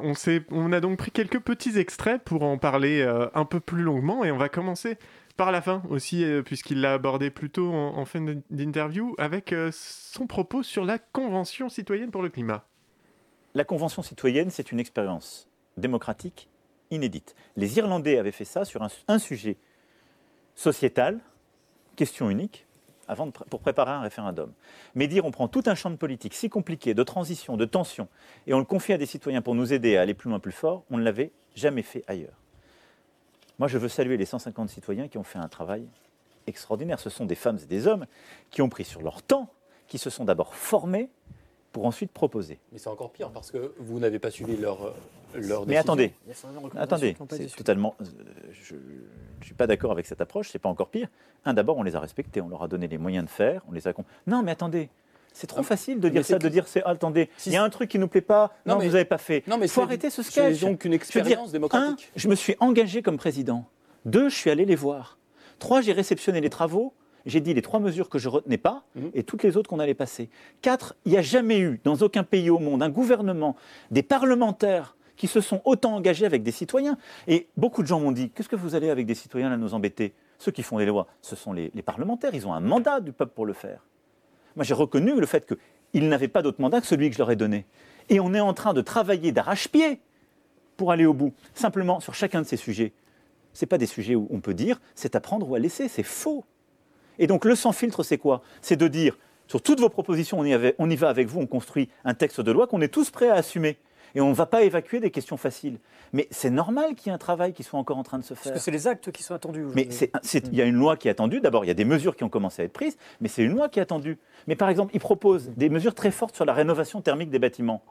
on, 0.50 0.72
a 0.72 0.80
donc 0.80 0.98
pris 0.98 1.10
quelques 1.10 1.40
petits 1.40 1.78
extraits 1.78 2.22
pour 2.22 2.42
en 2.42 2.58
parler 2.58 3.00
euh, 3.00 3.26
un 3.34 3.44
peu 3.44 3.58
plus 3.58 3.82
longuement 3.82 4.24
et 4.24 4.30
on 4.30 4.36
va 4.36 4.48
commencer 4.48 4.98
par 5.36 5.52
la 5.52 5.60
fin 5.60 5.82
aussi, 5.90 6.24
puisqu'il 6.44 6.80
l'a 6.80 6.92
abordé 6.94 7.30
plus 7.30 7.50
tôt 7.50 7.70
en, 7.72 7.96
en 7.98 8.04
fin 8.04 8.20
d'in- 8.20 8.40
d'interview, 8.50 9.14
avec 9.18 9.54
son 9.70 10.26
propos 10.26 10.62
sur 10.62 10.84
la 10.84 10.98
Convention 10.98 11.68
citoyenne 11.68 12.10
pour 12.10 12.22
le 12.22 12.28
climat. 12.30 12.64
La 13.56 13.64
Convention 13.64 14.02
citoyenne, 14.02 14.50
c'est 14.50 14.70
une 14.70 14.78
expérience 14.78 15.48
démocratique 15.78 16.50
inédite. 16.90 17.34
Les 17.56 17.78
Irlandais 17.78 18.18
avaient 18.18 18.30
fait 18.30 18.44
ça 18.44 18.66
sur 18.66 18.86
un, 19.08 19.18
sujet 19.18 19.56
sociétal, 20.54 21.20
question 21.96 22.28
unique, 22.28 22.66
avant 23.08 23.30
pour 23.30 23.60
préparer 23.60 23.92
un 23.92 24.02
référendum. 24.02 24.52
Mais 24.94 25.08
dire 25.08 25.24
on 25.24 25.30
prend 25.30 25.48
tout 25.48 25.62
un 25.64 25.74
champ 25.74 25.88
de 25.88 25.96
politique 25.96 26.34
si 26.34 26.50
compliqué, 26.50 26.92
de 26.92 27.02
transition, 27.02 27.56
de 27.56 27.64
tension, 27.64 28.08
et 28.46 28.52
on 28.52 28.58
le 28.58 28.66
confie 28.66 28.92
à 28.92 28.98
des 28.98 29.06
citoyens 29.06 29.40
pour 29.40 29.54
nous 29.54 29.72
aider 29.72 29.96
à 29.96 30.02
aller 30.02 30.12
plus 30.12 30.28
loin, 30.28 30.38
plus 30.38 30.52
fort, 30.52 30.84
on 30.90 30.98
ne 30.98 31.02
l'avait 31.02 31.32
jamais 31.54 31.80
fait 31.80 32.04
ailleurs. 32.08 32.36
Moi, 33.58 33.68
je 33.68 33.78
veux 33.78 33.88
saluer 33.88 34.18
les 34.18 34.26
150 34.26 34.68
citoyens 34.68 35.08
qui 35.08 35.16
ont 35.16 35.24
fait 35.24 35.38
un 35.38 35.48
travail 35.48 35.88
extraordinaire. 36.46 37.00
Ce 37.00 37.08
sont 37.08 37.24
des 37.24 37.34
femmes 37.34 37.58
et 37.62 37.66
des 37.66 37.86
hommes 37.86 38.04
qui 38.50 38.60
ont 38.60 38.68
pris 38.68 38.84
sur 38.84 39.00
leur 39.00 39.22
temps, 39.22 39.48
qui 39.88 39.96
se 39.96 40.10
sont 40.10 40.26
d'abord 40.26 40.54
formés 40.54 41.08
pour 41.76 41.84
ensuite 41.84 42.10
proposer. 42.10 42.58
Mais 42.72 42.78
c'est 42.78 42.88
encore 42.88 43.10
pire 43.10 43.28
parce 43.28 43.50
que 43.50 43.74
vous 43.78 43.98
n'avez 43.98 44.18
pas 44.18 44.30
suivi 44.30 44.56
leur, 44.56 44.94
leur 45.34 45.66
décision. 45.66 45.66
Mais 45.66 45.76
attendez, 45.76 46.14
attendez, 46.74 47.14
c'est 47.28 47.54
totalement. 47.54 47.94
Euh, 48.00 48.04
je 48.50 48.76
ne 48.76 49.44
suis 49.44 49.52
pas 49.52 49.66
d'accord 49.66 49.92
avec 49.92 50.06
cette 50.06 50.22
approche, 50.22 50.48
c'est 50.48 50.58
pas 50.58 50.70
encore 50.70 50.88
pire. 50.88 51.08
Un, 51.44 51.52
d'abord, 51.52 51.76
on 51.76 51.82
les 51.82 51.94
a 51.94 52.00
respectés, 52.00 52.40
on 52.40 52.48
leur 52.48 52.62
a 52.62 52.68
donné 52.68 52.88
les 52.88 52.96
moyens 52.96 53.26
de 53.26 53.30
faire, 53.30 53.60
on 53.68 53.72
les 53.72 53.86
a. 53.86 53.92
Non, 54.26 54.42
mais 54.42 54.52
attendez, 54.52 54.88
c'est 55.34 55.48
trop 55.48 55.60
ah, 55.60 55.64
facile 55.64 56.00
de 56.00 56.08
dire 56.08 56.24
ça, 56.24 56.38
de 56.38 56.48
dire 56.48 56.66
c'est 56.66 56.82
attendez, 56.84 57.28
il 57.44 57.52
y 57.52 57.56
a 57.56 57.62
un 57.62 57.68
truc 57.68 57.90
qui 57.90 57.98
nous 57.98 58.08
plaît 58.08 58.22
pas, 58.22 58.56
non, 58.64 58.78
vous 58.78 58.92
n'avez 58.92 59.04
pas 59.04 59.18
fait. 59.18 59.46
Non, 59.46 59.58
mais 59.58 59.68
faut 59.68 59.82
arrêter 59.82 60.08
ce 60.08 60.22
sketch. 60.22 60.54
C'est 60.54 60.66
donc 60.66 60.82
une 60.86 60.94
expérience 60.94 61.52
démocratique. 61.52 62.10
Un, 62.10 62.18
je 62.18 62.28
me 62.28 62.36
suis 62.36 62.56
engagé 62.58 63.02
comme 63.02 63.18
président. 63.18 63.66
Deux, 64.06 64.30
je 64.30 64.34
suis 64.34 64.48
allé 64.48 64.64
les 64.64 64.76
voir. 64.76 65.18
Trois, 65.58 65.82
j'ai 65.82 65.92
réceptionné 65.92 66.40
les 66.40 66.48
travaux. 66.48 66.94
J'ai 67.26 67.40
dit 67.40 67.52
les 67.54 67.62
trois 67.62 67.80
mesures 67.80 68.08
que 68.08 68.18
je 68.18 68.28
retenais 68.28 68.58
pas 68.58 68.84
mhm. 68.94 69.10
et 69.14 69.22
toutes 69.22 69.42
les 69.42 69.56
autres 69.56 69.68
qu'on 69.68 69.78
allait 69.78 69.94
passer. 69.94 70.30
Quatre, 70.62 70.96
il 71.04 71.12
n'y 71.12 71.18
a 71.18 71.22
jamais 71.22 71.58
eu 71.58 71.80
dans 71.84 71.96
aucun 71.96 72.22
pays 72.22 72.48
au 72.50 72.58
monde 72.58 72.82
un 72.82 72.88
gouvernement, 72.88 73.56
des 73.90 74.02
parlementaires 74.02 74.96
qui 75.16 75.26
se 75.26 75.40
sont 75.40 75.60
autant 75.64 75.94
engagés 75.94 76.26
avec 76.26 76.42
des 76.42 76.52
citoyens. 76.52 76.96
Et 77.26 77.48
beaucoup 77.56 77.82
de 77.82 77.88
gens 77.88 78.00
m'ont 78.00 78.12
dit 78.12 78.30
qu'est-ce 78.30 78.48
que 78.48 78.56
vous 78.56 78.74
allez 78.74 78.90
avec 78.90 79.06
des 79.06 79.14
citoyens 79.14 79.50
là 79.50 79.56
nous 79.56 79.74
embêter? 79.74 80.14
Ceux 80.38 80.52
qui 80.52 80.62
font 80.62 80.78
les 80.78 80.86
lois, 80.86 81.06
ce 81.22 81.34
sont 81.34 81.54
les 81.54 81.70
parlementaires. 81.84 82.34
Ils 82.34 82.46
ont 82.46 82.52
un 82.52 82.60
mandat 82.60 83.00
du 83.00 83.12
peuple 83.12 83.32
pour 83.34 83.46
le 83.46 83.54
faire. 83.54 83.80
Moi, 84.56 84.64
j'ai 84.64 84.74
reconnu 84.74 85.18
le 85.20 85.26
fait 85.26 85.46
qu'ils 85.92 86.08
n'avaient 86.08 86.28
pas 86.28 86.42
d'autre 86.42 86.60
mandat 86.60 86.80
que 86.80 86.86
celui 86.86 87.08
que 87.10 87.14
je 87.14 87.18
leur 87.18 87.30
ai 87.30 87.36
donné. 87.36 87.66
Et 88.08 88.20
on 88.20 88.32
est 88.34 88.40
en 88.40 88.54
train 88.54 88.72
de 88.72 88.80
travailler 88.80 89.30
d'arrache-pied 89.30 90.00
pour 90.76 90.92
aller 90.92 91.06
au 91.06 91.14
bout. 91.14 91.32
Simplement, 91.54 92.00
sur 92.00 92.14
chacun 92.14 92.40
de 92.40 92.46
ces 92.46 92.56
sujets, 92.56 92.92
ce 93.52 93.64
pas 93.64 93.78
des 93.78 93.86
sujets 93.86 94.14
où 94.14 94.26
on 94.30 94.40
peut 94.40 94.54
dire 94.54 94.80
c'est 94.94 95.14
à 95.14 95.20
prendre 95.20 95.48
ou 95.48 95.54
à 95.54 95.58
laisser, 95.58 95.88
c'est 95.88 96.02
faux. 96.02 96.44
Et 97.18 97.26
donc 97.26 97.44
le 97.44 97.54
sans 97.54 97.72
filtre, 97.72 98.02
c'est 98.02 98.18
quoi? 98.18 98.42
C'est 98.60 98.76
de 98.76 98.88
dire 98.88 99.16
sur 99.46 99.62
toutes 99.62 99.80
vos 99.80 99.88
propositions, 99.88 100.40
on 100.40 100.44
y, 100.44 100.74
on 100.78 100.90
y 100.90 100.96
va 100.96 101.08
avec 101.08 101.28
vous, 101.28 101.40
on 101.40 101.46
construit 101.46 101.88
un 102.04 102.14
texte 102.14 102.40
de 102.40 102.50
loi 102.50 102.66
qu'on 102.66 102.80
est 102.80 102.88
tous 102.88 103.10
prêts 103.10 103.28
à 103.28 103.34
assumer 103.34 103.78
et 104.16 104.20
on 104.20 104.30
ne 104.30 104.34
va 104.34 104.46
pas 104.46 104.62
évacuer 104.62 104.98
des 104.98 105.10
questions 105.10 105.36
faciles. 105.36 105.78
Mais 106.12 106.26
c'est 106.30 106.50
normal 106.50 106.94
qu'il 106.94 107.08
y 107.08 107.10
ait 107.10 107.14
un 107.14 107.18
travail 107.18 107.52
qui 107.52 107.62
soit 107.62 107.78
encore 107.78 107.98
en 107.98 108.02
train 108.02 108.18
de 108.18 108.24
se 108.24 108.34
faire. 108.34 108.44
Parce 108.44 108.54
que 108.54 108.60
c'est 108.60 108.70
les 108.70 108.88
actes 108.88 109.12
qui 109.12 109.22
sont 109.22 109.34
attendus. 109.34 109.66
Mais 109.74 109.88
il 110.32 110.54
y 110.54 110.62
a 110.62 110.64
une 110.64 110.76
loi 110.76 110.96
qui 110.96 111.08
est 111.08 111.10
attendue. 111.10 111.40
D'abord, 111.40 111.64
il 111.64 111.68
y 111.68 111.70
a 111.70 111.74
des 111.74 111.84
mesures 111.84 112.16
qui 112.16 112.24
ont 112.24 112.28
commencé 112.28 112.62
à 112.62 112.64
être 112.64 112.72
prises, 112.72 112.96
mais 113.20 113.28
c'est 113.28 113.42
une 113.42 113.52
loi 113.52 113.68
qui 113.68 113.78
est 113.78 113.82
attendue. 113.82 114.18
Mais 114.46 114.56
par 114.56 114.68
exemple, 114.68 114.92
il 114.94 115.00
propose 115.00 115.50
des 115.56 115.68
mesures 115.68 115.94
très 115.94 116.10
fortes 116.10 116.34
sur 116.34 116.44
la 116.44 116.54
rénovation 116.54 117.02
thermique 117.02 117.30
des 117.30 117.38
bâtiments. 117.38 117.82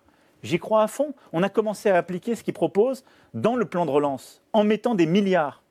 J'y 0.44 0.58
crois 0.60 0.84
à 0.84 0.88
fond. 0.88 1.14
On 1.32 1.44
a 1.44 1.50
commencé 1.50 1.90
à 1.90 1.98
appliquer 1.98 2.36
ce 2.36 2.44
qu'il 2.44 2.54
propose 2.54 3.04
dans 3.34 3.56
le 3.56 3.66
plan 3.66 3.86
de 3.86 3.92
relance, 3.92 4.42
en 4.52 4.64
mettant 4.64 4.96
des 4.96 5.06
milliards 5.06 5.62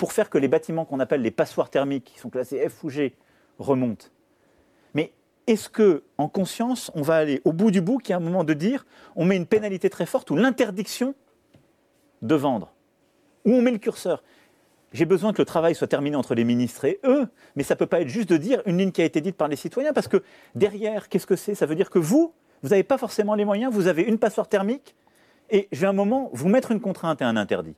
pour 0.00 0.12
faire 0.12 0.30
que 0.30 0.38
les 0.38 0.48
bâtiments 0.48 0.84
qu'on 0.84 0.98
appelle 0.98 1.22
les 1.22 1.30
passoires 1.30 1.70
thermiques, 1.70 2.04
qui 2.04 2.18
sont 2.18 2.30
classés 2.30 2.68
F 2.68 2.82
ou 2.82 2.88
G, 2.88 3.14
remontent. 3.58 4.06
Est-ce 5.46 5.68
que, 5.68 6.04
en 6.16 6.28
conscience, 6.28 6.92
on 6.94 7.02
va 7.02 7.16
aller 7.16 7.40
au 7.44 7.52
bout 7.52 7.72
du 7.72 7.80
bout, 7.80 7.98
qui 7.98 8.12
est 8.12 8.14
un 8.14 8.20
moment 8.20 8.44
de 8.44 8.54
dire, 8.54 8.86
on 9.16 9.24
met 9.24 9.36
une 9.36 9.46
pénalité 9.46 9.90
très 9.90 10.06
forte 10.06 10.30
ou 10.30 10.36
l'interdiction 10.36 11.14
de 12.22 12.34
vendre? 12.36 12.72
Où 13.44 13.54
on 13.54 13.60
met 13.60 13.72
le 13.72 13.78
curseur? 13.78 14.22
J'ai 14.92 15.06
besoin 15.06 15.32
que 15.32 15.42
le 15.42 15.46
travail 15.46 15.74
soit 15.74 15.88
terminé 15.88 16.14
entre 16.14 16.36
les 16.36 16.44
ministres 16.44 16.84
et 16.84 17.00
eux, 17.04 17.26
mais 17.56 17.64
ça 17.64 17.74
ne 17.74 17.78
peut 17.78 17.86
pas 17.86 18.00
être 18.00 18.08
juste 18.08 18.28
de 18.28 18.36
dire 18.36 18.62
une 18.64 18.78
ligne 18.78 18.92
qui 18.92 19.02
a 19.02 19.04
été 19.04 19.20
dite 19.20 19.36
par 19.36 19.48
les 19.48 19.56
citoyens, 19.56 19.92
parce 19.92 20.06
que 20.06 20.22
derrière, 20.54 21.08
qu'est-ce 21.08 21.26
que 21.26 21.36
c'est? 21.36 21.56
Ça 21.56 21.66
veut 21.66 21.74
dire 21.74 21.90
que 21.90 21.98
vous, 21.98 22.32
vous 22.62 22.68
n'avez 22.68 22.84
pas 22.84 22.98
forcément 22.98 23.34
les 23.34 23.44
moyens, 23.44 23.72
vous 23.72 23.88
avez 23.88 24.02
une 24.02 24.18
passoire 24.18 24.48
thermique, 24.48 24.94
et 25.50 25.68
je 25.72 25.80
vais 25.80 25.88
un 25.88 25.92
moment 25.92 26.30
vous 26.32 26.48
mettre 26.48 26.70
une 26.70 26.80
contrainte 26.80 27.22
et 27.22 27.24
un 27.24 27.36
interdit. 27.36 27.74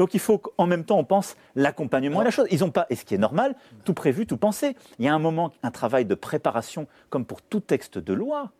Donc 0.00 0.14
il 0.14 0.20
faut 0.20 0.38
qu'en 0.38 0.66
même 0.66 0.84
temps 0.84 0.98
on 0.98 1.04
pense 1.04 1.36
l'accompagnement 1.56 2.22
et 2.22 2.24
la 2.24 2.30
chose. 2.30 2.46
Ils 2.50 2.60
n'ont 2.60 2.70
pas, 2.70 2.86
et 2.88 2.96
ce 2.96 3.04
qui 3.04 3.14
est 3.14 3.18
normal, 3.18 3.54
tout 3.84 3.92
prévu, 3.92 4.24
tout 4.24 4.38
pensé. 4.38 4.74
Il 4.98 5.04
y 5.04 5.08
a 5.08 5.14
un 5.14 5.18
moment, 5.18 5.52
un 5.62 5.70
travail 5.70 6.06
de 6.06 6.14
préparation, 6.14 6.86
comme 7.10 7.26
pour 7.26 7.42
tout 7.42 7.60
texte 7.60 7.98
de 7.98 8.14
loi, 8.14 8.50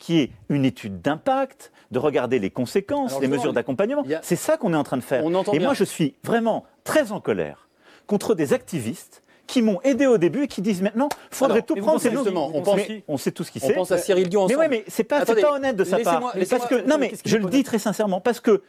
qui 0.00 0.18
est 0.18 0.32
une 0.48 0.64
étude 0.64 1.00
d'impact, 1.00 1.70
de 1.92 2.00
regarder 2.00 2.40
les 2.40 2.50
conséquences, 2.50 3.20
les 3.20 3.28
mesures 3.28 3.52
d'accompagnement. 3.52 4.04
C'est 4.22 4.34
ça 4.34 4.56
qu'on 4.56 4.74
est 4.74 4.76
en 4.76 4.82
train 4.82 4.96
de 4.96 5.02
faire. 5.02 5.22
et 5.52 5.60
moi 5.60 5.72
je 5.72 5.84
suis 5.84 6.16
vraiment 6.24 6.64
très 6.82 7.12
en 7.12 7.20
colère 7.20 7.68
contre 8.08 8.34
des 8.34 8.52
activistes 8.52 9.22
qui 9.46 9.62
m'ont 9.62 9.80
aidé 9.82 10.08
au 10.08 10.18
début 10.18 10.42
et 10.42 10.48
qui 10.48 10.62
disent 10.62 10.82
maintenant, 10.82 11.10
il 11.30 11.36
faudrait 11.36 11.62
tout 11.62 11.76
prendre. 11.76 12.00
C'est 12.00 12.10
justement, 12.10 12.50
on, 12.52 12.62
pense, 12.62 12.80
on 13.06 13.16
sait 13.18 13.30
tout 13.30 13.44
ce 13.44 13.52
qui 13.52 13.60
c'est. 13.60 13.70
On 13.70 13.74
pense 13.76 13.92
à 13.92 13.98
Cyril 13.98 14.28
Dion 14.28 14.48
Mais 14.48 14.56
oui, 14.56 14.66
mais 14.68 14.84
c'est 14.88 15.04
pas, 15.04 15.24
pas 15.24 15.52
honnête 15.52 15.76
de 15.76 15.84
sa 15.84 16.00
part. 16.00 16.32
Parce 16.50 16.66
que, 16.66 16.84
non, 16.88 16.98
mais 16.98 17.12
je 17.24 17.36
le 17.36 17.48
dis 17.48 17.62
très 17.62 17.78
sincèrement, 17.78 18.20
parce 18.20 18.40
que 18.40 18.62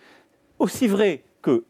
aussi 0.59 0.85
vrai 0.85 1.23
que 1.41 1.63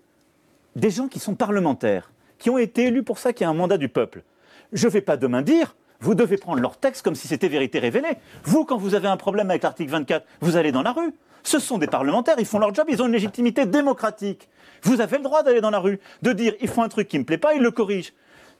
des 0.75 0.89
gens 0.89 1.07
qui 1.07 1.19
sont 1.19 1.35
parlementaires, 1.35 2.11
qui 2.37 2.49
ont 2.49 2.57
été 2.57 2.85
élus 2.85 3.03
pour 3.03 3.19
ça, 3.19 3.33
qui 3.33 3.43
a 3.43 3.49
un 3.49 3.53
mandat 3.53 3.77
du 3.77 3.89
peuple. 3.89 4.23
Je 4.71 4.87
ne 4.87 4.91
vais 4.91 5.01
pas 5.01 5.17
demain 5.17 5.41
dire, 5.41 5.75
vous 5.99 6.15
devez 6.15 6.37
prendre 6.37 6.61
leur 6.61 6.77
texte 6.77 7.03
comme 7.03 7.15
si 7.15 7.27
c'était 7.27 7.49
vérité 7.49 7.79
révélée. 7.79 8.17
Vous, 8.43 8.63
quand 8.63 8.77
vous 8.77 8.95
avez 8.95 9.07
un 9.07 9.17
problème 9.17 9.49
avec 9.49 9.63
l'article 9.63 9.91
24, 9.91 10.25
vous 10.41 10.55
allez 10.55 10.71
dans 10.71 10.83
la 10.83 10.93
rue. 10.93 11.13
Ce 11.43 11.59
sont 11.59 11.77
des 11.77 11.87
parlementaires, 11.87 12.35
ils 12.37 12.45
font 12.45 12.59
leur 12.59 12.73
job, 12.73 12.87
ils 12.89 13.01
ont 13.01 13.07
une 13.07 13.13
légitimité 13.13 13.65
démocratique. 13.65 14.49
Vous 14.83 15.01
avez 15.01 15.17
le 15.17 15.23
droit 15.23 15.43
d'aller 15.43 15.61
dans 15.61 15.69
la 15.69 15.79
rue, 15.79 15.99
de 16.21 16.33
dire, 16.33 16.53
ils 16.61 16.67
font 16.67 16.83
un 16.83 16.89
truc 16.89 17.07
qui 17.07 17.17
ne 17.17 17.21
me 17.21 17.25
plaît 17.25 17.37
pas, 17.37 17.53
ils 17.53 17.61
le 17.61 17.71
corrigent. 17.71 18.13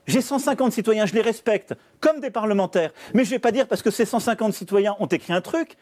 J'ai 0.06 0.20
150 0.22 0.72
citoyens, 0.72 1.06
je 1.06 1.14
les 1.14 1.20
respecte, 1.20 1.74
comme 2.00 2.20
des 2.20 2.30
parlementaires. 2.30 2.90
Mais 3.14 3.24
je 3.24 3.30
ne 3.30 3.34
vais 3.36 3.38
pas 3.38 3.52
dire 3.52 3.66
parce 3.66 3.82
que 3.82 3.90
ces 3.90 4.04
150 4.04 4.52
citoyens 4.52 4.96
ont 4.98 5.06
écrit 5.06 5.32
un 5.32 5.40
truc, 5.40 5.76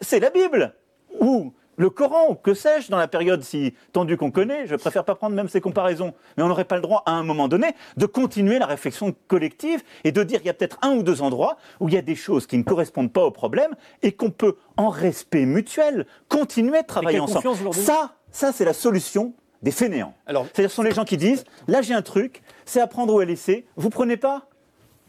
c'est 0.00 0.20
la 0.20 0.30
Bible. 0.30 0.74
Ou 1.20 1.52
le 1.76 1.90
Coran, 1.90 2.30
ou 2.30 2.34
que 2.34 2.54
sais-je, 2.54 2.90
dans 2.90 2.96
la 2.96 3.08
période 3.08 3.42
si 3.42 3.74
tendue 3.92 4.16
qu'on 4.16 4.30
connaît, 4.30 4.66
je 4.66 4.76
préfère 4.76 5.04
pas 5.04 5.14
prendre 5.14 5.34
même 5.34 5.48
ces 5.48 5.60
comparaisons, 5.60 6.14
mais 6.36 6.42
on 6.42 6.48
n'aurait 6.48 6.64
pas 6.64 6.76
le 6.76 6.82
droit 6.82 7.02
à 7.06 7.12
un 7.12 7.22
moment 7.22 7.48
donné 7.48 7.74
de 7.96 8.06
continuer 8.06 8.58
la 8.58 8.66
réflexion 8.66 9.14
collective 9.28 9.82
et 10.04 10.12
de 10.12 10.22
dire 10.22 10.38
qu'il 10.38 10.46
y 10.46 10.50
a 10.50 10.54
peut-être 10.54 10.78
un 10.82 10.92
ou 10.96 11.02
deux 11.02 11.22
endroits 11.22 11.56
où 11.80 11.88
il 11.88 11.94
y 11.94 11.98
a 11.98 12.02
des 12.02 12.14
choses 12.14 12.46
qui 12.46 12.58
ne 12.58 12.62
correspondent 12.62 13.12
pas 13.12 13.24
au 13.24 13.30
problème 13.30 13.74
et 14.02 14.12
qu'on 14.12 14.30
peut, 14.30 14.56
en 14.76 14.88
respect 14.88 15.46
mutuel, 15.46 16.06
continuer 16.28 16.82
de 16.82 16.86
travailler 16.86 17.20
ensemble. 17.20 17.72
Ça, 17.72 18.14
ça 18.30 18.52
c'est 18.52 18.64
la 18.64 18.72
solution 18.72 19.34
des 19.62 19.70
fainéants. 19.70 20.14
C'est-à-dire 20.26 20.70
ce 20.70 20.76
sont 20.76 20.82
les 20.82 20.92
gens 20.92 21.04
qui 21.04 21.16
disent, 21.16 21.44
là 21.68 21.82
j'ai 21.82 21.94
un 21.94 22.02
truc, 22.02 22.42
c'est 22.64 22.80
à 22.80 22.86
prendre 22.86 23.14
ou 23.14 23.18
à 23.18 23.24
laisser, 23.24 23.66
vous 23.76 23.90
prenez 23.90 24.16
pas? 24.16 24.48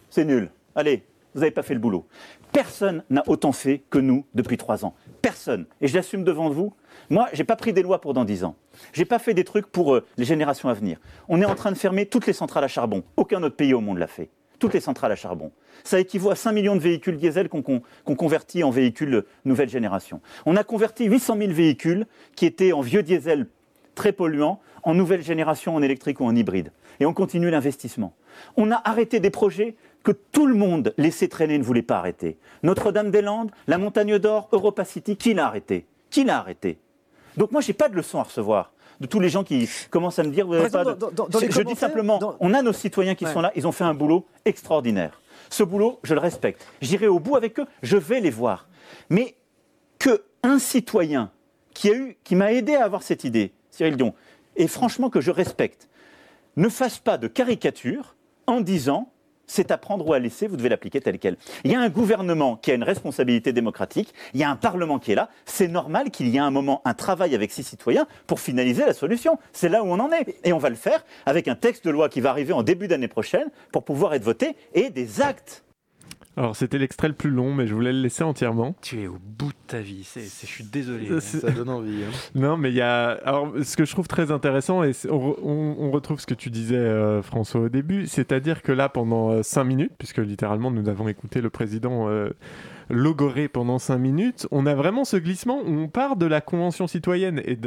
C'est 0.09 0.25
nul. 0.25 0.49
Allez, 0.75 1.03
vous 1.35 1.41
n'avez 1.41 1.51
pas 1.51 1.63
fait 1.63 1.73
le 1.73 1.81
boulot. 1.81 2.07
Personne 2.53 3.03
n'a 3.09 3.21
autant 3.27 3.51
fait 3.51 3.83
que 3.89 3.99
nous 3.99 4.25
depuis 4.33 4.55
trois 4.57 4.85
ans. 4.85 4.95
Personne. 5.21 5.65
Et 5.81 5.87
je 5.87 5.95
l'assume 5.95 6.23
devant 6.23 6.49
vous. 6.49 6.73
Moi, 7.09 7.27
je 7.33 7.39
n'ai 7.39 7.43
pas 7.43 7.57
pris 7.57 7.73
des 7.73 7.83
lois 7.83 7.99
pour 7.99 8.13
dans 8.13 8.23
dix 8.23 8.45
ans. 8.45 8.55
Je 8.93 9.01
n'ai 9.01 9.05
pas 9.05 9.19
fait 9.19 9.33
des 9.33 9.43
trucs 9.43 9.67
pour 9.67 9.93
euh, 9.93 10.05
les 10.17 10.23
générations 10.23 10.69
à 10.69 10.73
venir. 10.73 10.97
On 11.27 11.41
est 11.41 11.45
en 11.45 11.55
train 11.55 11.71
de 11.71 11.77
fermer 11.77 12.05
toutes 12.05 12.25
les 12.25 12.33
centrales 12.33 12.63
à 12.63 12.69
charbon. 12.69 13.03
Aucun 13.17 13.43
autre 13.43 13.57
pays 13.57 13.73
au 13.73 13.81
monde 13.81 13.97
l'a 13.97 14.07
fait. 14.07 14.29
Toutes 14.59 14.73
les 14.73 14.79
centrales 14.79 15.11
à 15.11 15.17
charbon. 15.17 15.51
Ça 15.83 15.99
équivaut 15.99 16.31
à 16.31 16.35
5 16.35 16.53
millions 16.53 16.77
de 16.77 16.81
véhicules 16.81 17.17
diesel 17.17 17.49
qu'on 17.49 17.81
convertit 18.15 18.63
en 18.63 18.71
véhicules 18.71 19.25
nouvelle 19.43 19.69
génération. 19.69 20.21
On 20.45 20.55
a 20.55 20.63
converti 20.63 21.03
800 21.03 21.37
000 21.37 21.51
véhicules 21.51 22.07
qui 22.37 22.45
étaient 22.45 22.71
en 22.71 22.79
vieux 22.79 23.03
diesel 23.03 23.47
très 23.95 24.13
polluants 24.13 24.61
en 24.83 24.93
nouvelle 24.93 25.23
génération 25.23 25.75
en 25.75 25.81
électrique 25.81 26.21
ou 26.21 26.25
en 26.25 26.35
hybride. 26.35 26.71
Et 26.99 27.05
on 27.05 27.13
continue 27.13 27.49
l'investissement. 27.49 28.13
On 28.55 28.71
a 28.71 28.81
arrêté 28.85 29.19
des 29.19 29.29
projets 29.29 29.75
que 30.05 30.11
tout 30.11 30.45
le 30.45 30.53
monde 30.53 30.93
laissait 30.97 31.27
traîner 31.27 31.57
ne 31.57 31.63
voulait 31.63 31.81
pas 31.81 31.97
arrêter. 31.97 32.37
Notre-Dame-des-Landes, 32.63 33.51
la 33.67 33.77
Montagne 33.79 34.19
d'Or, 34.19 34.47
Europa 34.53 34.85
City, 34.85 35.17
qui 35.17 35.33
l'a 35.33 35.47
arrêté? 35.47 35.87
Qui 36.11 36.23
l'a 36.23 36.37
arrêté? 36.37 36.77
Donc 37.35 37.51
moi, 37.51 37.59
je 37.59 37.67
n'ai 37.67 37.73
pas 37.73 37.89
de 37.89 37.95
leçon 37.95 38.19
à 38.19 38.23
recevoir 38.23 38.71
de 39.01 39.07
tous 39.07 39.19
les 39.19 39.27
gens 39.27 39.43
qui 39.43 39.67
commencent 39.89 40.19
à 40.19 40.23
me 40.23 40.29
dire, 40.29 40.45
vous 40.45 40.53
n'avez 40.53 40.69
pas 40.69 40.85
de... 40.85 40.95
je 41.49 41.61
dis 41.63 41.75
simplement, 41.75 42.37
on 42.39 42.53
a 42.53 42.61
nos 42.61 42.71
citoyens 42.71 43.15
qui 43.15 43.25
sont 43.25 43.41
là, 43.41 43.51
ils 43.55 43.67
ont 43.67 43.73
fait 43.73 43.83
un 43.83 43.93
boulot 43.93 44.25
extraordinaire. 44.45 45.19
Ce 45.49 45.63
boulot, 45.63 45.99
je 46.03 46.13
le 46.13 46.21
respecte. 46.21 46.65
J'irai 46.81 47.07
au 47.07 47.19
bout 47.19 47.35
avec 47.35 47.59
eux, 47.59 47.65
je 47.81 47.97
vais 47.97 48.21
les 48.21 48.29
voir. 48.29 48.69
Mais 49.09 49.35
que 49.99 50.23
un 50.43 50.59
citoyen 50.59 51.31
qui 51.73 51.89
a 51.89 51.93
eu, 51.93 52.17
qui 52.23 52.35
m'a 52.35 52.53
aidé 52.53 52.75
à 52.75 52.85
avoir 52.85 53.03
cette 53.03 53.23
idée, 53.23 53.51
Cyril 53.71 53.97
Dion, 53.97 54.13
et 54.55 54.67
franchement 54.67 55.09
que 55.09 55.19
je 55.19 55.31
respecte, 55.31 55.89
ne 56.55 56.69
fasse 56.69 56.99
pas 56.99 57.17
de 57.17 57.27
caricature 57.27 58.15
en 58.47 58.61
disant 58.61 59.11
c'est 59.47 59.71
à 59.71 59.77
prendre 59.77 60.07
ou 60.07 60.13
à 60.13 60.19
laisser, 60.19 60.47
vous 60.47 60.57
devez 60.57 60.69
l'appliquer 60.69 61.01
tel 61.01 61.19
quel. 61.19 61.37
Il 61.63 61.71
y 61.71 61.75
a 61.75 61.79
un 61.79 61.89
gouvernement 61.89 62.55
qui 62.57 62.71
a 62.71 62.73
une 62.73 62.83
responsabilité 62.83 63.53
démocratique, 63.53 64.13
il 64.33 64.39
y 64.39 64.43
a 64.43 64.49
un 64.49 64.55
Parlement 64.55 64.99
qui 64.99 65.11
est 65.11 65.15
là, 65.15 65.29
c'est 65.45 65.67
normal 65.67 66.11
qu'il 66.11 66.27
y 66.27 66.37
ait 66.37 66.39
un 66.39 66.51
moment, 66.51 66.81
un 66.85 66.93
travail 66.93 67.35
avec 67.35 67.51
ses 67.51 67.63
citoyens 67.63 68.07
pour 68.27 68.39
finaliser 68.39 68.85
la 68.85 68.93
solution. 68.93 69.37
C'est 69.53 69.69
là 69.69 69.83
où 69.83 69.87
on 69.87 69.99
en 69.99 70.11
est. 70.11 70.35
Et 70.43 70.53
on 70.53 70.57
va 70.57 70.69
le 70.69 70.75
faire 70.75 71.05
avec 71.25 71.47
un 71.47 71.55
texte 71.55 71.85
de 71.85 71.91
loi 71.91 72.09
qui 72.09 72.21
va 72.21 72.29
arriver 72.29 72.53
en 72.53 72.63
début 72.63 72.87
d'année 72.87 73.07
prochaine 73.07 73.49
pour 73.71 73.83
pouvoir 73.83 74.13
être 74.13 74.23
voté 74.23 74.55
et 74.73 74.89
des 74.89 75.21
actes. 75.21 75.63
Alors 76.37 76.55
c'était 76.55 76.77
l'extrait 76.77 77.07
le 77.07 77.13
plus 77.13 77.29
long, 77.29 77.53
mais 77.53 77.65
je 77.65 77.73
voulais 77.73 77.93
le 77.93 78.01
laisser 78.01 78.23
entièrement. 78.23 78.75
Tu 78.81 79.03
es 79.03 79.07
au 79.07 79.17
bout 79.21 79.51
de 79.51 79.64
ta 79.67 79.79
vie, 79.79 80.03
c'est, 80.03 80.21
je 80.21 80.45
suis 80.45 80.63
désolé. 80.63 81.19
Ça 81.19 81.51
donne 81.51 81.69
envie. 81.69 82.03
Hein. 82.03 82.11
Non, 82.35 82.57
mais 82.57 82.69
il 82.69 82.75
y 82.75 82.81
a... 82.81 83.11
Alors 83.25 83.53
ce 83.63 83.75
que 83.75 83.85
je 83.85 83.91
trouve 83.91 84.07
très 84.07 84.31
intéressant, 84.31 84.83
et 84.83 84.91
on, 85.09 85.91
retrouve 85.91 86.19
ce 86.19 86.25
que 86.25 86.33
tu 86.33 86.49
disais 86.49 86.75
euh, 86.75 87.21
François 87.21 87.61
au 87.61 87.69
début, 87.69 88.07
c'est-à-dire 88.07 88.61
que 88.61 88.71
là 88.71 88.89
pendant 88.89 89.41
5 89.41 89.61
euh, 89.61 89.63
minutes, 89.63 89.91
puisque 89.97 90.17
littéralement 90.17 90.71
nous 90.71 90.89
avons 90.89 91.07
écouté 91.07 91.41
le 91.41 91.49
président... 91.49 92.09
Euh, 92.09 92.29
logoré 92.89 93.47
pendant 93.47 93.79
5 93.79 93.97
minutes, 93.97 94.47
on 94.51 94.65
a 94.65 94.75
vraiment 94.75 95.05
ce 95.05 95.17
glissement 95.17 95.61
où 95.65 95.71
on 95.71 95.87
part 95.87 96.15
de 96.15 96.25
la 96.25 96.41
Convention 96.41 96.87
citoyenne 96.87 97.41
et, 97.45 97.57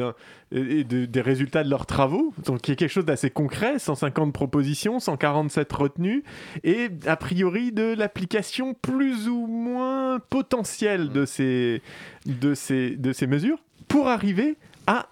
et 0.52 0.84
des 0.84 1.20
résultats 1.20 1.64
de 1.64 1.70
leurs 1.70 1.86
travaux, 1.86 2.32
donc 2.44 2.60
qui 2.60 2.72
est 2.72 2.76
quelque 2.76 2.90
chose 2.90 3.04
d'assez 3.04 3.30
concret, 3.30 3.78
150 3.78 4.32
propositions, 4.32 5.00
147 5.00 5.72
retenues, 5.72 6.24
et 6.64 6.88
a 7.06 7.16
priori 7.16 7.72
de 7.72 7.94
l'application 7.94 8.74
plus 8.74 9.28
ou 9.28 9.46
moins 9.46 10.20
potentielle 10.30 11.10
de 11.10 11.24
ces, 11.24 11.82
de 12.26 12.54
ces, 12.54 12.90
de 12.90 13.12
ces 13.12 13.26
mesures 13.26 13.58
pour 13.88 14.08
arriver 14.08 14.56
à 14.86 15.08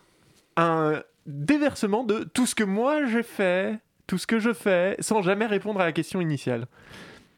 un 0.57 1.03
déversement 1.27 2.05
de 2.05 2.24
tout 2.24 2.47
ce 2.47 2.55
que 2.55 2.64
moi 2.64 3.07
j'ai 3.07 3.22
fait, 3.22 3.79
tout 4.07 4.18
ce 4.18 4.27
que 4.27 4.39
je 4.39 4.53
fais, 4.53 4.97
sans 5.01 5.22
jamais 5.22 5.47
répondre 5.47 5.81
à 5.81 5.85
la 5.85 5.93
question 5.93 6.20
initiale. 6.20 6.66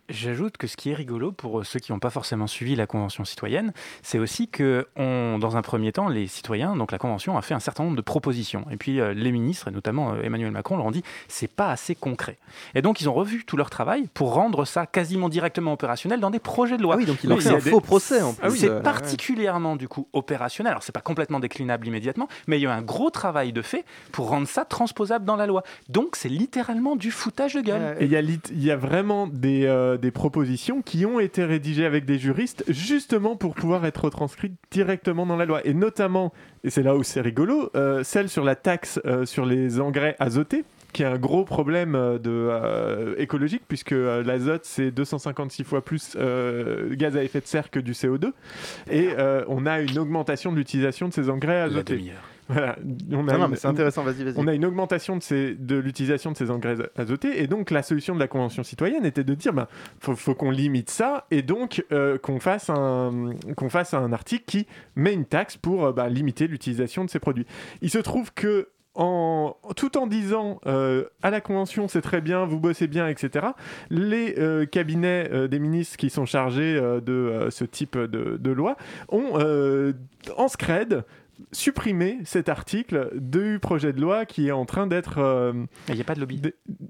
J'ajoute 0.09 0.57
que 0.57 0.67
ce 0.67 0.77
qui 0.77 0.91
est 0.91 0.95
rigolo 0.95 1.33
pour 1.33 1.67
ceux 1.67 1.81
qui 1.81 1.93
n'ont 1.93 1.99
pas 1.99 2.11
forcément 2.11 2.47
suivi 2.47 2.75
la 2.75 2.87
Convention 2.87 3.27
citoyenne, 3.27 3.73
c'est 4.03 4.19
aussi 4.19 4.49
que, 4.49 4.87
on, 4.97 5.39
dans 5.39 5.57
un 5.59 5.63
premier 5.63 5.93
temps, 5.93 6.09
les 6.09 6.27
citoyens, 6.27 6.77
donc 6.77 6.93
la 6.93 6.99
Convention, 6.99 7.37
a 7.37 7.43
fait 7.43 7.55
un 7.55 7.61
certain 7.61 7.85
nombre 7.85 7.97
de 7.97 8.01
propositions. 8.03 8.65
Et 8.71 8.77
puis 8.79 9.01
euh, 9.01 9.13
les 9.13 9.33
ministres, 9.33 9.69
et 9.69 9.71
notamment 9.71 10.15
euh, 10.15 10.23
Emmanuel 10.23 10.51
Macron, 10.51 10.79
leur 10.79 10.87
ont 10.87 10.91
dit 10.91 11.03
c'est 11.29 11.51
pas 11.51 11.71
assez 11.71 11.95
concret. 11.95 12.39
Et 12.75 12.81
donc 12.81 13.03
ils 13.03 13.09
ont 13.09 13.13
revu 13.13 13.45
tout 13.45 13.59
leur 13.59 13.69
travail 13.69 14.09
pour 14.15 14.33
rendre 14.33 14.65
ça 14.65 14.87
quasiment 14.87 15.29
directement 15.29 15.75
opérationnel 15.75 16.21
dans 16.21 16.31
des 16.31 16.39
projets 16.39 16.79
de 16.79 16.83
loi. 16.83 16.95
Ah 16.95 16.99
oui, 16.99 17.05
donc 17.05 17.23
il 17.23 17.31
a 17.31 17.37
fait 17.37 17.51
un 17.51 17.61
faux 17.61 17.81
procès 17.83 18.23
en 18.23 18.35
Ah 18.43 18.49
plus. 18.49 18.59
c'est 18.59 18.71
euh, 18.71 18.81
particulièrement 18.81 19.77
du 19.77 19.89
coup 19.89 20.09
opérationnel. 20.15 20.71
Alors 20.71 20.83
c'est 20.83 20.93
pas 20.93 21.03
complètement 21.03 21.39
déclinable 21.39 21.87
immédiatement, 21.87 22.29
mais 22.47 22.59
il 22.59 22.63
y 22.63 22.67
a 22.67 22.71
eu 22.71 22.73
un 22.73 22.83
gros 22.83 23.11
travail 23.11 23.53
de 23.53 23.61
fait 23.61 23.85
pour 24.13 24.29
rendre 24.31 24.49
ça 24.49 24.65
transposable 24.65 25.27
dans 25.27 25.37
la 25.37 25.47
loi. 25.47 25.65
Donc 25.91 26.17
c'est 26.17 26.31
littéralement 26.31 26.97
du 26.97 27.11
foutage 27.11 27.55
de 27.55 27.61
gueule. 27.61 27.97
Et 28.01 28.07
il 28.07 28.11
y, 28.11 28.17
a 28.17 28.75
y 28.75 28.77
vraiment 28.79 29.27
des, 29.27 29.67
euh, 29.67 29.98
des 29.99 30.11
propositions 30.11 30.83
qui 30.83 31.05
ont 31.07 31.21
été 31.21 31.45
rédigées 31.45 31.85
avec 31.85 32.05
des 32.05 32.19
juristes 32.19 32.65
justement 32.69 33.37
pour 33.37 33.55
pouvoir 33.55 33.85
être 33.87 34.05
retranscrites 34.05 34.55
directement 34.71 35.27
dans 35.27 35.37
la 35.37 35.45
loi. 35.45 35.61
Et 35.67 35.75
notamment, 35.75 36.33
et 36.65 36.71
c'est 36.71 36.83
là 36.83 36.97
où 36.97 37.03
c'est 37.03 37.21
rigolo, 37.21 37.71
euh, 37.75 38.03
celle 38.05 38.29
sur 38.29 38.45
la 38.45 38.55
taxe 38.55 39.01
euh, 39.05 39.27
sur 39.27 39.47
les 39.47 39.81
engrais 39.81 40.17
azotés 40.19 40.65
qui 40.93 41.03
est 41.03 41.07
un 41.07 41.19
gros 41.19 41.45
problème 41.45 41.95
euh, 41.95 42.19
de, 42.19 42.31
euh, 42.31 43.15
écologique 43.19 43.63
puisque 43.69 43.93
euh, 43.93 44.23
l'azote 44.23 44.65
c'est 44.65 44.91
256 44.91 45.65
fois 45.65 45.85
plus 45.85 46.17
euh, 46.17 46.95
gaz 46.95 47.17
à 47.17 47.23
effet 47.23 47.41
de 47.41 47.47
serre 47.47 47.71
que 47.71 47.81
du 47.81 47.93
CO2 47.93 48.33
et 48.91 49.09
on 49.49 49.67
a 49.67 49.81
une 49.81 49.99
augmentation 49.99 50.53
de 50.53 50.57
l'utilisation 50.57 51.09
de 51.09 51.13
ces 51.13 51.31
engrais 51.31 51.61
azotés. 51.61 52.13
Voilà, 52.49 52.77
on 53.13 53.29
a 53.29 53.33
Non, 53.33 53.39
non, 53.39 53.45
une- 53.45 53.51
mais 53.51 53.57
c'est 53.57 53.69
intéressant, 53.69 54.03
vas-y, 54.05 54.25
vas-y. 54.25 54.35
On 54.39 54.47
a 54.47 54.55
une 54.55 54.65
augmentation 54.65 55.17
de, 55.17 55.23
ces- 55.23 55.55
de 55.55 55.77
l'utilisation 55.77 56.33
de 56.33 56.37
ces 56.37 56.51
engrais 56.51 56.77
azotés 56.97 57.43
et 57.43 57.47
donc 57.47 57.71
la 57.71 57.83
solution 57.83 58.15
de 58.15 58.21
la 58.21 58.29
Convention 58.29 58.63
citoyenne 58.63 59.05
était 59.05 59.25
de 59.25 59.35
dire 59.35 59.53
bah, 59.53 59.69
faut, 60.01 60.17
faut 60.17 60.35
qu'on 60.35 60.51
limite 60.51 60.89
ça 60.91 61.27
et 61.31 61.43
donc 61.43 61.85
euh, 61.93 62.17
qu'on 62.19 62.41
fasse, 62.41 62.71
un, 62.71 63.33
qu'on 63.57 63.69
fasse 63.69 63.93
un 63.95 64.13
article 64.13 64.45
qui 64.47 64.67
met 64.97 65.13
une 65.13 65.27
taxe 65.27 65.57
pour 65.57 65.85
euh, 65.87 65.93
bah, 65.93 66.09
limiter 66.09 66.47
l'utilisation 66.47 67.05
de 67.05 67.11
ces 67.11 67.19
produits. 67.19 67.47
Il 67.83 67.91
se 67.91 67.99
trouve 67.99 68.33
que 68.33 68.69
en, 68.95 69.55
tout 69.77 69.97
en 69.97 70.09
disant 70.09 70.59
euh, 70.67 71.05
à 71.23 71.31
la 71.31 71.41
Convention 71.41 71.87
c'est 71.87 72.01
très 72.01 72.21
bien, 72.21 72.45
vous 72.47 72.59
bossez 72.59 72.89
bien, 72.89 73.07
etc., 73.07 73.47
les 73.91 74.35
euh, 74.39 74.67
cabinets 74.67 75.29
euh, 75.33 75.47
des 75.47 75.61
ministres 75.61 75.97
qui 75.97 76.11
sont 76.11 76.27
chargés 76.27 76.75
de 77.05 77.47
ce 77.51 77.65
type 77.65 77.97
de, 77.97 78.37
de 78.39 78.51
loi 78.51 78.77
ont 79.09 79.39
en 80.37 80.49
scred 80.49 81.05
supprimé 81.53 82.19
cet 82.25 82.49
article 82.49 83.11
du 83.15 83.59
projet 83.61 83.93
de 83.93 84.01
loi 84.01 84.27
qui 84.27 84.49
est 84.49 84.53
en 84.53 84.65
train 84.65 84.87
d'être. 84.87 85.19
euh, 85.19 85.53
Il 85.89 85.95
n'y 85.95 86.01
a 86.01 86.05
pas 86.05 86.15
de 86.15 86.21
lobby. 86.21 86.43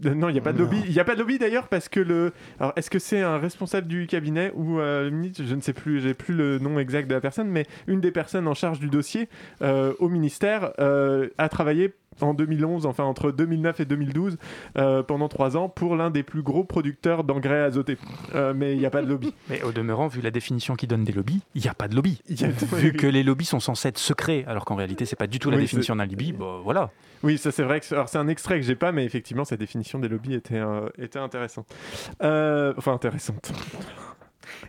non, 0.05 0.29
il 0.29 0.33
n'y 0.33 0.39
a 0.39 0.43
pas 0.43 0.53
de 0.53 0.59
lobby. 0.59 0.81
Il 0.87 0.93
n'y 0.93 1.01
a 1.01 1.05
pas 1.05 1.15
de 1.15 1.21
lobby 1.21 1.39
d'ailleurs 1.39 1.69
parce 1.69 1.89
que 1.89 2.01
le. 2.01 2.33
Alors, 2.59 2.73
est-ce 2.77 2.91
que 2.91 2.99
c'est 2.99 3.21
un 3.21 3.39
responsable 3.39 3.87
du 3.89 4.07
cabinet 4.07 4.53
ou 4.55 4.81
euh, 4.81 5.05
le 5.05 5.11
ministre? 5.11 5.43
Je 5.47 5.55
ne 5.55 5.61
sais 5.61 5.73
plus. 5.73 6.01
J'ai 6.01 6.15
plus 6.15 6.35
le 6.35 6.59
nom 6.59 6.79
exact 6.79 7.09
de 7.09 7.15
la 7.15 7.21
personne, 7.21 7.49
mais 7.49 7.67
une 7.87 8.01
des 8.01 8.11
personnes 8.11 8.49
en 8.49 8.55
charge 8.55 8.81
du 8.81 8.89
dossier 8.89 9.29
euh, 9.63 9.93
au 9.99 10.09
ministère 10.09 10.73
euh, 10.79 11.29
a 11.39 11.49
travaillé 11.49 11.95
en 12.27 12.35
2011, 12.35 12.87
enfin 12.87 13.05
entre 13.05 13.31
2009 13.31 13.81
et 13.81 13.85
2012, 13.85 14.37
euh, 14.79 15.03
pendant 15.03 15.29
trois 15.29 15.57
ans, 15.57 15.69
pour 15.69 15.97
l'un 15.97 16.11
des 16.11 16.23
plus 16.23 16.43
gros 16.43 16.65
producteurs 16.65 17.25
d'engrais 17.25 17.63
azotés. 17.63 17.99
Euh, 18.35 18.53
mais 18.55 18.73
il 18.75 18.79
n'y 18.79 18.87
a 18.87 18.91
pas 18.91 19.03
de 19.03 19.09
lobby. 19.09 19.35
Mais 19.51 19.63
au 19.63 19.73
demeurant, 19.73 20.07
vu 20.09 20.21
la 20.21 20.31
définition 20.31 20.75
qui 20.77 20.87
donne 20.87 21.05
des 21.05 21.13
lobbies, 21.13 21.41
il 21.55 21.63
n'y 21.63 21.69
a 21.69 21.75
pas 21.75 21.89
de 21.89 21.95
lobby. 21.95 22.21
Y 22.29 22.45
a- 22.45 22.49
Vu 22.49 22.93
que 22.95 23.07
les 23.07 23.23
lobbies 23.23 23.45
sont 23.45 23.61
censés 23.61 23.89
être 23.89 23.99
secrets, 23.99 24.45
alors 24.47 24.65
qu'en 24.65 24.75
réalité, 24.77 25.05
c'est 25.05 25.17
pas 25.17 25.27
du 25.27 25.39
tout 25.39 25.51
la 25.51 25.57
Oui, 25.57 25.63
définition 25.63 25.97
d'un 25.97 26.07
lobby, 26.07 26.33
bah, 26.33 26.61
voilà. 26.63 26.91
Oui, 27.23 27.37
ça 27.39 27.51
c'est 27.51 27.65
vrai. 27.65 27.81
Que, 27.81 27.95
alors 27.95 28.09
c'est 28.09 28.19
un 28.19 28.29
extrait 28.29 28.61
que 28.61 28.65
j'ai 28.67 28.77
pas, 28.77 28.93
mais 28.93 29.05
effectivement, 29.05 29.45
sa 29.45 29.57
définition 29.57 29.99
des 29.99 30.09
lobbies 30.09 30.35
était, 30.35 30.55
euh, 30.59 30.89
était 30.99 31.19
intéressante. 31.19 31.67
Enfin, 32.21 32.93
intéressante. 32.93 33.53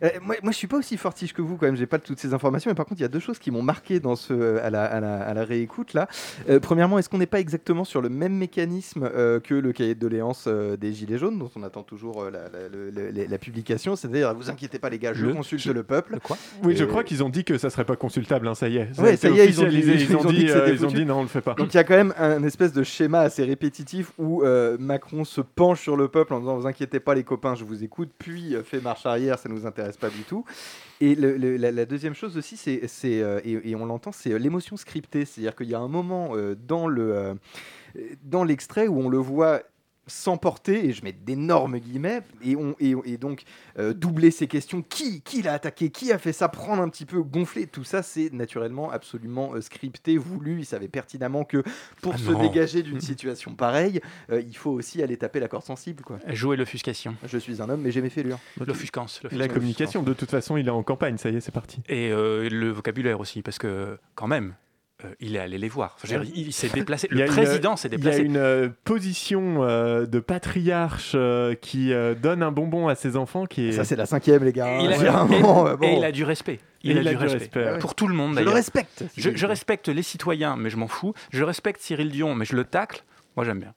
Euh, 0.04 0.10
moi, 0.22 0.36
moi, 0.44 0.52
je 0.52 0.58
suis 0.58 0.68
pas 0.68 0.78
aussi 0.78 0.98
fortiche 0.98 1.34
que 1.34 1.42
vous 1.42 1.58
quand 1.58 1.66
même. 1.66 1.76
J'ai 1.76 1.86
pas 1.86 2.00
toutes 2.00 2.20
ces 2.20 2.34
informations, 2.34 2.70
mais 2.72 2.76
par 2.76 2.86
contre, 2.86 3.00
il 3.00 3.04
y 3.04 3.06
a 3.06 3.10
deux 3.10 3.20
choses 3.20 3.40
qui 3.40 3.52
m'ont 3.52 3.62
marqué 3.62 4.00
dans 4.00 4.16
ce 4.16 4.58
à 4.60 4.70
la, 4.70 4.84
à 4.86 5.00
la- 5.00 5.22
à 5.22 5.34
la 5.34 5.44
réécoute 5.44 5.94
là. 5.94 6.08
Euh, 6.50 6.60
premièrement, 6.60 7.00
est-ce 7.00 7.10
qu'on 7.10 7.18
n'est 7.18 7.26
pas 7.26 7.40
exactement 7.40 7.84
sur 7.84 8.02
le 8.02 8.10
même 8.10 8.34
mécanisme 8.34 9.10
euh, 9.14 9.40
que 9.40 9.54
le 9.54 9.72
cahier 9.74 9.96
de 9.96 10.00
doléances 10.00 10.46
euh, 10.48 10.78
des 10.78 10.94
Gilets 10.94 11.18
jaunes, 11.18 11.38
dont 11.40 11.52
on 11.56 11.64
attend 11.64 11.84
toujours 11.84 12.24
euh, 12.24 12.32
la, 12.32 13.28
la- 13.28 13.38
publication? 13.38 13.96
C'est-à-dire, 13.96 14.34
vous 14.36 14.50
inquiétez 14.50 14.80
pas 14.80 14.90
les 14.90 15.00
gars, 15.00 15.14
je 15.14 15.26
Le- 15.26 15.34
consulte 15.34 15.66
le 15.68 15.84
peuple. 15.84 16.20
quoi? 16.24 16.38
Oui, 16.64 16.76
je 16.76 16.84
crois 16.86 17.04
qu'ils 17.04 17.24
ont 17.24 17.30
dit 17.30 17.44
que 17.44 17.58
ça 17.58 17.70
serait 17.70 17.86
pas 17.86 17.96
consultable. 17.96 18.48
hein, 18.48 18.56
ça 18.56 18.68
y 18.68 18.78
est. 18.78 19.00
Ouais, 19.00 19.16
C'est 19.16 19.30
ça 19.30 19.30
y 19.30 19.40
est, 19.40 19.48
ils 19.48 19.62
ont 19.62 19.68
dit, 19.68 19.80
Ils 19.80 20.16
ont 20.16 20.24
dit, 20.26 20.50
euh, 20.50 20.70
ils 20.74 20.86
ont 20.86 20.90
dit 20.90 21.06
non, 21.06 21.20
on 21.20 21.22
le 21.24 21.28
fait 21.28 21.42
pas. 21.42 21.54
Donc 21.54 21.74
il 21.74 21.78
y 21.78 21.80
a 21.80 21.84
quand 21.84 21.96
même 21.96 22.14
un 22.18 22.44
espèce 22.44 22.74
de 22.74 22.84
schéma 22.84 23.20
assez 23.22 23.44
répétitif 23.44 24.12
où 24.18 24.44
euh, 24.44 24.78
Macron 24.80 25.24
se 25.24 25.42
penche 25.42 25.82
sur 25.82 25.96
le 25.98 26.08
peuple 26.08 26.34
en 26.34 26.40
disant 26.40 26.58
vous 26.58 26.68
inquiétez 26.68 27.00
pas 27.00 27.16
les 27.16 27.24
copains, 27.24 27.56
je 27.56 27.64
vous 27.64 27.84
écoute, 27.84 28.10
puis 28.18 28.56
euh, 28.56 28.64
fait 28.64 28.82
marche 28.82 29.06
arrière, 29.06 29.38
ça 29.40 29.50
nous 29.50 29.66
intéresse 29.70 29.98
pas 29.98 30.10
du 30.10 30.24
tout. 30.24 30.46
Et 31.02 31.16
la, 31.16 31.86
deuxième 31.86 32.14
chose 32.14 32.38
aussi, 32.38 32.58
c'est, 32.58 32.88
c'est, 32.88 33.22
euh, 33.22 33.40
et, 33.46 33.74
on 33.76 33.86
l'entend, 33.86 34.12
c'est 34.12 34.34
euh, 34.34 34.38
l'émotion 34.38 34.76
scriptée, 34.76 35.24
c'est-à-dire 35.24 35.56
qu'il 35.56 35.70
y 35.70 35.76
a 35.76 35.80
un 35.80 35.88
moment 35.88 36.32
euh, 36.34 36.56
dans 36.56 36.88
le 36.88 37.38
dans 38.24 38.44
l'extrait 38.44 38.88
où 38.88 39.00
on 39.00 39.10
le 39.10 39.18
voit 39.18 39.64
s'emporter, 40.10 40.88
et 40.88 40.92
je 40.94 41.04
mets 41.04 41.14
d'énormes 41.14 41.80
guillemets, 41.80 42.22
et, 42.44 42.56
on, 42.56 42.76
et, 42.80 42.94
et 43.06 43.18
donc 43.18 43.44
euh, 43.78 43.94
doubler 43.94 44.32
ces 44.32 44.48
questions, 44.48 44.82
qui, 44.82 45.22
qui 45.22 45.42
l'a 45.42 45.54
attaqué, 45.54 45.90
qui 45.90 46.12
a 46.12 46.18
fait 46.18 46.34
ça, 46.34 46.50
prendre 46.50 46.82
un 46.82 46.90
petit 46.90 47.06
peu, 47.06 47.22
gonfler, 47.22 47.68
tout 47.68 47.84
ça 47.84 48.04
c'est 48.04 48.34
naturellement 48.34 48.92
absolument 48.92 49.54
euh, 49.54 49.62
scripté, 49.62 50.18
voulu, 50.18 50.60
il 50.60 50.66
savait 50.66 50.88
pertinemment 50.88 51.44
que 51.46 51.64
pour 52.02 52.14
Ah 52.16 52.18
se 52.18 52.32
non. 52.32 52.42
dégager 52.42 52.84
d'une 52.84 53.02
situation 53.10 53.54
pareille, 53.56 54.02
euh, 54.32 54.42
il 54.42 54.56
faut 54.58 54.72
aussi 54.72 55.02
aller 55.02 55.18
taper 55.18 55.40
la 55.40 55.48
corde 55.48 55.64
sensible. 55.64 56.04
Quoi. 56.04 56.20
Jouer 56.28 56.58
l'offuscation. 56.58 57.16
Je 57.26 57.38
suis 57.38 57.62
un 57.62 57.70
homme, 57.70 57.82
mais 57.82 57.92
j'ai 57.92 58.02
mes 58.02 58.10
fêlures. 58.10 58.40
L'offuscance. 58.66 59.22
La 59.32 59.48
communication, 59.48 60.04
de 60.04 60.14
toute 60.14 60.30
façon, 60.32 60.58
il 60.58 60.68
est 60.68 60.72
en 60.72 60.84
campagne. 60.84 61.18
Ça 61.18 61.30
y 61.30 61.36
est, 61.36 61.42
c'est 61.42 61.52
parti. 61.52 61.82
Et 61.88 62.12
euh, 62.12 62.50
le 62.50 62.70
vocabulaire 62.70 63.20
aussi, 63.20 63.42
parce 63.42 63.58
que 63.58 63.98
quand 64.16 64.28
même, 64.28 64.56
euh, 65.06 65.08
il 65.20 65.36
est 65.36 65.40
allé 65.40 65.58
les 65.58 65.70
voir. 65.70 65.96
Enfin, 65.96 66.08
dire, 66.08 66.24
il, 66.36 66.48
il 66.48 66.54
s'est 66.54 66.70
déplacé. 66.70 67.08
Le 67.12 67.22
une- 67.22 67.26
président 67.28 67.76
s'est 67.76 67.88
Il 67.88 67.92
y 67.92 67.96
a 67.96 67.98
déplacé. 67.98 68.22
une 68.24 68.38
euh, 68.38 68.70
position 68.84 69.64
euh, 69.64 70.06
de 70.06 70.20
patriarche 70.20 71.14
euh, 71.16 71.56
qui 71.56 71.94
euh, 71.94 72.16
donne 72.16 72.44
un 72.44 72.52
bonbon 72.52 72.88
à 72.88 72.96
ses 72.96 73.16
enfants 73.16 73.46
qui 73.46 73.70
est. 73.70 73.72
Ça 73.72 73.84
c'est 73.86 73.96
la 73.96 74.06
cinquième 74.06 74.44
les 74.44 74.52
gars. 74.54 74.80
Il 74.82 74.92
a- 74.92 74.98
Il 74.98 75.04
y 75.04 75.08
a 75.08 75.20
un 75.20 75.26
moment, 75.26 75.68
et, 75.68 75.72
euh, 75.72 75.76
bon. 75.78 75.88
et 75.88 75.98
il 75.98 76.04
a 76.04 76.12
du 76.12 76.24
respect. 76.24 76.60
Il, 76.84 76.98
a, 76.98 77.04
du 77.04 77.16
respect. 77.18 77.78
Pour 77.80 77.94
tout 77.96 78.08
le 78.08 78.14
monde 78.14 78.32
Je 78.34 78.40
le 78.40 78.46
d'ailleurs. 78.46 78.54
respecte, 78.56 79.04
si 79.14 79.22
Je, 79.36 79.46
respecte 79.46 79.90
les 79.90 80.02
citoyens, 80.04 80.56
mais 80.56 80.70
je 80.70 80.78
m'en 80.78 80.88
fous. 80.88 81.14
Je 81.30 81.44
respecte 81.44 81.82
Cyril 81.82 82.10
Dion, 82.10 82.36
mais 82.36 82.46
je 82.46 82.56
le 82.56 82.64
tacle. 82.64 83.04
Moi 83.36 83.46
j'aime 83.46 83.60
bien. 83.60 83.74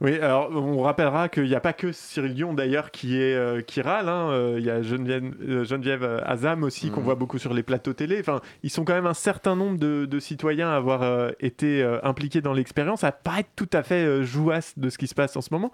Oui, 0.00 0.16
alors 0.20 0.50
on 0.54 0.82
rappellera 0.82 1.28
qu'il 1.28 1.42
n'y 1.44 1.56
a 1.56 1.60
pas 1.60 1.72
que 1.72 1.90
Cyril 1.90 2.32
Dion 2.34 2.54
d'ailleurs 2.54 2.92
qui, 2.92 3.20
est, 3.20 3.34
euh, 3.34 3.62
qui 3.62 3.80
râle. 3.80 4.08
hein. 4.08 4.30
Euh, 4.30 4.56
Il 4.60 4.64
y 4.64 4.70
a 4.70 4.80
Geneviève, 4.80 5.34
euh, 5.42 5.64
Geneviève 5.64 6.22
Azam 6.24 6.62
aussi 6.62 6.90
qu'on 6.90 7.00
Mhm. 7.00 7.04
voit 7.06 7.14
beaucoup 7.16 7.38
sur 7.38 7.52
les 7.52 7.64
plateaux 7.64 7.94
télé. 7.94 8.18
Enfin, 8.20 8.40
ils 8.62 8.70
sont 8.70 8.84
quand 8.84 8.94
même 8.94 9.06
un 9.06 9.14
certain 9.14 9.56
nombre 9.56 9.76
de, 9.76 10.06
de 10.06 10.20
citoyens 10.20 10.68
à 10.70 10.76
avoir 10.76 11.32
été 11.40 11.82
impliqués 12.04 12.40
dans 12.40 12.52
l'expérience, 12.52 13.02
à 13.02 13.10
pas 13.10 13.40
être 13.40 13.50
tout 13.56 13.68
à 13.72 13.82
fait 13.82 14.22
jouasse 14.22 14.78
de 14.78 14.88
ce 14.88 14.98
qui 14.98 15.08
se 15.08 15.14
passe 15.16 15.36
en 15.36 15.40
ce 15.40 15.52
moment. 15.52 15.72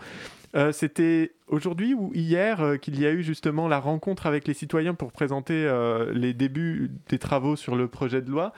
C'était 0.73 1.33
aujourd'hui 1.49 1.95
ou 1.95 2.11
hier 2.15 2.79
qu'il 2.81 2.99
y 3.01 3.05
a 3.07 3.11
eu 3.11 3.23
justement 3.23 3.69
la 3.69 3.79
rencontre 3.81 4.27
avec 4.27 4.47
les 4.47 4.55
citoyens 4.55 4.95
pour 4.95 5.13
présenter 5.13 5.69
les 6.13 6.33
débuts 6.33 6.91
des 7.09 7.19
travaux 7.19 7.57
sur 7.57 7.77
le 7.77 7.89
projet 7.89 8.23
de 8.23 8.31
loi. 8.31 8.53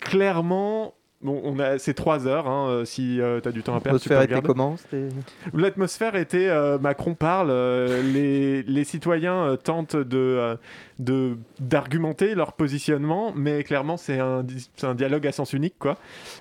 Clairement, 0.00 0.94
bon, 1.22 1.40
on 1.44 1.58
a 1.58 1.78
ces 1.78 1.94
trois 1.94 2.26
heures. 2.26 2.46
hein, 2.48 2.68
euh, 2.68 2.84
si 2.84 3.20
tu 3.42 3.48
as 3.48 3.52
du 3.52 3.62
temps 3.62 3.74
à 3.74 3.80
perdre, 3.80 3.98
L'atmosphère 3.98 4.22
était 4.22 4.34
comment 4.42 4.76
L'atmosphère 5.52 6.14
était 6.16 6.48
euh, 6.48 6.78
Macron 6.78 7.14
parle, 7.14 7.48
euh, 7.50 8.02
les, 8.02 8.62
les 8.62 8.84
citoyens 8.84 9.44
euh, 9.44 9.56
tentent 9.56 9.96
de, 9.96 10.16
euh, 10.16 10.56
de 10.98 11.36
d'argumenter 11.60 12.34
leur 12.34 12.52
positionnement, 12.52 13.32
mais 13.34 13.64
clairement 13.64 13.96
c'est 13.96 14.18
un, 14.18 14.44
c'est 14.76 14.86
un 14.86 14.94
dialogue 14.94 15.26
à 15.26 15.32
sens 15.32 15.52
unique 15.52 15.74
quoi. 15.78 15.96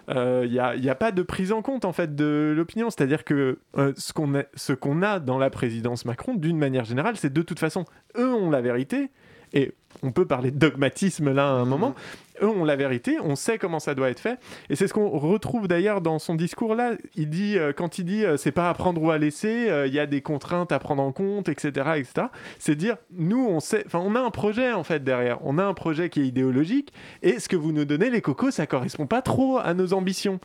Il 0.09 0.49
n'y 0.49 0.59
a, 0.59 0.75
y 0.75 0.89
a 0.89 0.95
pas 0.95 1.11
de 1.11 1.21
prise 1.21 1.51
en 1.51 1.61
compte 1.61 1.85
en 1.85 1.93
fait 1.93 2.15
de 2.15 2.53
l'opinion, 2.55 2.89
c'est-à-dire 2.89 3.23
que 3.23 3.59
euh, 3.77 3.93
ce 3.97 4.13
qu'on 4.13 4.35
a, 4.35 4.43
ce 4.55 4.73
qu'on 4.73 5.01
a 5.01 5.19
dans 5.19 5.37
la 5.37 5.49
présidence 5.49 6.05
Macron, 6.05 6.35
d'une 6.35 6.57
manière 6.57 6.85
générale, 6.85 7.17
c'est 7.17 7.33
de 7.33 7.41
toute 7.41 7.59
façon 7.59 7.85
eux 8.17 8.33
ont 8.33 8.49
la 8.49 8.61
vérité 8.61 9.09
et 9.53 9.73
on 10.03 10.11
peut 10.11 10.25
parler 10.25 10.51
de 10.51 10.57
dogmatisme 10.57 11.31
là 11.31 11.47
à 11.47 11.51
un 11.51 11.65
moment. 11.65 11.95
Eux 12.41 12.47
ont 12.47 12.65
la 12.65 12.75
vérité, 12.75 13.17
on 13.19 13.35
sait 13.35 13.57
comment 13.57 13.79
ça 13.79 13.95
doit 13.95 14.11
être 14.11 14.19
fait. 14.19 14.39
Et 14.69 14.75
c'est 14.75 14.87
ce 14.87 14.93
qu'on 14.93 15.09
retrouve 15.09 15.67
d'ailleurs 15.67 16.01
dans 16.01 16.19
son 16.19 16.35
discours 16.35 16.75
là. 16.75 16.91
Il 17.15 17.29
dit, 17.29 17.57
euh, 17.57 17.73
quand 17.75 17.97
il 17.97 18.05
dit 18.05 18.23
euh, 18.23 18.37
c'est 18.37 18.51
pas 18.51 18.69
à 18.69 18.73
prendre 18.75 19.01
ou 19.01 19.09
à 19.09 19.17
laisser, 19.17 19.69
euh, 19.69 19.87
il 19.87 19.93
y 19.93 19.99
a 19.99 20.05
des 20.05 20.21
contraintes 20.21 20.71
à 20.71 20.77
prendre 20.77 21.01
en 21.01 21.11
compte, 21.11 21.49
etc. 21.49 21.69
etc. 21.95 22.27
C'est 22.59 22.75
dire, 22.75 22.97
nous, 23.11 23.43
on 23.43 23.59
sait, 23.59 23.83
enfin, 23.87 23.99
on 24.03 24.13
a 24.13 24.19
un 24.19 24.29
projet 24.29 24.71
en 24.71 24.83
fait 24.83 25.03
derrière. 25.03 25.39
On 25.43 25.57
a 25.57 25.63
un 25.63 25.73
projet 25.73 26.09
qui 26.09 26.21
est 26.21 26.27
idéologique. 26.27 26.93
Et 27.23 27.39
ce 27.39 27.49
que 27.49 27.55
vous 27.55 27.71
nous 27.71 27.85
donnez, 27.85 28.11
les 28.11 28.21
cocos, 28.21 28.51
ça 28.51 28.67
correspond 28.67 29.07
pas 29.07 29.23
trop 29.23 29.57
à 29.57 29.73
nos 29.73 29.93
ambitions. 29.93 30.39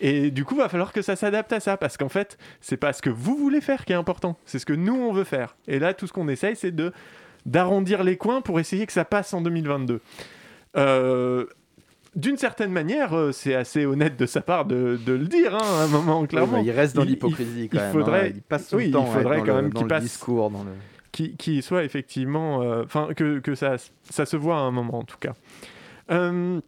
Et 0.00 0.30
du 0.30 0.44
coup, 0.44 0.56
va 0.56 0.68
falloir 0.68 0.92
que 0.92 1.00
ça 1.00 1.16
s'adapte 1.16 1.52
à 1.54 1.60
ça. 1.60 1.78
Parce 1.78 1.96
qu'en 1.96 2.10
fait, 2.10 2.36
c'est 2.60 2.76
pas 2.76 2.92
ce 2.92 3.00
que 3.00 3.10
vous 3.10 3.36
voulez 3.36 3.62
faire 3.62 3.86
qui 3.86 3.94
est 3.94 3.96
important. 3.96 4.36
C'est 4.44 4.58
ce 4.58 4.66
que 4.66 4.74
nous, 4.74 4.94
on 4.94 5.12
veut 5.12 5.24
faire. 5.24 5.56
Et 5.66 5.78
là, 5.78 5.94
tout 5.94 6.06
ce 6.06 6.12
qu'on 6.12 6.28
essaye, 6.28 6.56
c'est 6.56 6.72
de 6.72 6.92
d'arrondir 7.48 8.04
les 8.04 8.16
coins 8.16 8.40
pour 8.40 8.60
essayer 8.60 8.86
que 8.86 8.92
ça 8.92 9.04
passe 9.04 9.32
en 9.34 9.40
2022. 9.40 10.00
Euh, 10.76 11.46
d'une 12.14 12.36
certaine 12.36 12.72
manière, 12.72 13.14
euh, 13.16 13.32
c'est 13.32 13.54
assez 13.54 13.86
honnête 13.86 14.16
de 14.18 14.26
sa 14.26 14.40
part 14.40 14.64
de, 14.64 14.98
de 15.04 15.12
le 15.12 15.26
dire, 15.26 15.54
hein, 15.54 15.60
à 15.62 15.82
un 15.84 15.88
moment, 15.88 16.26
clairement. 16.26 16.58
il 16.58 16.70
reste 16.70 16.96
dans 16.96 17.04
l'hypocrisie, 17.04 17.68
quand 17.68 17.78
même, 17.78 17.92
faudrait, 17.92 18.28
hein. 18.28 18.32
Il 18.34 18.42
passe 18.42 18.68
son 18.68 18.76
oui, 18.76 18.90
temps 18.90 19.06
il 19.06 19.12
faudrait 19.18 19.38
quand 19.40 19.56
le- 19.56 19.62
même 19.62 19.72
qu'il 19.72 19.82
le 19.82 19.88
passe 19.88 20.02
discours, 20.02 20.50
dans 20.50 20.64
le- 20.64 20.70
qui, 21.12 21.36
qui 21.36 21.62
soit 21.62 21.84
effectivement, 21.84 22.62
euh, 22.62 22.82
enfin 22.84 23.08
que, 23.16 23.38
que 23.38 23.54
ça, 23.54 23.76
ça 24.08 24.26
se 24.26 24.36
voit 24.36 24.56
à 24.56 24.60
un 24.60 24.70
moment 24.70 24.98
en 24.98 25.04
tout 25.04 25.18
cas. 25.18 25.32
Euh, 26.10 26.60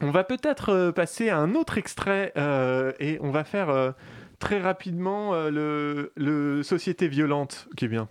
on 0.00 0.10
va 0.10 0.24
peut-être 0.24 0.90
passer 0.90 1.28
à 1.28 1.38
un 1.38 1.54
autre 1.54 1.78
extrait 1.78 2.32
euh, 2.36 2.92
et 3.00 3.18
on 3.20 3.30
va 3.30 3.44
faire 3.44 3.94
très 4.38 4.60
rapidement 4.60 5.32
le, 5.48 6.12
le 6.16 6.62
Société 6.62 7.08
violente 7.08 7.68
qui 7.76 7.86
est 7.86 7.88
bien. 7.88 8.08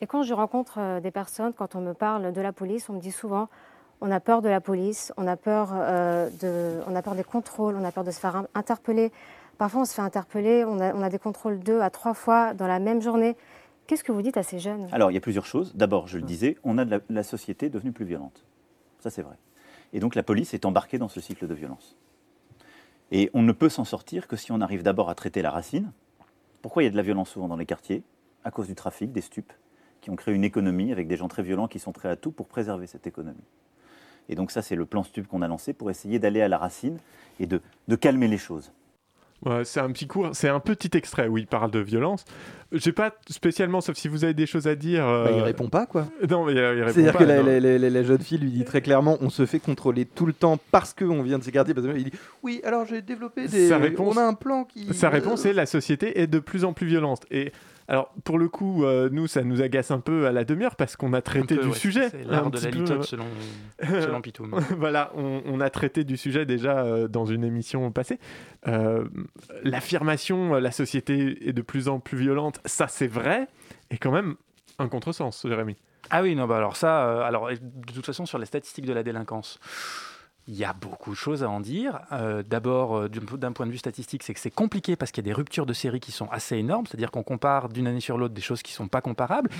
Et 0.00 0.06
quand 0.06 0.22
je 0.22 0.34
rencontre 0.34 0.78
euh, 0.78 1.00
des 1.00 1.10
personnes, 1.10 1.52
quand 1.52 1.74
on 1.74 1.80
me 1.80 1.94
parle 1.94 2.32
de 2.32 2.40
la 2.40 2.52
police, 2.52 2.88
on 2.88 2.94
me 2.94 3.00
dit 3.00 3.12
souvent 3.12 3.48
on 4.02 4.10
a 4.10 4.20
peur 4.20 4.42
de 4.42 4.48
la 4.50 4.60
police, 4.60 5.12
on 5.16 5.26
a 5.26 5.36
peur, 5.36 5.70
euh, 5.72 6.28
de, 6.42 6.82
on 6.86 6.94
a 6.94 7.00
peur 7.00 7.14
des 7.14 7.24
contrôles, 7.24 7.76
on 7.76 7.84
a 7.84 7.92
peur 7.92 8.04
de 8.04 8.10
se 8.10 8.20
faire 8.20 8.36
in- 8.36 8.46
interpeller. 8.54 9.10
Parfois, 9.56 9.80
on 9.80 9.84
se 9.86 9.94
fait 9.94 10.02
interpeller, 10.02 10.66
on 10.66 10.78
a, 10.80 10.94
on 10.94 11.00
a 11.00 11.08
des 11.08 11.18
contrôles 11.18 11.58
deux 11.60 11.80
à 11.80 11.88
trois 11.88 12.12
fois 12.12 12.52
dans 12.52 12.66
la 12.66 12.78
même 12.78 13.00
journée. 13.00 13.36
Qu'est-ce 13.86 14.04
que 14.04 14.12
vous 14.12 14.20
dites 14.20 14.36
à 14.36 14.42
ces 14.42 14.58
jeunes? 14.58 14.86
Alors, 14.92 15.10
il 15.10 15.14
y 15.14 15.16
a 15.16 15.20
plusieurs 15.20 15.46
choses. 15.46 15.74
D'abord, 15.74 16.08
je 16.08 16.18
le 16.18 16.24
disais, 16.24 16.58
on 16.62 16.76
a 16.76 16.84
de 16.84 16.90
la, 16.90 17.00
la 17.08 17.22
société 17.22 17.70
devenue 17.70 17.92
plus 17.92 18.04
violente. 18.04 18.44
Ça, 18.98 19.08
c'est 19.08 19.22
vrai. 19.22 19.36
Et 19.94 20.00
donc, 20.00 20.14
la 20.14 20.22
police 20.22 20.52
est 20.52 20.66
embarquée 20.66 20.98
dans 20.98 21.08
ce 21.08 21.22
cycle 21.22 21.46
de 21.46 21.54
violence. 21.54 21.96
Et 23.12 23.30
on 23.32 23.42
ne 23.42 23.52
peut 23.52 23.70
s'en 23.70 23.84
sortir 23.84 24.26
que 24.28 24.36
si 24.36 24.52
on 24.52 24.60
arrive 24.60 24.82
d'abord 24.82 25.08
à 25.08 25.14
traiter 25.14 25.40
la 25.40 25.50
racine. 25.50 25.90
Pourquoi 26.60 26.82
il 26.82 26.86
y 26.86 26.88
a 26.88 26.90
de 26.90 26.96
la 26.96 27.02
violence 27.02 27.30
souvent 27.30 27.48
dans 27.48 27.56
les 27.56 27.64
quartiers? 27.64 28.02
À 28.44 28.50
cause 28.50 28.66
du 28.66 28.74
trafic, 28.74 29.12
des 29.12 29.20
stupes, 29.22 29.52
qui 30.06 30.10
ont 30.10 30.14
créé 30.14 30.36
une 30.36 30.44
économie 30.44 30.92
avec 30.92 31.08
des 31.08 31.16
gens 31.16 31.26
très 31.26 31.42
violents 31.42 31.66
qui 31.66 31.80
sont 31.80 31.90
prêts 31.90 32.08
à 32.08 32.14
tout 32.14 32.30
pour 32.30 32.46
préserver 32.46 32.86
cette 32.86 33.08
économie. 33.08 33.42
Et 34.28 34.36
donc, 34.36 34.52
ça, 34.52 34.62
c'est 34.62 34.76
le 34.76 34.86
plan 34.86 35.02
stup 35.02 35.26
qu'on 35.26 35.42
a 35.42 35.48
lancé 35.48 35.72
pour 35.72 35.90
essayer 35.90 36.20
d'aller 36.20 36.42
à 36.42 36.46
la 36.48 36.58
racine 36.58 36.98
et 37.40 37.46
de, 37.46 37.60
de 37.88 37.96
calmer 37.96 38.28
les 38.28 38.38
choses. 38.38 38.70
Ouais, 39.44 39.64
c'est 39.64 39.80
un 39.80 39.90
petit 39.90 40.06
cours, 40.06 40.30
c'est 40.32 40.48
un 40.48 40.60
petit 40.60 40.96
extrait 40.96 41.26
où 41.26 41.38
il 41.38 41.48
parle 41.48 41.72
de 41.72 41.80
violence. 41.80 42.24
J'ai 42.70 42.92
pas 42.92 43.16
spécialement, 43.28 43.80
sauf 43.80 43.96
si 43.96 44.06
vous 44.06 44.22
avez 44.22 44.32
des 44.32 44.46
choses 44.46 44.68
à 44.68 44.76
dire. 44.76 45.04
Bah, 45.04 45.26
il 45.32 45.40
euh, 45.40 45.42
répond 45.42 45.68
pas, 45.68 45.86
quoi. 45.86 46.06
Non, 46.30 46.44
mais 46.44 46.52
il, 46.52 46.58
il 46.58 46.60
répond 46.62 46.92
C'est-à-dire 46.92 47.16
que 47.18 47.24
la, 47.24 47.38
non. 47.38 47.46
la- 47.46 47.58
la- 47.60 47.78
la- 47.78 47.90
la 47.90 48.02
jeune 48.04 48.20
fille 48.20 48.38
lui 48.38 48.52
dit 48.52 48.64
très 48.64 48.80
clairement 48.80 49.18
on 49.20 49.28
se 49.28 49.44
fait 49.44 49.58
contrôler 49.58 50.04
tout 50.06 50.24
le 50.24 50.32
temps 50.32 50.56
parce 50.70 50.94
qu'on 50.94 51.22
vient 51.22 51.40
de 51.40 51.44
ces 51.44 51.50
quartiers. 51.52 51.74
Parce 51.74 51.84
que 51.86 51.96
il 51.96 52.04
dit 52.04 52.12
oui, 52.44 52.60
alors 52.64 52.86
j'ai 52.86 53.02
développé 53.02 53.48
des. 53.48 53.68
Sa 53.68 53.78
réponse, 53.78 54.16
on 54.16 54.20
a 54.20 54.24
un 54.24 54.34
plan 54.34 54.62
qui. 54.64 54.94
Sa 54.94 55.10
réponse 55.10 55.44
est 55.46 55.52
la 55.52 55.66
société 55.66 56.20
est 56.20 56.28
de 56.28 56.38
plus 56.38 56.64
en 56.64 56.72
plus 56.72 56.86
violente. 56.86 57.26
Et 57.32 57.52
alors, 57.88 58.12
pour 58.24 58.38
le 58.38 58.48
coup, 58.48 58.84
euh, 58.84 59.08
nous, 59.12 59.26
ça 59.26 59.42
nous 59.42 59.62
agace 59.62 59.90
un 59.90 60.00
peu 60.00 60.26
à 60.26 60.32
la 60.32 60.44
demi-heure 60.44 60.74
parce 60.76 60.96
qu'on 60.96 61.12
a 61.12 61.22
traité 61.22 61.54
peu, 61.56 61.62
du 61.62 61.68
ouais, 61.68 61.74
sujet. 61.74 62.08
c'est 62.10 62.24
l'art 62.24 62.50
de 62.50 62.58
la 62.58 62.68
peu. 62.70 62.78
litote 62.78 63.04
selon- 63.04 63.24
selon 63.82 64.20
Pitoum. 64.20 64.58
voilà, 64.78 65.12
on, 65.14 65.42
on 65.46 65.60
a 65.60 65.70
traité 65.70 66.04
du 66.04 66.16
sujet 66.16 66.46
déjà 66.46 66.80
euh, 66.84 67.06
dans 67.08 67.24
une 67.26 67.44
émission 67.44 67.90
passée. 67.92 68.18
Euh, 68.66 69.04
L'affirmation, 69.62 70.54
euh, 70.56 70.60
la 70.60 70.70
société 70.72 71.48
est 71.48 71.52
de 71.52 71.62
plus 71.62 71.88
en 71.88 72.00
plus 72.00 72.18
violente, 72.18 72.60
ça 72.64 72.88
c'est 72.88 73.06
vrai, 73.08 73.46
et 73.90 73.98
quand 73.98 74.12
même 74.12 74.36
un 74.78 74.88
contresens, 74.88 75.46
Jérémy. 75.46 75.76
Ah 76.10 76.22
oui, 76.22 76.34
non, 76.36 76.46
bah 76.46 76.56
alors 76.58 76.76
ça, 76.76 77.08
euh, 77.08 77.22
alors 77.22 77.48
de 77.50 77.92
toute 77.92 78.06
façon 78.06 78.26
sur 78.26 78.38
les 78.38 78.46
statistiques 78.46 78.86
de 78.86 78.92
la 78.92 79.02
délinquance, 79.02 79.58
il 80.48 80.54
y 80.56 80.64
a 80.64 80.72
beaucoup 80.72 81.10
de 81.10 81.16
choses 81.16 81.42
à 81.42 81.48
en 81.50 81.60
dire. 81.60 82.00
Euh, 82.12 82.42
D'abord, 82.48 82.96
euh, 82.96 83.08
d'un 83.08 83.52
point 83.52 83.66
de 83.66 83.72
vue 83.72 83.78
statistique, 83.78 84.22
c'est 84.22 84.32
que 84.34 84.38
c'est 84.40 84.50
compliqué 84.50 84.94
parce 84.94 85.10
qu'il 85.10 85.24
y 85.24 85.26
a 85.26 85.30
des 85.30 85.34
ruptures 85.34 85.66
de 85.66 85.72
série 85.72 85.98
qui 85.98 86.12
sont 86.12 86.28
assez 86.30 86.56
énormes, 86.56 86.86
c'est-à-dire 86.86 87.10
qu'on 87.10 87.22
compare 87.24 87.68
d'une 87.68 87.86
année 87.88 88.00
sur 88.00 88.16
l'autre 88.18 88.34
des 88.34 88.40
choses 88.40 88.62
qui 88.62 88.72
sont 88.72 88.86
pas 88.88 89.00
comparables. 89.00 89.50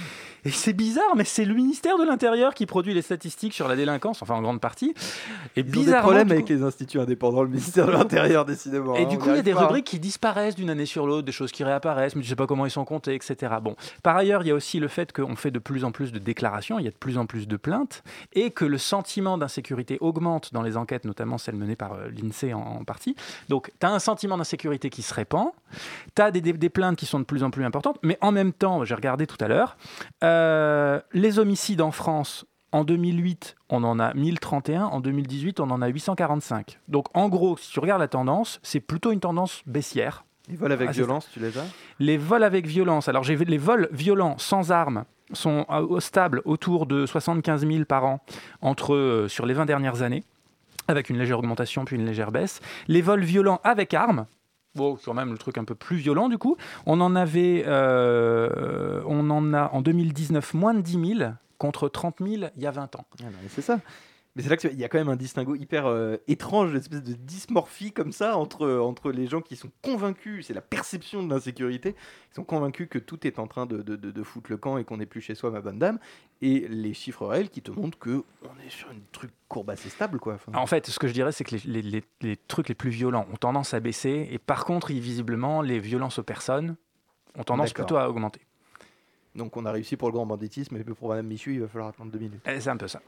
Et 0.44 0.50
c'est 0.50 0.72
bizarre, 0.72 1.16
mais 1.16 1.24
c'est 1.24 1.44
le 1.44 1.54
ministère 1.54 1.98
de 1.98 2.04
l'Intérieur 2.04 2.54
qui 2.54 2.66
produit 2.66 2.94
les 2.94 3.02
statistiques 3.02 3.52
sur 3.54 3.66
la 3.66 3.74
délinquance, 3.76 4.22
enfin 4.22 4.34
en 4.34 4.42
grande 4.42 4.60
partie. 4.60 4.94
Et 5.56 5.60
Ils 5.60 5.62
ont 5.62 5.64
des 5.64 5.70
bizarrement, 5.72 6.02
problèmes 6.02 6.28
du 6.28 6.32
avec 6.34 6.46
coup- 6.46 6.52
les 6.52 6.62
instituts 6.62 7.00
indépendants, 7.00 7.42
le 7.42 7.48
ministère 7.48 7.86
de 7.86 7.92
l'Intérieur, 7.92 8.44
décidément. 8.44 8.94
et 8.94 9.04
hein, 9.04 9.08
du 9.08 9.18
coup, 9.18 9.30
il 9.30 9.36
y 9.36 9.38
a 9.38 9.42
des 9.42 9.54
pas, 9.54 9.62
rubriques 9.66 9.86
qui 9.86 9.98
disparaissent 9.98 10.54
d'une 10.54 10.70
année 10.70 10.86
sur 10.86 11.06
l'autre, 11.06 11.24
des 11.26 11.32
choses 11.32 11.50
qui 11.50 11.64
réapparaissent, 11.64 12.14
mais 12.14 12.22
tu 12.22 12.28
sais 12.28 12.36
pas 12.36 12.46
comment 12.46 12.64
ils 12.64 12.70
sont 12.70 12.84
comptés, 12.84 13.14
etc. 13.14 13.54
Bon. 13.60 13.74
Par 14.04 14.16
ailleurs, 14.16 14.42
il 14.42 14.48
y 14.48 14.50
a 14.52 14.54
aussi 14.54 14.78
le 14.78 14.88
fait 14.88 15.12
qu'on 15.12 15.34
fait 15.36 15.50
de 15.50 15.58
plus 15.58 15.84
en 15.84 15.90
plus 15.90 16.12
de 16.12 16.18
déclarations, 16.20 16.78
il 16.78 16.84
y 16.84 16.88
a 16.88 16.92
de 16.92 16.96
plus 16.96 17.18
en 17.18 17.26
plus 17.26 17.48
de 17.48 17.56
plaintes, 17.56 18.04
et 18.34 18.50
que 18.52 18.64
le 18.64 18.78
sentiment 18.78 19.36
d'insécurité 19.36 19.98
augmente 20.00 20.52
dans 20.52 20.62
les 20.62 20.75
enquêtes, 20.76 21.04
notamment 21.04 21.38
celles 21.38 21.56
menées 21.56 21.76
par 21.76 21.92
euh, 21.94 22.08
l'INSEE 22.10 22.52
en, 22.54 22.60
en 22.60 22.84
partie. 22.84 23.14
Donc, 23.48 23.72
tu 23.80 23.86
as 23.86 23.90
un 23.90 23.98
sentiment 23.98 24.36
d'insécurité 24.36 24.90
qui 24.90 25.02
se 25.02 25.12
répand, 25.14 25.48
tu 26.14 26.22
as 26.22 26.30
des, 26.30 26.40
des- 26.40 26.52
des 26.52 26.68
plaintes 26.70 26.96
qui 26.96 27.06
sont 27.06 27.18
de 27.20 27.24
plus 27.24 27.42
en 27.42 27.50
plus 27.50 27.64
importantes, 27.64 27.98
mais 28.02 28.18
en 28.20 28.32
même 28.32 28.52
temps, 28.52 28.84
j'ai 28.84 28.94
regardé 28.94 29.26
tout 29.26 29.38
à 29.40 29.48
l'heure, 29.48 29.76
euh, 30.24 31.00
les 31.12 31.38
homicides 31.38 31.80
en 31.80 31.90
France, 31.90 32.44
en 32.72 32.84
2008, 32.84 33.56
on 33.70 33.84
en 33.84 33.98
a 33.98 34.12
1031. 34.14 34.84
En 34.86 35.00
2018, 35.00 35.60
on 35.60 35.70
en 35.70 35.80
a 35.82 35.86
845. 35.88 36.78
Donc, 36.88 37.06
en 37.14 37.28
gros, 37.28 37.56
si 37.56 37.70
tu 37.70 37.80
regardes 37.80 38.00
la 38.00 38.08
tendance, 38.08 38.58
c'est 38.62 38.80
plutôt 38.80 39.12
une 39.12 39.20
tendance 39.20 39.62
baissière. 39.66 40.24
Les 40.48 40.56
vols 40.56 40.72
avec 40.72 40.88
Ah, 40.90 40.92
violence, 40.92 41.28
tu 41.32 41.40
les 41.40 41.56
as? 41.58 41.64
Les 41.98 42.16
vols 42.18 42.42
avec 42.44 42.66
violence. 42.66 43.08
Alors, 43.08 43.22
j'ai 43.24 43.34
vu 43.34 43.44
les 43.44 43.58
vols 43.58 43.88
violents 43.92 44.36
sans 44.38 44.72
armes 44.72 45.04
sont 45.32 45.64
euh, 45.70 45.98
stables 46.00 46.40
autour 46.44 46.86
de 46.86 47.04
75 47.06 47.66
000 47.66 47.84
par 47.84 48.04
an 48.04 48.20
entre, 48.62 48.94
euh, 48.94 49.26
sur 49.28 49.44
les 49.46 49.54
20 49.54 49.64
dernières 49.66 50.02
années, 50.02 50.22
avec 50.88 51.10
une 51.10 51.18
légère 51.18 51.38
augmentation 51.38 51.84
puis 51.84 51.96
une 51.96 52.06
légère 52.06 52.32
baisse. 52.32 52.60
Les 52.88 53.02
vols 53.02 53.24
violents 53.24 53.60
avec 53.64 53.94
armes, 53.94 54.26
Bon, 54.76 54.98
quand 55.02 55.14
même 55.14 55.32
le 55.32 55.38
truc 55.38 55.56
un 55.56 55.64
peu 55.64 55.74
plus 55.74 55.96
violent 55.96 56.28
du 56.28 56.36
coup. 56.36 56.58
On 56.84 57.00
en 57.00 57.16
avait, 57.16 57.64
euh, 57.66 59.00
on 59.06 59.30
en 59.30 59.54
a 59.54 59.70
en 59.72 59.80
2019 59.80 60.52
moins 60.52 60.74
de 60.74 60.82
10 60.82 61.16
000 61.18 61.30
contre 61.56 61.88
30 61.88 62.16
000 62.20 62.50
il 62.56 62.62
y 62.62 62.66
a 62.66 62.70
20 62.70 62.94
ans. 62.96 63.06
Ah 63.20 63.24
bah, 63.24 63.38
c'est 63.48 63.62
ça. 63.62 63.80
Mais 64.36 64.42
c'est 64.42 64.50
là 64.50 64.58
qu'il 64.58 64.78
y 64.78 64.84
a 64.84 64.88
quand 64.90 64.98
même 64.98 65.08
un 65.08 65.16
distinguo 65.16 65.54
hyper 65.56 65.86
euh, 65.86 66.18
étrange, 66.28 66.70
une 66.70 66.76
espèce 66.76 67.02
de 67.02 67.14
dysmorphie 67.14 67.90
comme 67.90 68.12
ça 68.12 68.36
entre, 68.36 68.68
entre 68.70 69.10
les 69.10 69.26
gens 69.26 69.40
qui 69.40 69.56
sont 69.56 69.70
convaincus, 69.82 70.46
c'est 70.46 70.52
la 70.54 70.60
perception 70.60 71.22
de 71.22 71.32
l'insécurité, 71.32 71.94
ils 72.30 72.34
sont 72.34 72.44
convaincus 72.44 72.86
que 72.90 72.98
tout 72.98 73.26
est 73.26 73.38
en 73.38 73.46
train 73.46 73.64
de, 73.64 73.78
de, 73.82 73.96
de- 73.96 74.10
de 74.10 74.22
foutre 74.22 74.50
le 74.50 74.58
camp 74.58 74.76
et 74.76 74.84
qu'on 74.84 74.98
n'est 74.98 75.06
plus 75.06 75.22
chez 75.22 75.34
soi, 75.34 75.50
ma 75.50 75.62
bonne 75.62 75.78
dame, 75.78 75.98
et 76.42 76.68
les 76.68 76.92
chiffres 76.92 77.26
réels 77.26 77.48
qui 77.48 77.62
te 77.62 77.70
montrent 77.70 77.98
que 77.98 78.24
on 78.42 78.66
est 78.66 78.70
sur 78.70 78.90
une 78.90 79.00
truc 79.10 79.30
courbe 79.48 79.70
assez 79.70 79.88
stable. 79.88 80.18
Quoi. 80.20 80.34
Enfin, 80.34 80.52
En 80.54 80.66
fait, 80.66 80.86
ce 80.86 80.98
que 80.98 81.08
je 81.08 81.14
dirais, 81.14 81.32
c'est 81.32 81.44
que 81.44 81.56
les, 81.56 81.80
les- 81.82 82.04
les- 82.20 82.36
trucs 82.36 82.68
les 82.68 82.74
plus 82.74 82.90
violents 82.90 83.26
ont 83.32 83.36
tendance 83.36 83.72
à 83.72 83.80
baisser, 83.80 84.28
et 84.30 84.38
par 84.38 84.66
contre, 84.66 84.92
visiblement, 84.92 85.62
les 85.62 85.78
violences 85.78 86.18
aux 86.18 86.22
personnes 86.24 86.76
ont 87.38 87.42
tendance 87.44 87.72
plutôt 87.72 87.96
à 87.96 88.08
augmenter. 88.08 88.40
Donc 89.36 89.56
on 89.56 89.64
a 89.66 89.72
réussi 89.72 89.96
pour 89.96 90.08
le 90.08 90.12
grand 90.12 90.26
banditisme, 90.26 90.76
mais 90.76 90.84
pour 90.84 91.08
Madame 91.08 91.26
Michu, 91.26 91.54
il 91.54 91.60
va 91.60 91.68
falloir 91.68 91.88
attendre 91.88 92.10
deux 92.10 92.18
minutes. 92.18 92.40
Eh, 92.46 92.60
C'est 92.60 92.70
un 92.70 92.76
peu 92.76 92.88
ça. 92.88 93.00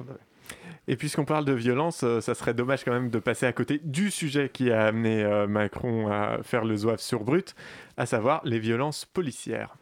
Et 0.87 0.97
puisqu'on 0.97 1.25
parle 1.25 1.45
de 1.45 1.53
violence, 1.53 2.03
euh, 2.05 2.21
ça 2.21 2.35
serait 2.35 2.55
dommage 2.55 2.85
quand 2.85 2.93
même 2.93 3.11
de 3.11 3.19
passer 3.19 3.47
à 3.47 3.53
côté 3.53 3.81
du 3.83 4.11
sujet 4.11 4.51
qui 4.51 4.71
a 4.71 4.87
amené 4.87 5.23
euh, 5.23 5.47
Macron 5.47 6.09
à 6.09 6.43
faire 6.43 6.65
le 6.65 6.77
zouave 6.77 7.01
sur 7.01 7.25
brut, 7.25 7.55
à 7.97 8.07
savoir 8.07 8.41
les 8.45 8.59
violences 8.59 9.05
policières. 9.05 9.77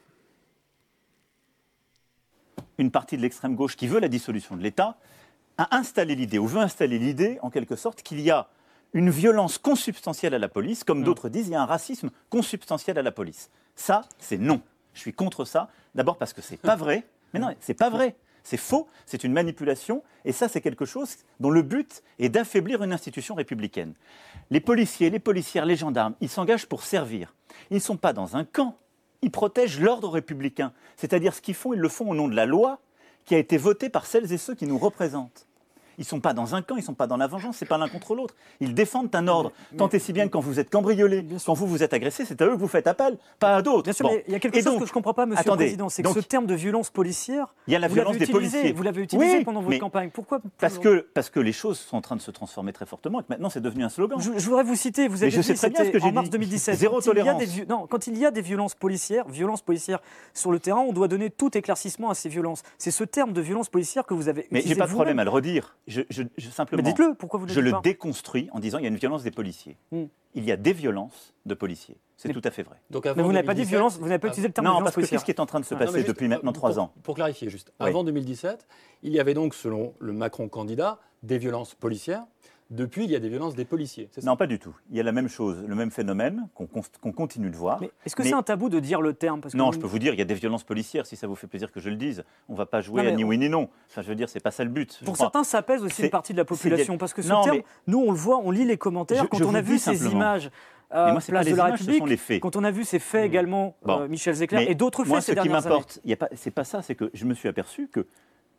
une 2.79 2.91
partie 2.91 3.17
de 3.17 3.23
l'extrême 3.23 3.55
gauche 3.55 3.77
qui 3.77 3.87
veut 3.87 4.01
la 4.01 4.09
dissolution 4.09 4.57
de 4.57 4.63
l'État 4.63 4.97
a 5.59 5.77
installé 5.77 6.15
l'idée, 6.15 6.39
ou 6.39 6.47
veut 6.47 6.61
installer 6.61 6.99
l'idée, 6.99 7.39
en 7.43 7.51
quelque 7.51 7.77
sorte, 7.77 8.03
qu'il 8.03 8.21
y 8.21 8.31
a 8.31 8.49
une 8.93 9.11
violence 9.11 9.59
consubstantielle 9.59 10.35
à 10.35 10.39
la 10.39 10.49
police, 10.49 10.85
comme 10.85 11.03
d'autres 11.03 11.29
disent, 11.29 11.49
il 11.49 11.53
y 11.53 11.57
a 11.57 11.63
un 11.63 11.67
racisme 11.67 12.11
consubstantiel 12.31 12.99
à 12.99 13.03
la 13.03 13.13
police. 13.13 13.51
Ça, 13.75 14.03
c'est 14.19 14.39
non. 14.39 14.61
Je 14.95 15.01
suis 15.01 15.13
contre 15.13 15.45
ça. 15.45 15.69
D'abord 15.97 16.19
parce 16.19 16.33
que 16.33 16.43
c'est 16.43 16.59
pas 16.59 16.77
vrai. 16.77 17.05
Mais 17.33 17.41
non, 17.41 17.55
c'est 17.59 17.75
pas 17.75 17.91
vrai. 17.91 18.15
C'est 18.45 18.57
faux, 18.57 18.87
c'est 19.07 19.25
une 19.25 19.33
manipulation, 19.33 20.05
et 20.25 20.31
ça, 20.31 20.49
c'est 20.49 20.61
quelque 20.61 20.85
chose 20.85 21.17
dont 21.41 21.51
le 21.51 21.63
but 21.63 22.05
est 22.21 22.29
d'affaiblir 22.29 22.81
une 22.85 22.93
institution 22.93 23.35
républicaine. 23.35 23.95
Les 24.51 24.61
policiers, 24.61 25.11
les 25.11 25.19
policières, 25.19 25.67
les 25.67 25.75
gendarmes, 25.75 26.15
ils 26.21 26.29
s'engagent 26.29 26.67
pour 26.67 26.85
servir. 26.85 27.35
Ils 27.71 27.75
ne 27.75 27.81
sont 27.81 27.97
pas 27.97 28.13
dans 28.13 28.37
un 28.37 28.45
camp, 28.45 28.77
ils 29.23 29.33
protègent 29.33 29.81
l'ordre 29.81 30.11
républicain. 30.11 30.73
C'est-à-dire 30.97 31.35
ce 31.35 31.41
qu'ils 31.41 31.57
font, 31.57 31.73
ils 31.73 31.81
le 31.81 31.89
font 31.89 32.09
au 32.09 32.15
nom 32.15 32.29
de 32.29 32.37
la 32.37 32.47
loi 32.47 32.79
qui 33.25 33.35
a 33.35 33.39
été 33.39 33.57
votée 33.57 33.89
par 33.89 34.07
celles 34.07 34.33
et 34.33 34.39
ceux 34.39 34.55
qui 34.55 34.67
nous 34.67 34.79
représentent. 34.79 35.49
Ils 35.99 36.03
ne 36.03 36.07
sont 36.07 36.21
pas 36.21 36.35
dans 36.35 36.55
un 36.55 36.63
camp, 36.63 36.77
ils 36.77 36.81
ne 36.81 36.85
sont 36.85 36.95
pas 36.95 37.07
dans 37.07 37.17
la 37.17 37.27
vengeance, 37.27 37.57
c'est 37.57 37.67
pas 37.67 37.79
l'un 37.79 37.89
contre 37.89 38.15
l'autre. 38.15 38.35
Ils 38.61 38.75
défendent 38.75 39.15
un 39.15 39.29
ordre. 39.29 39.53
Tant 39.79 39.89
et 39.89 39.99
si 39.99 40.13
bien 40.13 40.27
que 40.27 40.33
quand 40.33 40.41
vous 40.41 40.61
êtes 40.61 40.71
cambriolé, 40.71 41.25
quand 41.45 41.55
vous 41.55 41.67
vous 41.67 41.83
êtes 41.83 41.95
agressé, 41.95 42.25
c'est 42.25 42.41
à 42.43 42.47
eux 42.47 42.51
que 42.55 42.61
vous 42.61 42.69
faites 42.69 42.87
appel, 42.87 43.17
pas 43.39 43.57
à 43.57 43.63
d'autres. 43.63 43.85
Bien 43.85 43.93
sûr, 43.93 44.07
Bon. 44.07 44.13
mais 44.15 44.25
il 44.27 44.33
y 44.33 44.37
a 44.37 44.41
quelque 44.41 44.57
Et 44.57 44.63
chose 44.63 44.73
donc, 44.73 44.81
que 44.81 44.87
je 44.87 44.91
ne 44.91 44.95
comprends 44.95 45.15
pas, 45.15 45.27
Monsieur 45.27 45.41
attendez, 45.41 45.65
le 45.65 45.69
Président, 45.69 45.89
c'est 45.89 46.03
que 46.03 46.09
donc, 46.09 46.17
ce 46.17 46.21
terme 46.23 46.47
de 46.47 46.55
violence 46.55 46.91
policière, 46.91 47.55
il 47.67 47.73
y 47.73 47.77
a 47.77 47.79
la 47.79 47.89
vous 47.89 47.95
violence 47.95 48.15
l'avez 48.15 48.27
des 48.27 48.31
utilisé, 48.31 48.51
policiers. 48.59 48.73
Vous 48.73 48.83
l'avez 48.83 49.03
utilisé 49.03 49.37
Oui, 49.39 49.45
pendant 49.45 49.61
votre 49.61 49.71
mais 49.71 49.79
campagne. 49.79 50.11
Pourquoi 50.13 50.41
parce 50.59 50.79
que, 50.79 51.07
parce 51.15 51.31
que 51.31 51.41
les 51.41 51.53
choses 51.53 51.79
sont 51.79 51.97
en 51.97 52.01
train 52.03 52.17
de 52.17 52.21
se 52.21 52.31
transformer 52.31 52.73
très 52.73 52.87
fortement 52.87 53.21
et 53.21 53.23
que 53.23 53.29
maintenant 53.31 53.49
c'est 53.51 53.61
devenu 53.61 53.85
un 53.85 53.89
slogan. 53.89 54.21
Je, 54.21 54.33
je 54.39 54.45
voudrais 54.49 54.65
vous 54.65 54.75
citer, 54.77 55.09
vous 55.09 55.17
Mais 55.17 55.23
avez 55.23 55.31
je 55.31 55.41
sais 55.43 55.53
dit, 55.55 55.59
très 55.59 55.71
bien 55.71 55.85
ce 55.85 55.91
que 55.91 55.99
j'ai 55.99 56.07
en 56.09 56.13
mars 56.13 56.27
dit. 56.27 56.31
2017. 56.33 56.77
Zéro 56.79 57.01
tolérance. 57.01 57.39
des 57.39 57.47
vi- 57.47 57.67
non, 57.69 57.87
quand 57.87 58.07
il 58.07 58.19
y 58.19 58.27
a 58.27 58.31
des 58.31 58.43
violences 58.43 58.75
policières, 58.75 59.27
violences 59.29 59.63
policières 59.63 60.01
sur 60.35 60.53
le 60.53 60.59
terrain, 60.59 60.81
on 60.81 60.93
doit 60.93 61.09
donner 61.09 61.31
tout 61.31 61.57
éclaircissement 61.57 62.11
à 62.11 62.15
ces 62.15 62.29
violences. 62.29 62.63
C'est 62.79 62.91
ce 62.91 63.05
terme 63.05 63.33
de 63.33 63.41
violence 63.41 63.69
policière 63.69 64.05
que 64.05 64.15
vous 64.15 64.29
avez 64.29 64.47
Mais 64.51 64.59
utilisé 64.61 64.75
j'ai 64.75 64.79
pas 64.79 64.87
de 64.87 64.93
problème 64.93 65.19
à 65.19 65.25
le 65.25 65.31
redire. 65.31 65.77
Je, 65.87 66.03
je- 66.11 66.23
je- 66.37 66.51
simplement, 66.51 66.83
Mais 66.83 66.89
dites-le, 66.89 67.15
pourquoi 67.15 67.39
vous 67.39 67.47
ne 67.47 67.51
le 67.51 67.55
Je 67.55 67.61
le 67.61 67.71
pas 67.71 67.81
déconstruis 67.81 68.49
en 68.53 68.59
disant 68.59 68.79
il 68.79 68.83
y 68.83 68.87
a 68.87 68.89
une 68.89 68.97
violence 68.97 69.23
des 69.23 69.31
policiers. 69.31 69.77
Hmm. 69.93 70.05
Il 70.35 70.45
y 70.45 70.51
a 70.53 70.57
des 70.57 70.73
violences 70.73 71.33
de 71.47 71.55
policiers. 71.55 71.97
C'est 72.17 72.33
tout 72.33 72.41
à 72.45 72.51
fait 72.51 72.63
vrai. 72.63 72.77
Donc 72.91 73.05
Mais 73.05 73.23
vous 73.23 73.33
n'avez 73.33 73.47
pas 73.47 73.55
dit 73.55 73.61
2017, 73.61 73.69
violence, 73.69 73.99
vous 73.99 74.07
n'avez 74.09 74.19
pas 74.19 74.29
utilisé 74.29 74.49
le 74.49 74.53
terme 74.55 74.65
Non, 74.67 74.73
de 74.73 74.75
violence 74.77 74.85
parce 74.87 74.95
que 74.97 75.01
policière. 75.01 75.19
qu'est-ce 75.21 75.25
qui 75.27 75.31
est 75.31 75.41
en 75.41 75.47
train 75.47 75.61
de 75.61 75.65
se 75.65 75.75
Non, 75.75 75.81
passer 75.81 75.93
juste, 75.99 76.09
depuis 76.09 76.29
maintenant 76.29 76.53
trois 76.53 76.79
ans 76.81 76.93
Pour 77.05 77.15
clarifier 77.15 77.49
juste, 77.49 77.73
Oui. 77.81 77.89
avant 77.89 78.05
2017, 78.05 78.67
il 79.03 79.13
y 79.13 79.21
avait 79.21 79.35
donc, 79.35 79.55
selon 79.55 79.95
le 80.01 80.13
Macron 80.13 80.49
candidat, 80.49 80.99
des 81.23 81.39
violences 81.39 81.75
policières. 81.75 82.25
Depuis, 82.71 83.05
il 83.05 83.11
y 83.13 83.15
a 83.15 83.21
des 83.21 83.29
violences 83.29 83.55
des 83.55 83.65
policiers. 83.65 84.09
c'est 84.11 84.23
ça? 84.23 84.27
Non, 84.29 84.37
pas 84.37 84.49
du 84.49 84.59
tout. 84.59 84.75
Il 84.91 84.97
y 84.97 85.01
a 85.01 85.05
la 85.05 85.13
même 85.13 85.29
chose, 85.29 85.65
le 85.65 85.75
même 85.77 85.93
phénomène 85.93 86.49
qu'on 86.55 86.67
continue 87.13 87.49
de 87.49 87.55
voir. 87.57 87.81
Est-ce 88.05 88.17
que 88.17 88.23
Mais- 88.23 88.31
c'est 88.31 88.35
un 88.35 88.43
tabou 88.43 88.69
de 88.69 88.81
dire 88.81 89.01
le 89.01 89.13
terme? 89.15 89.41
Parce 89.41 89.53
que 89.53 89.59
Non, 89.59 89.67
vous- 89.67 89.75
je 89.75 89.79
peux 89.79 89.87
vous 89.87 90.01
dire, 90.01 90.15
il 90.15 90.19
y 90.19 90.23
a 90.23 90.25
des 90.25 90.35
violences 90.35 90.65
policières, 90.65 91.07
si 91.07 91.15
ça 91.15 91.29
vous 91.29 91.37
fait 91.37 91.47
plaisir 91.47 91.71
que 91.71 91.79
je 91.79 91.89
le 91.91 91.95
dise. 91.97 92.25
On 92.49 92.55
ne 92.55 92.59
va 92.59 92.67
pas 92.67 92.81
jouer 92.81 93.03
Non, 93.05 93.09
à 93.09 93.13
ni 93.13 93.23
on- 93.25 93.29
oui 93.29 93.39
ni 93.39 93.49
non. 93.49 93.69
Enfin, 93.89 94.03
je 94.03 94.09
veux 94.09 94.17
dire, 94.17 94.29
c'est 94.29 94.43
pas 94.43 94.51
ça 94.51 94.65
le 94.65 94.71
but. 94.71 95.01
Pour 95.05 95.17
certains, 95.17 95.45
ça 95.45 95.63
pèse 95.63 95.83
aussi 95.85 96.03
une 96.03 96.11
partie 96.11 96.33
de 96.33 96.39
la 96.39 96.45
population. 96.45 96.99
Parce 96.99 97.15
que 97.15 97.23
ce 97.23 97.29
Non, 97.29 97.43
terme, 97.45 97.57
mais- 97.59 97.65
nous, 97.87 98.01
on 98.01 98.11
le 98.11 98.17
voit, 98.19 98.39
on 98.39 98.51
lit 98.51 98.65
les 98.65 98.77
commentaires. 98.79 99.23
Je- 99.23 99.29
quand 99.29 99.39
je 99.39 99.45
on 99.45 99.55
a 99.55 99.61
vu 99.61 99.79
ces 99.79 99.95
simplement. 99.95 100.17
images. 100.21 100.51
Mais 100.91 100.97
euh, 100.97 101.13
moi, 101.13 101.21
pas 101.21 101.27
place 101.27 101.45
les 101.47 101.53
de 101.53 101.57
la 101.57 101.67
images, 101.69 101.79
ce 101.79 101.83
République, 101.85 101.99
sont 102.01 102.07
les 102.07 102.17
faits. 102.17 102.41
quand 102.43 102.57
on 102.57 102.65
a 102.65 102.71
vu 102.73 102.85
ces 102.85 102.99
faits 102.99 103.25
également, 103.25 103.77
Bon. 103.85 104.01
euh, 104.03 104.09
Michel 104.09 104.35
Zecler 104.35 104.59
Mais 104.59 104.71
et 104.71 104.75
d'autres 104.75 105.05
moi, 105.05 105.17
faits 105.21 105.35
ces 105.35 105.35
ce 105.37 105.41
qui 105.43 105.49
m'importe, 105.49 106.01
c'est 106.35 106.51
pas 106.51 106.65
ça, 106.65 106.83
c'est 106.83 106.95
que 106.97 107.11
je 107.15 107.25
me 107.27 107.35
suis 107.35 107.49
aperçu 107.49 107.89
que 107.89 108.07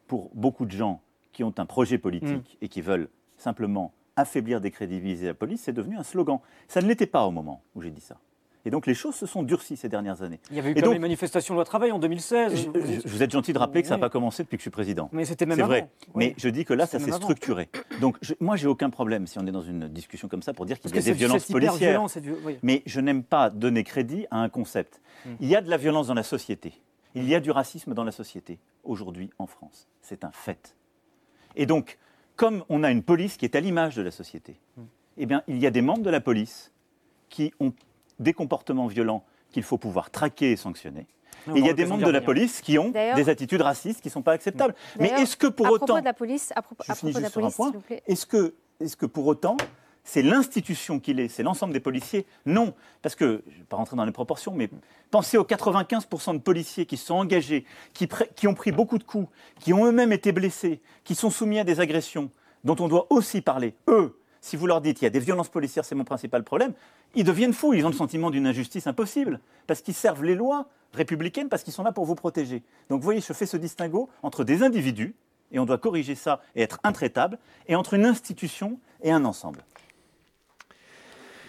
pour 0.07 0.29
beaucoup 0.33 0.65
de 0.65 0.71
gens 0.71 1.01
qui 1.33 1.43
ont 1.43 1.53
un 1.57 1.65
projet 1.65 1.97
politique 1.97 2.57
Mm. 2.61 2.63
et 2.65 2.67
qui 2.69 2.81
veulent 2.81 3.09
simplement 3.37 3.93
affaiblir, 4.17 4.59
décrédibiliser 4.59 5.27
la 5.27 5.33
police, 5.33 5.61
c'est 5.61 5.73
devenu 5.73 5.97
un 5.97 6.03
slogan. 6.03 6.39
Ça 6.67 6.81
ne 6.81 6.87
l'était 6.87 7.05
pas 7.07 7.25
au 7.25 7.31
moment 7.31 7.61
où 7.75 7.81
j'ai 7.81 7.91
dit 7.91 8.01
ça. 8.01 8.17
Et 8.65 8.69
donc 8.69 8.85
les 8.85 8.95
choses 8.95 9.15
se 9.15 9.25
sont 9.25 9.43
durcies 9.43 9.77
ces 9.77 9.87
dernières 9.87 10.23
années. 10.23 10.41
Il 10.49 10.57
y 10.57 10.59
avait 10.59 10.69
eu 10.69 10.71
et 10.71 10.75
comme 10.75 10.83
donc, 10.85 10.93
les 10.93 10.99
manifestations 10.99 11.53
loi 11.53 11.63
travail 11.63 11.93
en 11.93 11.99
2016. 11.99 12.53
je- 12.53 12.61
je- 13.01 13.07
vous 13.07 13.23
êtes 13.23 13.31
gentil 13.31 13.53
de 13.53 13.59
rappeler 13.59 13.81
que 13.81 13.87
ça 13.87 13.93
n'a 13.93 13.97
Oui. 13.97 14.01
pas 14.01 14.09
commencé 14.09 14.43
depuis 14.43 14.57
que 14.57 14.59
je 14.59 14.63
suis 14.63 14.71
président. 14.71 15.07
Mais 15.13 15.23
c'était 15.23 15.45
même 15.45 15.55
C'est 15.57 15.63
vrai. 15.63 15.87
Mais 16.15 16.33
je 16.37 16.49
dis 16.49 16.65
que 16.65 16.73
là, 16.73 16.85
ça 16.85 16.99
s'est 16.99 17.13
structuré. 17.13 17.69
Donc 18.01 18.17
je- 18.21 18.33
moi, 18.41 18.57
j'ai 18.57 18.67
aucun 18.67 18.89
problème 18.89 19.25
si 19.25 19.39
on 19.39 19.47
est 19.47 19.51
dans 19.51 19.61
une 19.61 19.87
discussion 19.87 20.27
comme 20.27 20.41
ça 20.41 20.53
pour 20.53 20.65
dire 20.65 20.81
qu'il 20.81 20.93
y 20.93 20.97
a 20.97 21.01
des 21.01 21.13
violences 21.13 21.45
policières. 21.45 22.03
du- 22.19 22.33
oui. 22.43 22.57
Mais 22.61 22.83
je 22.85 22.99
n'aime 22.99 23.23
pas 23.23 23.49
donner 23.49 23.85
crédit 23.85 24.25
à 24.31 24.41
un 24.41 24.49
concept. 24.49 24.99
Hmm. 25.25 25.35
Il 25.39 25.47
y 25.47 25.55
a 25.55 25.61
de 25.61 25.69
la 25.69 25.77
violence 25.77 26.07
dans 26.07 26.13
la 26.13 26.23
société. 26.23 26.73
Il 27.15 27.27
y 27.29 27.35
a 27.35 27.39
du 27.39 27.51
racisme 27.51 27.93
dans 27.93 28.03
la 28.03 28.11
société 28.11 28.59
aujourd'hui 28.83 29.29
en 29.39 29.47
France. 29.47 29.87
C'est 30.01 30.25
un 30.25 30.31
fait. 30.31 30.75
Et 31.55 31.65
donc, 31.65 31.97
comme 32.37 32.63
on 32.69 32.83
a 32.83 32.91
une 32.91 33.03
police 33.03 33.35
qui 33.35 33.43
est 33.43 33.55
à 33.55 33.59
l'image 33.59 33.95
de 33.95 34.01
la 34.01 34.11
société, 34.11 34.55
eh 35.17 35.25
bien, 35.25 35.43
il 35.47 35.57
y 35.57 35.67
a 35.67 35.71
des 35.71 35.81
membres 35.81 36.03
de 36.03 36.09
la 36.09 36.21
police 36.21 36.71
qui 37.29 37.51
ont 37.59 37.73
des 38.19 38.33
comportements 38.33 38.87
violents 38.87 39.25
qu'il 39.51 39.63
faut 39.63 39.77
pouvoir 39.77 40.11
traquer 40.11 40.51
et 40.51 40.55
sanctionner. 40.55 41.07
On 41.47 41.55
Et 41.55 41.59
il 41.59 41.65
y 41.65 41.69
a 41.69 41.73
des 41.73 41.85
membres 41.85 42.05
de 42.05 42.11
la 42.11 42.21
police 42.21 42.61
qui 42.61 42.77
ont 42.77 42.91
des 42.91 43.29
attitudes 43.29 43.61
racistes 43.61 44.01
qui 44.01 44.07
ne 44.07 44.11
sont 44.11 44.21
pas 44.21 44.33
acceptables. 44.33 44.75
Mais 44.99 45.09
est-ce 45.09 45.35
que 45.35 45.47
pour 45.47 45.67
à 45.67 45.71
autant... 45.71 45.85
propos 45.85 45.99
de 45.99 46.05
la 46.05 46.13
police, 46.13 46.53
à 46.55 46.61
propos, 46.61 46.83
Je 46.85 46.91
à 46.91 46.95
finis 46.95 47.11
propos 47.11 47.19
de 47.19 47.23
la 47.23 47.27
juste 47.27 47.33
sur 47.33 47.39
un 47.39 47.43
police, 47.43 47.55
point. 47.55 47.67
s'il 47.67 47.75
vous 47.75 47.81
plaît. 47.81 48.03
Est-ce 48.07 48.25
que, 48.25 48.53
est 48.79 48.95
que 48.95 49.05
pour 49.05 49.27
autant, 49.27 49.57
c'est 50.07 50.21
l'institution 50.21 51.01
qu'il 51.01 51.19
est, 51.19 51.27
c'est 51.27 51.43
l'ensemble 51.43 51.73
des 51.73 51.81
policiers 51.81 52.25
Non, 52.45 52.73
parce 53.01 53.13
que, 53.13 53.43
je 53.45 53.51
ne 53.51 53.57
vais 53.57 53.65
pas 53.65 53.75
rentrer 53.75 53.97
dans 53.97 54.05
les 54.05 54.13
proportions, 54.13 54.53
mais 54.53 54.69
pensez 55.11 55.37
aux 55.37 55.43
95% 55.43 56.33
de 56.33 56.37
policiers 56.39 56.85
qui 56.85 56.95
sont 56.95 57.15
engagés, 57.15 57.65
qui 57.93 58.47
ont 58.47 58.53
pris 58.53 58.71
beaucoup 58.71 58.97
de 58.97 59.03
coups, 59.03 59.27
qui 59.59 59.73
ont 59.73 59.85
eux-mêmes 59.85 60.13
été 60.13 60.31
blessés, 60.31 60.79
qui 61.03 61.13
sont 61.13 61.29
soumis 61.29 61.59
à 61.59 61.65
des 61.65 61.81
agressions, 61.81 62.31
dont 62.63 62.77
on 62.79 62.87
doit 62.87 63.07
aussi 63.09 63.41
parler. 63.41 63.75
Eux, 63.89 64.17
si 64.39 64.55
vous 64.55 64.65
leur 64.65 64.79
dites 64.79 65.01
il 65.01 65.03
y 65.03 65.07
a 65.07 65.09
des 65.09 65.19
violences 65.19 65.49
policières, 65.49 65.83
c'est 65.83 65.93
mon 65.93 66.05
principal 66.05 66.41
problème, 66.41 66.71
ils 67.13 67.25
deviennent 67.25 67.53
fous, 67.53 67.73
ils 67.73 67.85
ont 67.85 67.89
le 67.89 67.93
sentiment 67.93 68.31
d'une 68.31 68.47
injustice 68.47 68.87
impossible, 68.87 69.41
parce 69.67 69.81
qu'ils 69.81 69.93
servent 69.93 70.23
les 70.23 70.35
lois 70.35 70.69
républicaines, 70.93 71.49
parce 71.49 71.63
qu'ils 71.63 71.73
sont 71.73 71.83
là 71.83 71.91
pour 71.91 72.05
vous 72.05 72.15
protéger. 72.15 72.63
Donc 72.89 73.01
vous 73.01 73.05
voyez, 73.05 73.19
je 73.19 73.33
fais 73.33 73.45
ce 73.45 73.57
distinguo 73.57 74.09
entre 74.23 74.45
des 74.45 74.63
individus, 74.63 75.15
et 75.51 75.59
on 75.59 75.65
doit 75.65 75.77
corriger 75.77 76.15
ça 76.15 76.39
et 76.55 76.61
être 76.61 76.79
intraitable, 76.85 77.39
et 77.67 77.75
entre 77.75 77.93
une 77.93 78.05
institution 78.05 78.79
et 79.01 79.11
un 79.11 79.25
ensemble. 79.25 79.65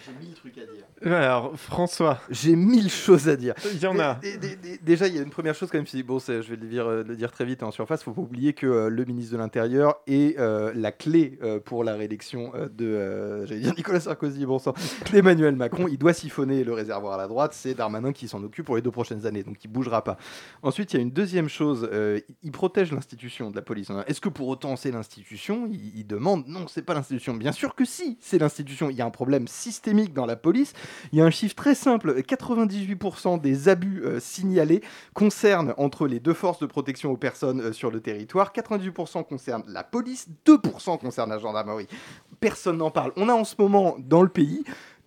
J'ai 0.09 0.27
mille 0.27 0.35
trucs 0.35 0.59
à 0.59 0.63
dire. 0.63 1.15
Alors, 1.15 1.57
François. 1.59 2.21
J'ai 2.31 2.57
mille 2.57 2.91
choses 2.91 3.29
à 3.29 3.37
dire. 3.37 3.55
Il 3.73 3.79
y 3.81 3.87
en 3.87 3.99
a. 3.99 4.15
Dé- 4.17 4.39
dé- 4.39 4.57
dé- 4.57 4.79
Déjà, 4.83 5.07
il 5.07 5.15
y 5.15 5.19
a 5.19 5.23
une 5.23 5.31
première 5.31 5.55
chose 5.55 5.69
quand 5.71 5.79
même. 5.79 5.87
Bon, 6.05 6.19
je 6.19 6.33
vais 6.33 6.57
le 6.57 6.67
dire, 6.67 6.87
euh, 6.87 7.05
le 7.05 7.17
dire 7.17 7.31
très 7.31 7.45
vite 7.45 7.63
en 7.63 7.71
surface. 7.71 8.01
Il 8.01 8.09
ne 8.11 8.15
faut 8.15 8.21
pas 8.23 8.27
oublier 8.27 8.53
que 8.53 8.67
euh, 8.67 8.89
le 8.89 9.05
ministre 9.05 9.33
de 9.33 9.39
l'Intérieur 9.39 9.97
est 10.07 10.39
euh, 10.39 10.73
la 10.75 10.93
clé 10.93 11.39
euh, 11.43 11.61
pour 11.61 11.85
la 11.85 11.95
réélection 11.95 12.53
euh, 12.55 12.69
de, 12.69 12.87
euh, 12.87 13.47
j'allais 13.47 13.61
dire 13.61 13.75
Nicolas 13.77 14.01
Sarkozy, 14.01 14.47
bon 14.47 14.59
sang, 14.59 14.75
d'Emmanuel 15.13 15.57
Macron. 15.57 15.89
Il 15.89 15.99
doit 15.99 16.13
siphonner 16.13 16.65
le 16.65 16.73
réservoir 16.73 17.15
à 17.15 17.17
la 17.19 17.27
droite. 17.29 17.53
C'est 17.55 17.75
Darmanin 17.75 18.13
qui 18.13 18.29
s'en 18.29 18.43
occupe 18.43 18.65
pour 18.67 18.77
les 18.77 18.83
deux 18.83 18.91
prochaines 18.91 19.27
années, 19.27 19.43
donc 19.43 19.63
il 19.65 19.69
bougera 19.69 20.03
pas. 20.05 20.17
Ensuite, 20.63 20.93
il 20.93 20.97
y 20.97 20.99
a 21.01 21.03
une 21.03 21.11
deuxième 21.11 21.49
chose. 21.49 21.89
euh, 21.93 22.21
il 22.43 22.53
protège 22.53 22.93
l'institution 22.93 23.51
de 23.51 23.57
la 23.57 23.63
police. 23.63 23.91
hein. 23.91 24.05
Est-ce 24.07 24.21
que 24.21 24.29
pour 24.29 24.49
autant 24.49 24.77
c'est 24.77 24.91
l'institution? 24.91 25.69
Il, 25.71 25.99
il 25.99 26.07
demande 26.07 26.47
non, 26.47 26.67
c'est 26.69 26.83
pas 26.83 26.95
l'institution. 26.95 27.35
Bien 27.35 27.53
sûr 27.53 27.75
que 27.75 27.85
si, 27.85 28.17
c'est 28.21 28.39
l'institution. 28.39 28.91
Il 28.91 28.97
y 28.97 29.03
a 29.03 29.07
un 29.07 29.11
problème 29.11 29.49
systémique 29.49 29.98
dans 30.07 30.27
la 30.27 30.37
police. 30.37 30.73
Il 31.13 31.19
y 31.19 31.23
a 31.23 31.25
un 31.25 31.31
chiffre 31.31 31.55
très 31.55 31.75
simple 31.75 32.21
98% 32.21 33.41
des 33.41 33.69
abus 33.69 34.03
euh, 34.05 34.21
signalés 34.21 34.83
concernent 35.15 35.75
entre 35.77 36.07
les 36.07 36.21
deux 36.21 36.35
forces 36.35 36.61
de 36.61 36.67
protection 36.67 37.11
aux 37.11 37.17
personnes 37.17 37.61
euh, 37.61 37.73
sur 37.73 37.91
le 37.91 38.01
territoire. 38.01 38.53
98% 38.53 39.25
concernent 39.25 39.65
la 39.67 39.83
police, 39.83 40.29
2% 40.47 40.99
concernent 40.99 41.31
la 41.31 41.39
gendarmerie. 41.39 41.89
Personne 42.41 42.79
n'en 42.79 42.91
parle. 42.91 43.13
On 43.17 43.29
a 43.29 43.33
en 43.33 43.45
ce 43.45 43.57
moment 43.59 43.97
dans 43.99 44.23
le 44.23 44.29
pays 44.29 44.65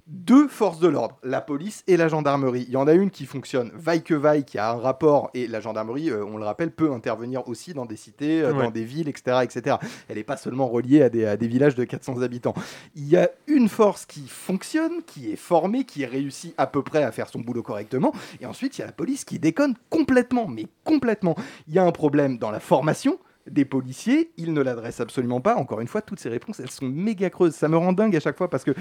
deux 0.08 0.48
forces 0.48 0.80
de 0.80 0.88
l'ordre, 0.88 1.18
la 1.24 1.42
police 1.42 1.84
et 1.88 1.98
la 1.98 2.08
gendarmerie. 2.08 2.66
Il 2.68 2.74
y 2.74 2.78
en 2.78 2.88
a 2.88 2.94
une 2.94 3.10
qui 3.12 3.26
fonctionne 3.26 3.72
vaille 3.74 4.04
que 4.04 4.14
vaille, 4.14 4.44
qui 4.44 4.58
a 4.58 4.72
un 4.72 4.78
rapport, 4.78 5.30
et 5.34 5.48
la 5.48 5.60
gendarmerie, 5.60 6.10
euh, 6.10 6.26
on 6.26 6.38
le 6.38 6.44
rappelle, 6.44 6.72
peut 6.72 6.92
intervenir 6.92 7.48
aussi 7.48 7.74
dans 7.74 7.86
des 7.86 7.96
cités, 7.96 8.42
euh, 8.42 8.54
Ouais. 8.54 8.64
dans 8.64 8.72
des 8.72 8.84
villes, 8.84 9.08
etc. 9.10 9.38
etc. 9.44 9.78
Elle 10.10 10.18
n'est 10.18 10.24
pas 10.24 10.38
seulement 10.38 10.68
reliée 10.68 11.02
à 11.02 11.10
des, 11.10 11.26
à 11.26 11.38
des 11.38 11.48
villages 11.48 11.76
de 11.76 11.84
400 11.84 12.22
habitants. 12.22 12.54
Il 12.96 13.08
y 13.08 13.18
a 13.18 13.30
une 13.48 13.70
force 13.70 14.06
qui 14.06 14.28
fonctionne, 14.28 15.04
qui 15.06 15.32
est 15.32 15.36
formée, 15.38 15.86
qui 15.86 16.06
réussit 16.06 16.54
à 16.58 16.68
peu 16.68 16.82
près 16.84 17.04
à 17.04 17.12
faire 17.12 17.30
son 17.30 17.40
boulot 17.40 17.64
correctement, 17.64 18.14
et 18.40 18.46
ensuite 18.46 18.78
il 18.78 18.82
y 18.82 18.84
a 18.84 18.88
la 18.88 18.94
police 18.94 19.26
qui 19.26 19.40
déconne 19.40 19.76
complètement, 19.90 20.48
mais 20.48 20.66
complètement. 20.84 21.36
Il 21.68 21.74
y 21.74 21.80
a 21.80 21.84
un 21.86 21.92
problème 21.92 22.38
dans 22.38 22.52
la 22.52 22.60
formation, 22.60 23.20
des 23.50 23.66
policiers, 23.66 24.32
ils 24.38 24.54
ne 24.54 24.62
l'adressent 24.62 25.00
absolument 25.02 25.42
pas. 25.42 25.56
Encore 25.56 25.82
une 25.82 25.88
fois, 25.88 26.04
toutes 26.04 26.20
ces 26.20 26.30
réponses, 26.30 26.60
elles 26.60 26.70
sont 26.70 26.86
méga 26.86 27.30
creuses. 27.32 27.56
Ça 27.56 27.68
me 27.68 27.76
rend 27.76 27.92
dingue 27.92 28.16
à 28.16 28.20
chaque 28.20 28.38
fois 28.38 28.50
parce 28.52 28.64
que 28.64 28.72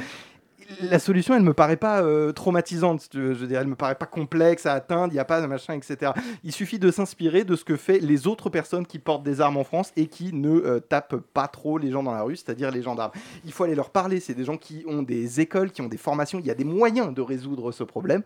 la 0.82 0.98
solution, 0.98 1.34
elle 1.34 1.42
me 1.42 1.54
paraît 1.54 1.76
pas 1.76 2.02
euh, 2.02 2.32
traumatisante. 2.32 3.08
Je 3.12 3.20
veux 3.20 3.46
dire, 3.46 3.60
elle 3.60 3.66
me 3.66 3.74
paraît 3.74 3.94
pas 3.94 4.06
complexe 4.06 4.66
à 4.66 4.74
atteindre. 4.74 5.12
Il 5.12 5.14
n'y 5.14 5.20
a 5.20 5.24
pas 5.24 5.40
de 5.40 5.46
machin, 5.46 5.74
etc. 5.74 6.12
Il 6.44 6.52
suffit 6.52 6.78
de 6.78 6.90
s'inspirer 6.90 7.44
de 7.44 7.56
ce 7.56 7.64
que 7.64 7.76
fait 7.76 7.98
les 7.98 8.26
autres 8.26 8.50
personnes 8.50 8.86
qui 8.86 8.98
portent 8.98 9.22
des 9.22 9.40
armes 9.40 9.56
en 9.56 9.64
France 9.64 9.92
et 9.96 10.06
qui 10.06 10.32
ne 10.32 10.50
euh, 10.50 10.80
tapent 10.80 11.16
pas 11.16 11.48
trop 11.48 11.78
les 11.78 11.90
gens 11.90 12.02
dans 12.02 12.12
la 12.12 12.22
rue, 12.22 12.36
c'est-à-dire 12.36 12.70
les 12.70 12.82
gendarmes. 12.82 13.12
Il 13.44 13.52
faut 13.52 13.64
aller 13.64 13.74
leur 13.74 13.90
parler. 13.90 14.20
C'est 14.20 14.34
des 14.34 14.44
gens 14.44 14.56
qui 14.56 14.84
ont 14.86 15.02
des 15.02 15.40
écoles, 15.40 15.70
qui 15.70 15.82
ont 15.82 15.88
des 15.88 15.96
formations. 15.96 16.38
Il 16.38 16.46
y 16.46 16.50
a 16.50 16.54
des 16.54 16.64
moyens 16.64 17.12
de 17.14 17.20
résoudre 17.20 17.72
ce 17.72 17.84
problème. 17.84 18.22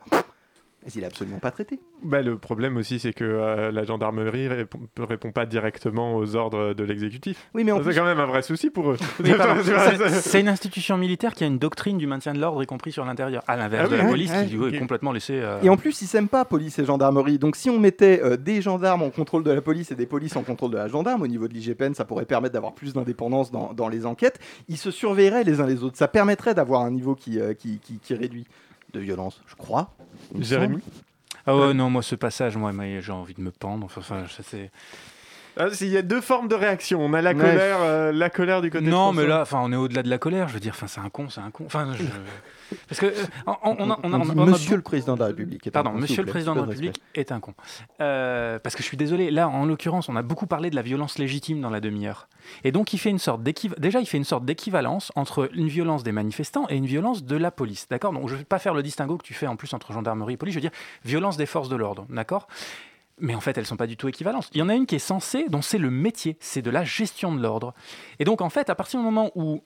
Mais 0.85 0.91
il 0.95 1.01
n'est 1.01 1.07
absolument 1.07 1.39
pas 1.39 1.51
traité. 1.51 1.81
Bah, 2.03 2.21
le 2.21 2.37
problème 2.37 2.77
aussi, 2.77 2.99
c'est 2.99 3.13
que 3.15 3.25
euh, 3.25 3.73
la 3.73 3.85
gendarmerie 3.85 4.49
répond, 4.49 4.81
répond 4.99 5.33
pas 5.33 5.47
directement 5.47 6.17
aux 6.17 6.37
ordres 6.37 6.75
de 6.75 6.85
l'exécutif. 6.85 7.49
Oui, 7.55 7.65
mais 7.65 7.73
en 7.73 7.79
c'est 7.79 7.85
plus- 7.85 7.95
quand 7.95 8.05
même 8.05 8.21
un 8.21 8.27
vrai 8.27 8.43
souci 8.43 8.69
pour 8.71 8.91
eux. 8.91 8.97
Oui, 9.23 9.31
C'est- 10.11 10.41
une 10.41 10.49
institution 10.49 10.97
militaire 10.99 11.35
qui 11.35 11.45
a 11.45 11.47
une 11.47 11.59
doctrine 11.59 11.97
du 11.99 12.07
maintien 12.07 12.35
de 12.35 12.39
l'ordre, 12.41 12.63
y 12.63 12.67
compris 12.67 12.93
sur 12.93 13.05
l'intérieur. 13.05 13.43
À 13.47 13.57
l'inverse 13.57 13.85
Ah 13.87 13.89
de 13.89 13.95
oui, 13.97 14.03
la 14.03 14.09
police, 14.09 14.31
ouais. 14.33 14.47
qui 14.47 14.77
est 14.77 14.79
complètement 14.79 15.13
laissée. 15.13 15.41
euh, 15.41 15.61
Et 15.63 15.69
en 15.71 15.77
plus, 15.77 16.03
ils 16.03 16.07
s'aiment 16.07 16.29
pas, 16.29 16.45
police 16.45 16.79
et 16.79 16.85
gendarmerie. 16.85 17.39
Donc, 17.39 17.57
si 17.57 17.71
on 17.71 17.79
mettait 17.79 18.21
euh, 18.23 18.37
des 18.37 18.61
gendarmes 18.63 19.03
en 19.03 19.11
contrôle 19.11 19.43
de 19.45 19.51
la 19.51 19.63
police 19.63 19.91
et 19.91 19.95
des 19.95 20.07
polices 20.07 20.37
en 20.37 20.43
contrôle 20.43 20.71
de 20.73 20.77
la 20.77 20.89
gendarme, 20.89 21.23
au 21.23 21.27
niveau 21.27 21.49
de 21.49 21.55
l'IGPN, 21.55 21.95
ça 21.95 22.05
pourrait 22.05 22.27
permettre 22.27 22.53
d'avoir 22.55 22.75
plus 22.75 22.93
d'indépendance 22.93 23.51
dans, 23.51 23.73
dans 23.73 23.89
les 23.89 24.05
enquêtes. 24.07 24.39
Ils 24.69 24.77
se 24.77 24.91
surveilleraient 24.91 25.45
les 25.45 25.61
uns 25.61 25.67
les 25.67 25.83
autres. 25.83 25.97
Ça 25.97 26.09
permettrait 26.09 26.55
d'avoir 26.55 26.83
un 26.83 26.91
niveau 26.91 27.15
qui, 27.15 27.41
euh, 27.41 27.55
qui, 27.55 27.79
qui- 27.79 27.99
qui 27.99 28.15
réduit 28.15 28.47
de 28.95 29.01
violence, 29.01 29.43
je 29.47 29.55
crois. 29.55 29.95
Jérémy. 30.39 30.79
Ah 31.47 31.55
ouais, 31.57 31.75
non, 31.75 31.91
moi 31.91 32.03
ce 32.03 32.15
passage, 32.15 32.57
moi, 32.57 32.73
j'ai 33.01 33.13
envie 33.13 33.35
de 33.35 33.43
me 33.43 33.51
pendre. 33.51 33.85
Enfin, 33.85 34.01
enfin, 34.01 34.25
ça, 34.29 34.43
c'est. 34.43 34.71
Ah, 35.57 35.67
Il 35.81 35.89
y 35.89 35.97
a 35.97 36.03
deux 36.03 36.21
formes 36.21 36.49
de 36.49 36.55
réaction. 36.55 37.01
On 37.01 37.13
a 37.15 37.23
la 37.23 37.31
Ouais. 37.31 37.37
colère, 37.37 37.77
euh, 37.83 38.13
la 38.13 38.29
colère 38.31 38.61
du 38.61 38.71
côté 38.71 38.85
de 38.87 38.91
Non, 38.91 39.13
mais 39.13 39.27
là, 39.27 39.43
enfin, 39.43 39.61
on 39.63 39.73
est 39.73 39.77
au-delà 39.77 40.03
de 40.03 40.11
la 40.11 40.19
colère. 40.19 40.49
Je 40.49 40.55
veux 40.55 40.61
dire, 40.61 40.73
enfin, 40.75 40.87
c'est 40.89 41.01
un 41.01 41.09
con, 41.11 41.29
c'est 41.29 41.41
un 41.41 41.51
con. 41.51 41.65
Enfin, 41.67 41.93
je- 41.97 42.03
parce 42.89 43.01
que 43.01 43.07
euh, 43.07 43.13
on, 43.47 43.53
on- 43.63 43.77
on 43.79 43.91
a, 43.91 43.99
on 44.03 44.13
a- 44.13 44.17
On 44.17 44.21
on 44.21 44.23
a- 44.23 44.25
dit 44.25 44.33
on 44.37 44.43
a 44.43 44.47
Monsieur 44.51 44.75
le 44.77 44.83
Président 44.83 45.15
de 45.15 45.21
la 45.21 45.27
République. 45.27 45.65
est 45.67 45.71
un 45.71 45.73
Pardon, 45.73 45.91
con, 45.91 45.97
s'il 45.99 46.03
Monsieur 46.03 46.23
le. 46.25 46.29
Président 46.31 46.55
de 46.55 46.61
la 46.61 46.67
République 46.67 47.01
est 47.15 47.31
un 47.31 47.39
con. 47.39 47.55
Euh, 48.01 48.59
parce 48.59 48.75
que 48.75 48.83
je 48.83 48.89
suis 48.89 48.97
désolé, 48.97 49.31
là, 49.31 49.49
en 49.49 49.65
l'occurrence, 49.67 50.09
on 50.09 50.17
a 50.17 50.23
beaucoup 50.23 50.47
parlé 50.47 50.71
de 50.71 50.75
la 50.77 50.83
violence 50.83 51.19
légitime 51.19 51.61
dans 51.61 51.71
la 51.71 51.81
demi-heure. 51.81 52.27
Et 52.65 52.73
donc, 52.73 52.93
il 52.93 52.99
fait 52.99 53.11
une 53.11 53.19
sorte 53.21 53.43
d'équiv- 53.43 53.79
déjà, 53.79 54.01
il 54.01 54.07
fait 54.07 54.19
une 54.19 54.25
sorte 54.25 54.45
d'équivalence 54.45 55.13
entre 55.15 55.49
une 55.55 55.69
violence 55.69 56.03
des 56.03 56.13
manifestants 56.13 56.67
et 56.69 56.77
une 56.77 56.87
violence 56.87 57.25
de 57.25 57.37
la 57.37 57.51
police. 57.53 57.87
D'accord? 57.89 58.13
Donc, 58.13 58.29
je 58.29 58.33
ne 58.35 58.39
vais 58.39 58.45
pas 58.45 58.59
faire 58.59 58.75
le 58.75 58.83
distinguo 58.83 59.19
que 59.19 59.23
tu 59.25 59.35
fais 59.35 59.47
en 59.47 59.55
plus 59.57 59.73
entre 59.73 59.93
gendarmerie 59.93 60.35
et 60.35 60.37
police. 60.37 60.55
Je 60.55 60.59
veux 60.59 60.63
dire, 60.69 60.73
violence 61.05 61.37
des 61.37 61.47
forces 61.47 61.69
de 61.69 61.77
l'ordre. 61.77 62.07
D'accord? 62.11 62.49
Mais 63.19 63.35
en 63.35 63.41
fait, 63.41 63.57
elles 63.57 63.67
sont 63.67 63.77
pas 63.77 63.87
du 63.87 63.97
tout 63.97 64.09
équivalentes. 64.09 64.51
Il 64.53 64.59
y 64.59 64.63
en 64.63 64.69
a 64.69 64.75
une 64.75 64.87
qui 64.87 64.97
est 64.97 65.01
censée, 65.01 65.49
dont 65.49 65.63
c'est 65.63 65.79
le 65.79 65.91
métier, 65.91 66.37
c'est 66.41 66.63
de 66.63 66.71
la 66.71 66.85
gestion 66.85 67.35
de 67.35 67.41
l'ordre. 67.41 67.75
Et 68.19 68.25
donc, 68.25 68.41
en 68.41 68.51
fait, 68.51 68.71
à 68.71 68.75
partir 68.75 69.01
du 69.01 69.05
moment 69.05 69.31
où 69.35 69.63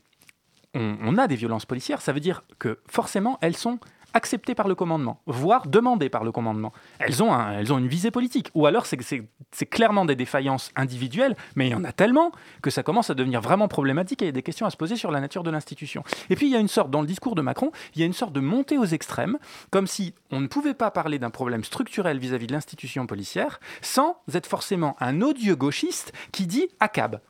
on, 0.75 0.97
on 1.01 1.19
a 1.19 1.27
des 1.27 1.37
violences 1.37 1.67
policières, 1.67 2.01
ça 2.01 2.13
veut 2.13 2.21
dire 2.21 2.45
que 2.59 2.81
forcément, 2.87 3.39
elles 3.41 3.57
sont 3.57 3.79
acceptées 4.15 4.55
par 4.55 4.69
le 4.69 4.75
commandement, 4.75 5.21
voire 5.27 5.67
demandées 5.67 6.09
par 6.09 6.25
le 6.25 6.33
commandement. 6.33 6.73
Elles 6.99 7.23
ont, 7.23 7.33
un- 7.33 7.53
elles 7.59 7.73
ont 7.73 7.79
une 7.79 7.89
visée 7.89 8.11
politique. 8.11 8.51
Ou 8.55 8.67
alors, 8.67 8.87
c'est 8.87 9.67
clairement 9.67 10.05
des 10.05 10.17
défaillances 10.17 10.71
individuelles, 10.77 11.37
mais 11.57 11.69
il 11.69 11.71
y 11.71 11.75
en 11.75 11.85
a 11.85 11.93
tellement 11.93 12.33
que 12.63 12.71
ça 12.71 12.83
commence 12.83 13.11
à 13.11 13.15
devenir 13.15 13.41
vraiment 13.41 13.69
problématique 13.69 14.23
et 14.23 14.27
il 14.27 14.29
y 14.29 14.31
a 14.31 14.33
des 14.33 14.43
questions 14.43 14.67
à 14.67 14.71
se 14.71 14.77
poser 14.77 14.97
sur 14.97 15.11
la 15.11 15.21
nature 15.21 15.43
de 15.43 15.51
l'institution. 15.51 16.03
Et 16.31 16.37
puis, 16.37 16.47
il 16.47 16.53
y 16.53 16.57
a 16.57 16.61
une 16.61 16.69
sorte, 16.69 16.91
dans 16.91 17.01
le 17.01 17.07
discours 17.07 17.35
de 17.35 17.43
Macron, 17.43 17.71
il 17.95 18.01
y 18.01 18.03
a 18.03 18.07
une 18.07 18.13
sorte 18.13 18.33
de 18.33 18.41
montée 18.41 18.79
aux 18.79 18.85
extrêmes, 18.87 19.39
comme 19.71 19.87
si 19.87 20.15
on 20.31 20.41
ne 20.41 20.47
pouvait 20.47 20.75
pas 20.75 20.91
parler 20.91 21.19
d'un 21.19 21.31
problème 21.31 21.65
structurel 21.65 22.19
vis-à-vis 22.19 22.47
de 22.47 22.53
l'institution 22.53 23.07
policière 23.07 23.61
sans 23.83 24.17
être 24.35 24.47
forcément 24.47 24.97
un 25.01 25.21
odieux 25.23 25.57
gauchiste 25.57 26.13
qui 26.33 26.47
dit 26.47 26.69
ACAB. 26.81 27.21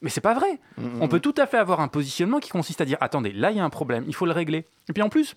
Mais 0.00 0.10
c'est 0.10 0.20
pas 0.20 0.34
vrai. 0.34 0.58
On 1.00 1.06
peut 1.08 1.20
tout 1.20 1.34
à 1.38 1.46
fait 1.46 1.58
avoir 1.58 1.80
un 1.80 1.86
positionnement 1.88 2.40
qui 2.40 2.50
consiste 2.50 2.80
à 2.80 2.84
dire 2.84 2.98
attendez, 3.00 3.32
là 3.32 3.52
il 3.52 3.56
y 3.56 3.60
a 3.60 3.64
un 3.64 3.70
problème, 3.70 4.04
il 4.08 4.14
faut 4.14 4.26
le 4.26 4.32
régler. 4.32 4.66
Et 4.88 4.92
puis 4.92 5.02
en 5.02 5.08
plus, 5.08 5.36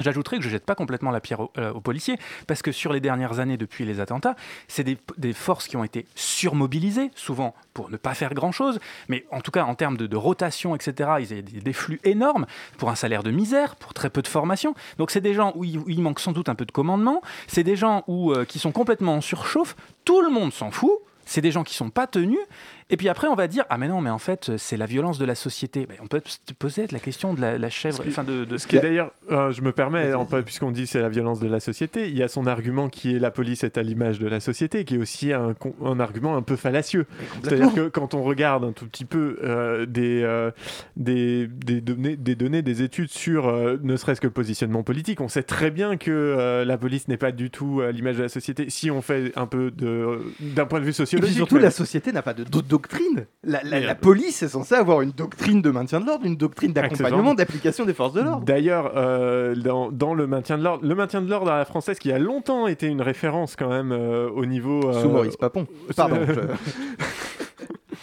J'ajouterais 0.00 0.36
que 0.38 0.42
je 0.42 0.48
ne 0.48 0.52
jette 0.52 0.64
pas 0.64 0.74
complètement 0.74 1.10
la 1.10 1.20
pierre 1.20 1.46
euh, 1.58 1.72
aux, 1.72 1.80
policiers, 1.80 2.18
parce 2.46 2.62
que 2.62 2.72
sur 2.72 2.92
les 2.92 3.00
dernières 3.00 3.38
années, 3.38 3.56
depuis 3.56 3.84
les 3.84 4.00
attentats, 4.00 4.34
c'est 4.68 4.84
des, 4.84 4.98
forces 5.32 5.68
qui 5.68 5.76
ont 5.76 5.84
été 5.84 6.06
surmobilisées, 6.14 7.10
souvent 7.14 7.54
pour 7.72 7.90
ne 7.90 7.96
pas 7.96 8.14
faire 8.14 8.34
grand-chose, 8.34 8.80
mais 9.08 9.24
en 9.30 9.40
tout 9.40 9.50
cas 9.50 9.64
en 9.64 9.74
termes 9.74 9.96
de, 9.96 10.16
rotation, 10.16 10.74
etc., 10.74 11.10
ils 11.20 11.32
avaient 11.32 11.42
des, 11.42 11.72
flux 11.72 12.00
énormes, 12.04 12.46
pour 12.78 12.90
un 12.90 12.94
salaire 12.94 13.22
de 13.22 13.30
misère, 13.30 13.76
pour 13.76 13.94
très 13.94 14.10
peu 14.10 14.22
de 14.22 14.28
formation. 14.28 14.74
Donc 14.98 15.10
c'est 15.10 15.20
des 15.20 15.34
gens 15.34 15.52
où 15.54 15.64
il, 15.64 16.00
manque 16.00 16.20
sans 16.20 16.32
doute 16.32 16.48
un 16.48 16.54
peu 16.54 16.64
de 16.64 16.72
commandement, 16.72 17.22
c'est 17.46 17.64
des 17.64 17.76
gens 17.76 18.04
où, 18.06 18.32
euh, 18.32 18.44
qui 18.44 18.58
sont 18.58 18.72
complètement 18.72 19.16
en 19.16 19.20
surchauffe, 19.20 19.76
tout 20.04 20.20
le 20.20 20.30
monde 20.30 20.52
s'en 20.52 20.70
fout, 20.70 20.98
c'est 21.30 21.40
des 21.40 21.52
gens 21.52 21.62
qui 21.62 21.74
sont 21.74 21.90
pas 21.90 22.06
tenus, 22.06 22.40
et 22.90 22.96
puis 22.96 23.08
après, 23.08 23.28
on 23.28 23.34
va 23.34 23.46
dire 23.46 23.64
ah 23.70 23.78
mais 23.78 23.88
non, 23.88 24.00
mais 24.00 24.10
en 24.10 24.18
fait, 24.18 24.56
c'est 24.56 24.76
la 24.76 24.86
violence 24.86 25.18
de 25.18 25.24
la 25.24 25.34
société. 25.34 25.86
on 26.02 26.06
peut 26.06 26.20
se 26.24 26.52
poser 26.54 26.86
la 26.90 26.98
question 26.98 27.34
de 27.34 27.40
la, 27.40 27.70
chèvre, 27.70 28.02
enfin 28.06 28.24
de, 28.24 28.56
Ce 28.56 28.66
qui 28.66 28.76
est 28.76 28.80
d'ailleurs, 28.80 29.12
euh, 29.30 29.52
je 29.52 29.62
me 29.62 29.72
permets, 29.72 30.12
puisqu'on 30.44 30.70
dit 30.70 30.86
c'est 30.86 31.00
la 31.00 31.08
violence 31.08 31.40
de 31.40 31.48
la 31.48 31.60
société, 31.60 32.08
il 32.08 32.16
y 32.16 32.22
a 32.22 32.28
son 32.28 32.46
argument 32.46 32.88
qui 32.88 33.14
est 33.14 33.18
la 33.18 33.30
police 33.30 33.64
est 33.64 33.78
à 33.78 33.82
l'image 33.82 34.18
de 34.18 34.26
la 34.26 34.40
société, 34.40 34.84
qui 34.84 34.96
est 34.96 34.98
aussi 34.98 35.32
un, 35.32 35.54
un 35.84 36.00
argument 36.00 36.36
un 36.36 36.42
peu 36.42 36.56
fallacieux. 36.56 37.06
C'est-à-dire 37.42 37.72
que 37.72 37.88
quand 37.88 38.14
on 38.14 38.22
regarde 38.22 38.64
un 38.64 38.72
tout 38.72 38.86
petit 38.86 39.04
peu 39.04 39.38
euh, 39.42 39.86
des, 39.86 40.22
euh, 40.22 40.50
des, 40.96 41.46
des, 41.46 41.80
données, 41.80 42.16
des 42.16 42.34
données, 42.34 42.62
des 42.62 42.82
études 42.82 43.10
sur 43.10 43.52
ne 43.82 43.96
serait-ce 43.96 44.20
que 44.20 44.26
le 44.26 44.32
positionnement 44.32 44.82
politique, 44.82 45.20
on 45.20 45.28
sait 45.28 45.42
très 45.42 45.70
bien 45.70 45.96
que 45.96 46.64
la 46.66 46.78
police 46.78 47.08
n'est 47.08 47.16
pas 47.16 47.32
du 47.32 47.50
tout 47.50 47.82
à 47.82 47.92
l'image 47.92 48.16
de 48.16 48.22
la 48.22 48.28
société. 48.28 48.68
Si 48.68 48.90
on 48.90 49.02
fait 49.02 49.32
un 49.36 49.46
peu 49.46 49.70
d'un 49.70 50.66
point 50.66 50.80
de 50.80 50.84
vue 50.84 50.92
sociologique. 50.92 51.36
Et 51.36 51.38
surtout, 51.38 51.58
la 51.58 51.70
société 51.70 52.12
n'a 52.12 52.22
pas 52.22 52.34
de 52.34 52.44
doctrine. 52.80 53.26
La, 53.44 53.94
police 53.94 54.42
est 54.42 54.48
censée 54.48 54.74
avoir 54.74 55.02
une 55.02 55.10
doctrine 55.10 55.60
de 55.62 55.70
maintien 55.70 56.00
de 56.00 56.06
l'ordre, 56.06 56.24
une 56.24 56.36
doctrine 56.36 56.72
d'accompagnement, 56.72 57.34
d'application 57.34 57.84
des 57.84 57.94
forces 57.94 58.14
de 58.14 58.22
l'ordre. 58.22 58.44
D'ailleurs, 58.44 58.92
euh, 58.96 59.54
dans, 59.54 60.14
le 60.14 60.26
maintien 60.26 60.58
de 60.58 60.64
l'ordre, 60.64 60.84
le 60.86 60.94
maintien 60.94 61.20
de 61.22 61.28
l'ordre 61.28 61.50
à 61.50 61.58
la 61.58 61.64
française, 61.64 61.98
qui 61.98 62.12
a 62.12 62.18
longtemps 62.18 62.66
été 62.66 62.86
une 62.86 63.02
référence 63.02 63.56
quand 63.56 63.68
même 63.68 63.92
euh, 63.92 64.30
au 64.30 64.46
niveau. 64.46 64.88
Euh, 64.88 65.02
Sous 65.02 65.08
Maurice 65.08 65.36
Papon. 65.36 65.66
Pardon. 65.94 66.18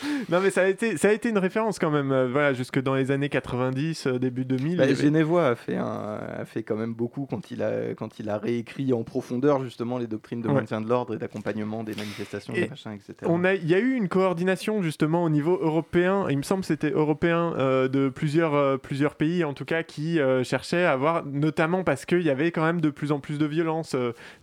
non, 0.30 0.40
mais 0.42 0.50
ça 0.50 0.62
a, 0.62 0.68
été, 0.68 0.98
ça 0.98 1.10
a 1.10 1.12
été 1.12 1.30
une 1.30 1.38
référence 1.38 1.80
quand 1.80 1.92
même, 1.92 2.12
euh, 2.12 2.28
voilà, 2.28 2.54
jusque 2.54 2.82
dans 2.82 2.96
les 2.96 3.12
années 3.12 3.30
90, 3.30 4.08
euh, 4.08 4.20
début 4.20 4.46
2000. 4.46 4.78
Bah, 4.78 4.94
Genevois 4.94 5.48
a 5.48 5.56
fait, 5.56 5.76
un, 5.76 6.20
a 6.40 6.46
fait 6.46 6.64
quand 6.64 6.76
même 6.76 6.94
beaucoup 6.94 7.28
quand 7.30 7.52
il, 7.52 7.64
a, 7.64 7.94
quand 7.96 8.20
il 8.20 8.30
a 8.30 8.38
réécrit 8.38 8.94
en 8.94 9.04
profondeur 9.04 9.64
justement 9.64 9.98
les 9.98 10.08
doctrines 10.08 10.42
de 10.42 10.48
maintien 10.48 10.82
de 10.82 10.90
l'ordre 10.90 11.16
et 11.16 11.18
d'accompagnement 11.18 11.84
des 11.84 11.96
manifestations, 11.96 12.54
et 12.54 12.64
etc. 12.64 13.16
On 13.24 13.44
a, 13.44 13.54
il 13.54 13.68
y 13.68 13.76
a 13.76 13.80
eu 13.80 13.94
une 13.94 14.08
coordination 14.08 14.82
justement 14.82 15.24
au 15.24 15.30
niveau 15.30 15.58
européen, 15.62 16.28
il 16.30 16.38
me 16.38 16.44
semble 16.44 16.62
que 16.62 16.68
c'était 16.68 16.92
européen, 16.92 17.54
euh, 17.58 17.88
de 17.88 18.10
plusieurs, 18.10 18.80
plusieurs 18.80 19.16
pays 19.16 19.44
en 19.44 19.54
tout 19.54 19.66
cas, 19.66 19.84
qui 19.84 20.20
cherchaient 20.44 20.86
à 20.86 20.92
avoir, 20.92 21.26
notamment 21.26 21.84
parce 21.84 22.06
qu'il 22.06 22.22
y 22.22 22.30
avait 22.30 22.52
quand 22.52 22.64
même 22.64 22.82
de 22.82 22.90
plus 22.90 23.12
en 23.12 23.20
plus 23.20 23.38
de 23.38 23.46
violence 23.46 23.96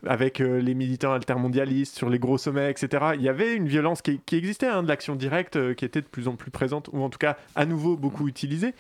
avec 0.07 0.39
les 0.39 0.75
militants 0.75 1.12
altermondialistes 1.12 1.97
sur 1.97 2.09
les 2.09 2.19
gros 2.19 2.39
sommets, 2.39 2.71
etc. 2.71 3.05
Il 3.15 3.23
y 3.23 3.29
avait 3.29 3.55
une 3.55 3.69
violence 3.69 4.03
qui, 4.03 4.21
qui 4.25 4.37
existait, 4.37 4.67
hein, 4.67 4.83
de 4.83 4.89
l'action 4.89 5.15
directe 5.15 5.54
qui 5.77 5.85
était 5.85 6.01
de 6.01 6.07
plus 6.07 6.29
en 6.29 6.37
plus 6.37 6.51
présente, 6.51 6.89
ou 6.93 7.03
en 7.03 7.11
tout 7.11 7.19
cas 7.19 7.37
à 7.55 7.67
nouveau 7.67 7.97
beaucoup 7.97 8.29
utilisée. 8.29 8.75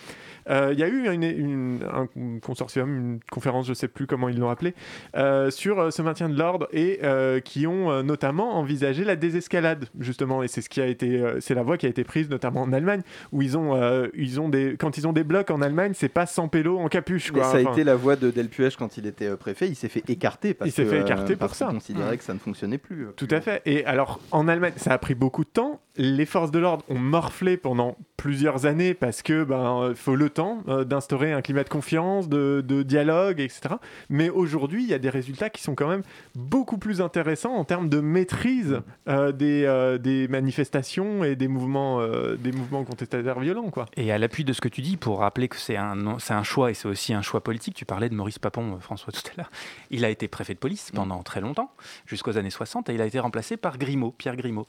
Euh, 0.50 0.70
il 0.72 0.78
y 0.78 0.82
a 0.82 0.88
eu 0.88 1.08
une, 1.10 1.80
un 1.90 2.06
consortium, 2.40 2.96
une 2.96 3.20
conférence, 3.30 3.66
je 3.66 3.70
ne 3.70 3.74
sais 3.74 3.88
plus 3.88 4.06
comment 4.06 4.28
ils 4.28 4.38
l'ont 4.38 4.50
appelé, 4.50 4.74
euh, 5.16 5.50
sur 5.50 5.92
ce 5.92 6.02
maintien 6.02 6.28
de 6.28 6.38
l'ordre 6.38 6.68
et 6.72 7.00
qui 7.44 7.66
ont 7.66 8.02
notamment 8.02 8.58
envisagé 8.58 9.04
la 9.04 9.16
désescalade, 9.16 9.86
justement. 9.98 10.42
Et 10.42 10.48
c'est 10.48 10.60
ce 10.60 10.68
qui 10.68 10.80
a 10.80 10.86
été, 10.86 11.22
c'est 11.40 11.54
la 11.54 11.62
voie 11.62 11.76
qui 11.76 11.86
a 11.86 11.88
été 11.88 12.04
prise, 12.04 12.28
notamment 12.28 12.62
en 12.62 12.72
Allemagne, 12.72 13.02
où 13.32 13.42
ils 13.42 13.56
ont, 13.56 14.08
ils 14.14 14.40
ont 14.40 14.48
des, 14.48 14.76
quand 14.78 14.98
ils 14.98 15.06
ont 15.06 15.12
des 15.12 15.24
blocs 15.24 15.50
en 15.50 15.62
Allemagne, 15.62 15.92
c'est 15.94 16.08
pas 16.08 16.26
sans 16.26 16.48
pélo 16.48 16.78
en 16.78 16.88
capuche. 16.88 17.30
Quoi. 17.30 17.44
ça 17.44 17.56
a 17.58 17.60
été 17.60 17.84
la 17.84 17.96
voie 17.96 18.16
de 18.16 18.30
Delpuech 18.30 18.76
quand 18.76 18.96
il 18.96 19.06
était 19.06 19.34
préfet. 19.36 19.68
Il 19.68 19.76
s'est 19.76 19.88
fait 19.88 20.08
écarter 20.08 20.54
parce 20.54 20.70
il 20.70 20.72
s'est 20.72 20.84
fait 20.84 21.00
écarter 21.00 21.36
pour 21.36 21.54
ça. 21.54 21.66
considérait 21.66 22.16
que 22.16 22.24
ça 22.24 22.34
ne 22.34 22.38
fonctionnait 22.38 22.78
plus. 22.78 23.06
Tout 23.16 23.28
à 23.30 23.40
fait. 23.40 23.62
Et 23.66 23.84
alors 23.84 24.20
en 24.30 24.48
Allemagne, 24.48 24.72
ça 24.76 24.92
a 24.92 24.98
pris 24.98 25.14
beaucoup 25.14 25.44
de 25.44 25.50
temps. 25.50 25.80
Les 25.96 26.26
forces 26.26 26.50
de 26.50 26.58
l'ordre 26.58 26.84
ont 26.88 26.98
morflé 26.98 27.56
pendant 27.56 27.96
plusieurs 28.16 28.66
années 28.66 28.94
parce 28.94 29.22
que 29.22 29.44
ben 29.44 29.82
euh, 29.82 29.94
faut 29.94 30.16
le 30.16 30.30
temps 30.34 30.62
euh, 30.68 30.84
d'instaurer 30.84 31.32
un 31.32 31.42
climat 31.42 31.64
de 31.64 31.68
confiance, 31.68 32.28
de, 32.28 32.82
dialogue, 32.82 33.40
etc. 33.40 33.76
Mais 34.08 34.28
aujourd'hui, 34.28 34.82
il 34.82 34.88
y 34.88 34.94
a 34.94 34.98
des 34.98 35.10
résultats 35.10 35.50
qui 35.50 35.62
sont 35.62 35.74
quand 35.74 35.88
même 35.88 36.02
beaucoup 36.34 36.78
plus 36.78 37.00
intéressants 37.00 37.54
en 37.54 37.64
termes 37.64 37.88
de 37.88 38.00
maîtrise 38.00 38.80
euh, 39.08 39.32
des, 39.32 39.98
des, 40.00 40.28
manifestations 40.28 41.24
et 41.24 41.36
des 41.36 41.48
mouvements, 41.48 42.04
des 42.38 42.52
mouvements 42.52 42.84
contestataires 42.84 43.40
violents, 43.40 43.70
quoi. 43.70 43.86
Et 43.96 44.12
à 44.12 44.18
l'appui 44.18 44.44
de 44.44 44.52
ce 44.52 44.60
que 44.60 44.68
tu 44.68 44.82
dis, 44.82 44.96
pour 44.96 45.20
rappeler 45.20 45.48
que 45.48 45.56
c'est 45.56 45.76
un, 45.76 46.18
c'est 46.18 46.34
un 46.34 46.42
choix 46.42 46.70
et 46.70 46.74
c'est 46.74 46.88
aussi 46.88 47.14
un 47.14 47.22
choix 47.22 47.42
politique, 47.42 47.74
tu 47.74 47.84
parlais 47.84 48.08
de 48.08 48.14
Maurice 48.14 48.38
Papon, 48.38 48.78
François, 48.80 49.12
tout 49.12 49.22
à 49.32 49.36
l'heure. 49.36 49.50
Il 49.90 50.04
a 50.04 50.10
été 50.10 50.28
préfet 50.28 50.54
de 50.54 50.58
police 50.58 50.90
pendant 50.94 51.22
très 51.22 51.40
longtemps, 51.40 51.70
jusqu'aux 52.06 52.36
années 52.36 52.50
60, 52.50 52.88
et 52.90 52.94
il 52.94 53.00
a 53.00 53.06
été 53.06 53.18
remplacé 53.18 53.56
par 53.56 53.78
Grimaud, 53.78 54.14
Pierre 54.16 54.36
Grimaud. 54.36 54.66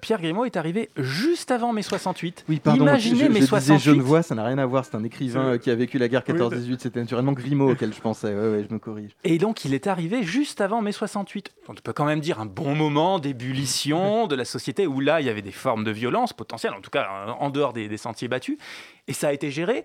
Pierre 0.00 0.20
Grimaud 0.20 0.44
est 0.44 0.56
arrivé 0.56 0.90
juste 0.96 1.50
avant 1.50 1.72
mai 1.72 1.82
68. 1.82 2.44
Oui, 2.48 2.60
pardon, 2.60 2.84
Imaginez 2.84 3.26
je, 3.26 3.30
mai 3.30 3.40
68. 3.42 3.74
Disais 3.74 3.90
Genevois, 3.90 4.22
ça 4.22 4.34
n'a 4.34 4.44
rien 4.44 4.58
à 4.58 4.66
voir. 4.66 4.73
C'est 4.82 4.96
un 4.96 5.04
écrivain 5.04 5.52
euh, 5.52 5.58
qui 5.58 5.70
a 5.70 5.74
vécu 5.74 5.98
la 5.98 6.08
guerre 6.08 6.22
14-18. 6.22 6.78
C'était 6.80 7.00
naturellement 7.00 7.32
Grimaud 7.32 7.72
auquel 7.72 7.92
je 7.94 8.00
pensais. 8.00 8.34
Ouais, 8.34 8.50
ouais, 8.50 8.66
je 8.68 8.72
me 8.72 8.78
corrige. 8.78 9.12
Et 9.24 9.38
donc, 9.38 9.64
il 9.64 9.74
est 9.74 9.86
arrivé 9.86 10.22
juste 10.22 10.60
avant 10.60 10.82
mai 10.82 10.92
68. 10.92 11.52
On 11.68 11.74
peut 11.74 11.92
quand 11.92 12.04
même 12.04 12.20
dire 12.20 12.40
un 12.40 12.46
bon 12.46 12.74
moment 12.74 13.18
d'ébullition 13.18 14.26
de 14.26 14.34
la 14.34 14.44
société 14.44 14.86
où 14.86 15.00
là, 15.00 15.20
il 15.20 15.26
y 15.26 15.30
avait 15.30 15.42
des 15.42 15.52
formes 15.52 15.84
de 15.84 15.90
violence 15.90 16.32
potentielles, 16.32 16.74
en 16.74 16.80
tout 16.80 16.90
cas 16.90 17.36
en 17.38 17.50
dehors 17.50 17.72
des, 17.72 17.88
des 17.88 17.96
sentiers 17.96 18.28
battus. 18.28 18.58
Et 19.08 19.12
ça 19.12 19.28
a 19.28 19.32
été 19.32 19.50
géré 19.50 19.84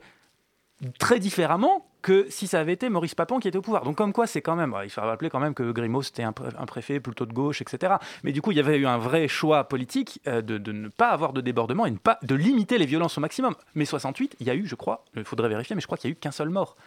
très 0.97 1.19
différemment 1.19 1.85
que 2.01 2.27
si 2.29 2.47
ça 2.47 2.59
avait 2.59 2.73
été 2.73 2.89
Maurice 2.89 3.15
Papon 3.15 3.39
qui 3.39 3.47
était 3.47 3.57
au 3.57 3.61
pouvoir. 3.61 3.83
Donc 3.83 3.97
comme 3.97 4.13
quoi, 4.13 4.25
c'est 4.25 4.41
quand 4.41 4.55
même, 4.55 4.75
il 4.83 4.89
faut 4.89 5.01
rappeler 5.01 5.29
quand 5.29 5.39
même 5.39 5.53
que 5.53 5.71
Grimaud 5.71 6.01
c'était 6.01 6.23
un, 6.23 6.31
préfet 6.31 6.99
plutôt 6.99 7.25
de 7.25 7.33
gauche, 7.33 7.61
etc. 7.61 7.95
Mais 8.23 8.31
du 8.31 8.41
coup, 8.41 8.51
il 8.51 8.57
y 8.57 8.61
avait 8.61 8.77
eu 8.77 8.87
un 8.87 8.97
vrai 8.97 9.27
choix 9.27 9.65
politique 9.65 10.21
euh, 10.27 10.41
de, 10.41 10.57
de, 10.57 10.71
ne 10.71 10.87
pas 10.87 11.09
avoir 11.09 11.33
de 11.33 11.41
débordement 11.41 11.85
et 11.85 11.91
pas, 11.91 12.17
de 12.23 12.35
limiter 12.35 12.77
les 12.77 12.85
violences 12.85 13.17
au 13.17 13.21
maximum. 13.21 13.55
Mais 13.75 13.85
68, 13.85 14.37
il 14.39 14.47
y 14.47 14.49
a 14.49 14.55
eu, 14.55 14.65
je 14.65 14.75
crois, 14.75 15.03
il 15.15 15.25
faudrait 15.25 15.49
vérifier, 15.49 15.75
mais 15.75 15.81
je 15.81 15.87
crois 15.87 15.97
qu'il 15.97 16.09
y 16.09 16.13
a 16.13 16.13
eu 16.13 16.15
qu'un 16.15 16.31
seul 16.31 16.49
mort. 16.49 16.77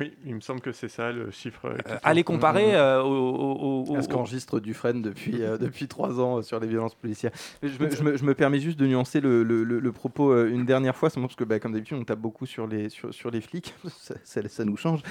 Oui, 0.00 0.12
il 0.24 0.34
me 0.34 0.40
semble 0.40 0.60
que 0.60 0.72
c'est 0.72 0.88
ça 0.88 1.12
le 1.12 1.30
chiffre. 1.30 1.66
Euh, 1.66 1.98
allez 2.02 2.24
comparer 2.24 2.74
euh, 2.74 3.02
au, 3.02 3.84
au, 3.86 3.96
à 3.96 4.02
ce 4.02 4.08
qu'enregistre 4.08 4.58
Dufresne 4.58 5.02
depuis, 5.02 5.42
euh, 5.42 5.58
depuis 5.58 5.86
trois 5.86 6.18
ans 6.18 6.42
sur 6.42 6.58
les 6.60 6.66
violences 6.66 6.94
policières. 6.94 7.32
Je 7.62 7.78
me, 7.78 7.90
je, 7.90 8.02
me, 8.02 8.16
je 8.16 8.24
me, 8.24 8.34
permets 8.34 8.60
juste 8.60 8.78
de 8.78 8.86
nuancer 8.86 9.20
le, 9.20 9.42
le, 9.42 9.64
le, 9.64 9.92
propos 9.92 10.46
une 10.46 10.64
dernière 10.64 10.96
fois, 10.96 11.10
simplement 11.10 11.28
parce 11.28 11.36
que, 11.36 11.44
bah, 11.44 11.58
comme 11.58 11.72
d'habitude, 11.72 11.98
on 12.00 12.04
tape 12.04 12.20
beaucoup 12.20 12.46
sur 12.46 12.66
les, 12.66 12.88
sur, 12.88 13.12
sur 13.12 13.30
les 13.30 13.40
flics. 13.40 13.74
ça, 13.88 14.14
ça, 14.24 14.64
nous 14.64 14.76
change 14.76 15.02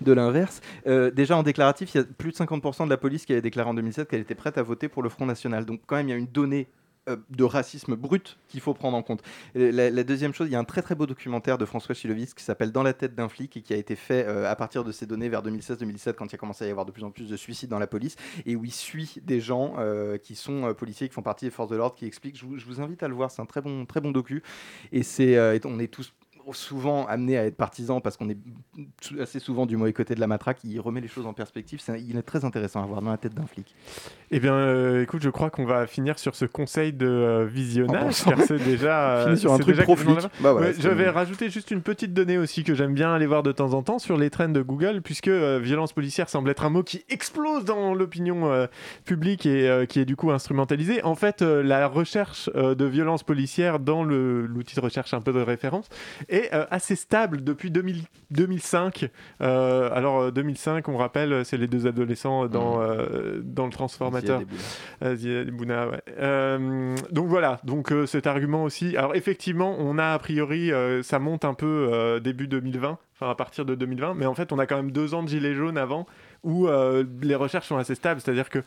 de 0.00 0.12
l'inverse. 0.12 0.60
déjà, 0.86 1.36
en 1.36 1.42
déclaratif, 1.42 1.94
il 1.94 1.98
y 1.98 2.00
a 2.00 2.04
plus 2.04 2.30
de 2.30 2.36
50% 2.36 2.86
de 2.86 2.90
la 2.90 2.96
police 2.96 3.26
qui 3.26 3.32
avait 3.32 3.42
déclaré 3.42 3.68
en 3.68 3.74
2007 3.74 4.08
qu'elle 4.08 4.20
était 4.20 4.34
prête 4.34 4.56
à 4.56 4.62
voter 4.62 4.88
pour 4.88 5.02
le 5.02 5.08
Front 5.08 5.26
National. 5.26 5.66
Donc, 5.66 5.80
quand 5.86 5.96
même, 5.96 6.08
il 6.08 6.12
y 6.12 6.14
a 6.14 6.18
une 6.18 6.26
donnée 6.26 6.68
euh, 6.70 6.89
de 7.30 7.44
racisme 7.44 7.96
brut 7.96 8.38
qu'il 8.48 8.60
faut 8.60 8.74
prendre 8.74 8.96
en 8.96 9.02
compte. 9.02 9.22
La, 9.54 10.04
deuxième 10.04 10.32
chose, 10.32 10.48
il 10.48 10.52
y 10.52 10.56
a 10.56 10.58
un 10.58 10.64
très 10.64 10.82
très 10.82 10.94
beau 10.94 11.06
documentaire 11.06 11.58
de 11.58 11.64
François 11.64 11.94
Chilovitz 11.94 12.34
qui 12.34 12.44
s'appelle 12.44 12.72
Dans 12.72 12.82
la 12.82 12.92
tête 12.92 13.14
d'un 13.14 13.28
flic 13.28 13.56
et 13.56 13.62
qui 13.62 13.72
a 13.72 13.76
été 13.76 13.96
fait 13.96 14.26
euh, 14.26 14.50
à 14.50 14.56
partir 14.56 14.84
de 14.84 14.92
ces 14.92 15.06
données 15.06 15.28
vers 15.28 15.42
2016-2017 15.42 16.14
quand 16.14 16.30
il 16.30 16.34
a 16.34 16.38
commencé 16.38 16.64
à 16.64 16.68
y 16.68 16.70
avoir 16.70 16.86
de 16.86 16.92
plus 16.92 17.04
en 17.04 17.10
plus 17.10 17.28
de 17.28 17.36
suicides 17.36 17.70
dans 17.70 17.78
la 17.78 17.86
police 17.86 18.16
et 18.46 18.56
où 18.56 18.64
il 18.64 18.72
suit 18.72 19.14
des 19.22 19.40
gens 19.40 19.74
euh, 19.78 20.18
qui 20.18 20.34
sont 20.34 20.74
policiers, 20.74 21.08
qui 21.08 21.14
font 21.14 21.22
partie 21.22 21.44
des 21.44 21.50
forces 21.50 21.70
de 21.70 21.76
l'ordre, 21.76 21.94
qui 21.94 22.06
expliquent. 22.06 22.38
Je 22.38 22.46
vous, 22.46 22.58
je 22.58 22.66
vous, 22.66 22.80
invite 22.80 23.02
à 23.02 23.08
le 23.08 23.14
voir, 23.14 23.30
c'est 23.30 23.42
un 23.42 23.46
très 23.46 23.60
bon, 23.60 23.86
très 23.86 24.00
bon 24.00 24.10
docu 24.10 24.42
et 24.92 25.02
c'est, 25.02 25.38
on 25.64 25.78
est 25.78 25.88
tous 25.88 26.12
souvent 26.52 27.06
amené 27.06 27.36
à 27.38 27.44
être 27.44 27.56
partisan 27.56 28.00
parce 28.00 28.16
qu'on 28.16 28.28
est 28.28 28.38
assez 29.20 29.38
souvent 29.38 29.66
du 29.66 29.76
mauvais 29.76 29.92
côté 29.92 30.14
de 30.14 30.20
la 30.20 30.26
matraque. 30.26 30.58
Il 30.64 30.80
remet 30.80 31.00
les 31.00 31.08
choses 31.08 31.26
en 31.26 31.32
perspective. 31.32 31.80
il 31.98 32.16
est 32.16 32.22
très 32.22 32.44
intéressant 32.44 32.82
à 32.82 32.86
voir 32.86 33.02
dans 33.02 33.10
la 33.10 33.16
tête 33.16 33.34
d'un 33.34 33.46
flic. 33.46 33.74
Eh 34.30 34.40
bien, 34.40 34.54
euh, 34.54 35.02
écoute, 35.02 35.22
je 35.22 35.30
crois 35.30 35.50
qu'on 35.50 35.64
va 35.64 35.86
finir 35.86 36.18
sur 36.18 36.34
ce 36.34 36.44
conseil 36.44 36.92
de 36.92 37.06
euh, 37.06 37.46
visionnage 37.46 38.24
car 38.24 38.40
c'est 38.42 38.62
déjà. 38.62 39.24
Fini 39.24 39.38
sur 39.38 39.52
un 39.52 39.58
truc 39.58 39.80
pro 39.82 39.96
bah 40.40 40.56
je 40.78 40.88
vais 40.88 41.08
rajouter 41.10 41.50
juste 41.50 41.70
une 41.70 41.82
petite 41.82 42.12
donnée 42.12 42.38
aussi 42.38 42.64
que 42.64 42.74
j'aime 42.74 42.94
bien 42.94 43.12
aller 43.12 43.26
voir 43.26 43.42
de 43.42 43.52
temps 43.52 43.74
en 43.74 43.82
temps 43.82 43.98
sur 43.98 44.16
les 44.16 44.30
trends 44.30 44.48
de 44.48 44.62
Google 44.62 45.00
puisque 45.02 45.28
euh, 45.28 45.58
violence 45.62 45.92
policière 45.92 46.28
semble 46.28 46.50
être 46.50 46.64
un 46.64 46.70
mot 46.70 46.82
qui 46.82 47.04
explose 47.08 47.64
dans 47.64 47.94
l'opinion 47.94 48.68
publique 49.04 49.46
et 49.46 49.86
qui 49.88 50.00
est 50.00 50.04
du 50.04 50.16
coup 50.16 50.30
instrumentalisé. 50.30 51.02
En 51.02 51.14
fait, 51.14 51.42
la 51.42 51.86
recherche 51.86 52.50
de 52.54 52.84
violence 52.84 53.22
policière 53.22 53.78
dans 53.78 54.04
l'outil 54.04 54.76
de 54.76 54.80
recherche 54.80 55.14
un 55.14 55.20
peu 55.20 55.32
de 55.32 55.40
référence 55.40 55.88
est 56.30 56.54
euh, 56.54 56.64
assez 56.70 56.96
stable 56.96 57.44
depuis 57.44 57.70
2000, 57.70 58.02
2005. 58.30 59.10
Euh, 59.40 59.90
alors 59.92 60.32
2005, 60.32 60.88
euh, 60.88 60.92
on 60.92 60.96
rappelle, 60.96 61.44
c'est 61.44 61.56
les 61.56 61.66
deux 61.66 61.86
adolescents 61.86 62.46
dans, 62.46 62.80
mmh. 62.80 63.42
dans 63.42 63.66
le 63.66 63.72
transformateur. 63.72 64.40
donc 67.10 67.28
voilà, 67.28 67.60
donc 67.64 67.92
cet 68.06 68.26
argument 68.26 68.64
aussi. 68.64 68.96
Alors 68.96 69.14
effectivement, 69.14 69.76
on 69.78 69.98
a 69.98 70.12
a 70.12 70.18
priori, 70.18 70.70
ça 71.02 71.18
monte 71.18 71.44
un 71.44 71.54
peu 71.54 72.20
début 72.22 72.48
2020, 72.48 72.98
enfin 73.14 73.30
à 73.30 73.34
partir 73.34 73.64
de 73.64 73.74
2020, 73.74 74.14
mais 74.14 74.26
en 74.26 74.34
fait, 74.34 74.52
on 74.52 74.58
a 74.58 74.66
quand 74.66 74.76
même 74.76 74.92
deux 74.92 75.14
ans 75.14 75.22
de 75.22 75.28
gilets 75.28 75.54
jaunes 75.54 75.78
avant 75.78 76.06
où 76.42 76.68
les 77.22 77.34
recherches 77.34 77.66
sont 77.66 77.76
assez 77.76 77.94
stables, 77.94 78.20
c'est-à-dire 78.20 78.48
que 78.48 78.62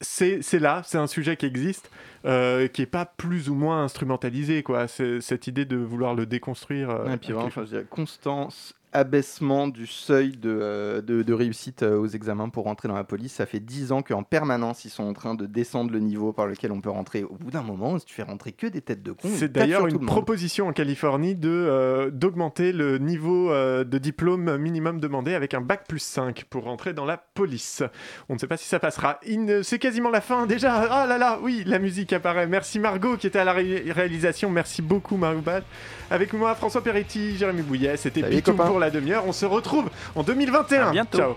c'est 0.00 0.40
là, 0.60 0.82
c'est 0.84 0.98
un 0.98 1.06
sujet 1.06 1.36
qui 1.36 1.46
existe, 1.46 1.90
euh, 2.24 2.68
qui 2.68 2.82
est 2.82 2.86
pas 2.86 3.04
plus 3.06 3.48
ou 3.48 3.54
moins 3.54 3.82
instrumentalisé, 3.84 4.62
quoi. 4.62 4.86
Cette 4.88 5.46
idée 5.46 5.64
de 5.64 5.76
vouloir 5.76 6.14
le 6.14 6.26
déconstruire. 6.26 6.90
euh, 6.90 7.14
Et 7.14 7.16
puis 7.16 7.32
vraiment, 7.32 7.50
constance, 7.90 8.74
abaissement 8.96 9.68
du 9.68 9.86
seuil 9.86 10.30
de, 10.36 10.48
euh, 10.50 11.00
de, 11.02 11.22
de 11.22 11.32
réussite 11.32 11.82
euh, 11.82 11.98
aux 11.98 12.06
examens 12.08 12.48
pour 12.48 12.64
rentrer 12.64 12.88
dans 12.88 12.94
la 12.94 13.04
police. 13.04 13.34
Ça 13.34 13.46
fait 13.46 13.60
10 13.60 13.92
ans 13.92 14.02
qu'en 14.02 14.22
permanence, 14.22 14.84
ils 14.84 14.90
sont 14.90 15.04
en 15.04 15.12
train 15.12 15.34
de 15.34 15.46
descendre 15.46 15.92
le 15.92 16.00
niveau 16.00 16.32
par 16.32 16.46
lequel 16.46 16.72
on 16.72 16.80
peut 16.80 16.90
rentrer. 16.90 17.22
Au 17.24 17.34
bout 17.34 17.50
d'un 17.50 17.62
moment, 17.62 17.98
si 17.98 18.06
tu 18.06 18.14
fais 18.14 18.22
rentrer 18.22 18.52
que 18.52 18.66
des 18.66 18.80
têtes 18.80 19.02
de 19.02 19.12
con, 19.12 19.28
C'est 19.34 19.52
d'ailleurs 19.52 19.86
une 19.86 20.04
proposition 20.06 20.68
en 20.68 20.72
Californie 20.72 21.34
de 21.34 21.48
euh, 21.50 22.10
d'augmenter 22.10 22.72
le 22.72 22.98
niveau 22.98 23.50
euh, 23.52 23.84
de 23.84 23.98
diplôme 23.98 24.56
minimum 24.56 24.98
demandé 25.00 25.34
avec 25.34 25.54
un 25.54 25.60
bac 25.60 25.84
plus 25.86 25.98
5 26.00 26.44
pour 26.48 26.64
rentrer 26.64 26.92
dans 26.94 27.04
la 27.04 27.16
police. 27.18 27.82
On 28.28 28.34
ne 28.34 28.38
sait 28.38 28.46
pas 28.46 28.56
si 28.56 28.66
ça 28.66 28.78
passera. 28.80 29.20
C'est 29.62 29.78
quasiment 29.78 30.10
la 30.10 30.20
fin 30.20 30.46
déjà. 30.46 30.86
Ah 30.90 31.06
là 31.06 31.18
là, 31.18 31.38
oui, 31.42 31.62
la 31.66 31.78
musique 31.78 32.12
apparaît. 32.12 32.46
Merci 32.46 32.78
Margot 32.78 33.16
qui 33.16 33.26
était 33.26 33.38
à 33.38 33.44
la 33.44 33.52
ré- 33.52 33.84
réalisation. 33.90 34.50
Merci 34.50 34.82
beaucoup 34.82 35.16
Margot 35.16 35.40
Ball. 35.42 35.62
Avec 36.10 36.32
moi 36.32 36.54
François 36.54 36.82
Peretti, 36.82 37.36
Jérémy 37.36 37.62
Bouillet. 37.62 37.96
C'était 37.96 38.20
Pitou 38.36 38.52
pour 38.68 38.78
la 38.86 38.90
demi-heure. 38.90 39.26
On 39.26 39.32
se 39.32 39.46
retrouve 39.46 39.90
en 40.14 40.22
2021. 40.22 40.88
À 40.88 40.90
bientôt. 40.90 41.18
Ciao. 41.18 41.34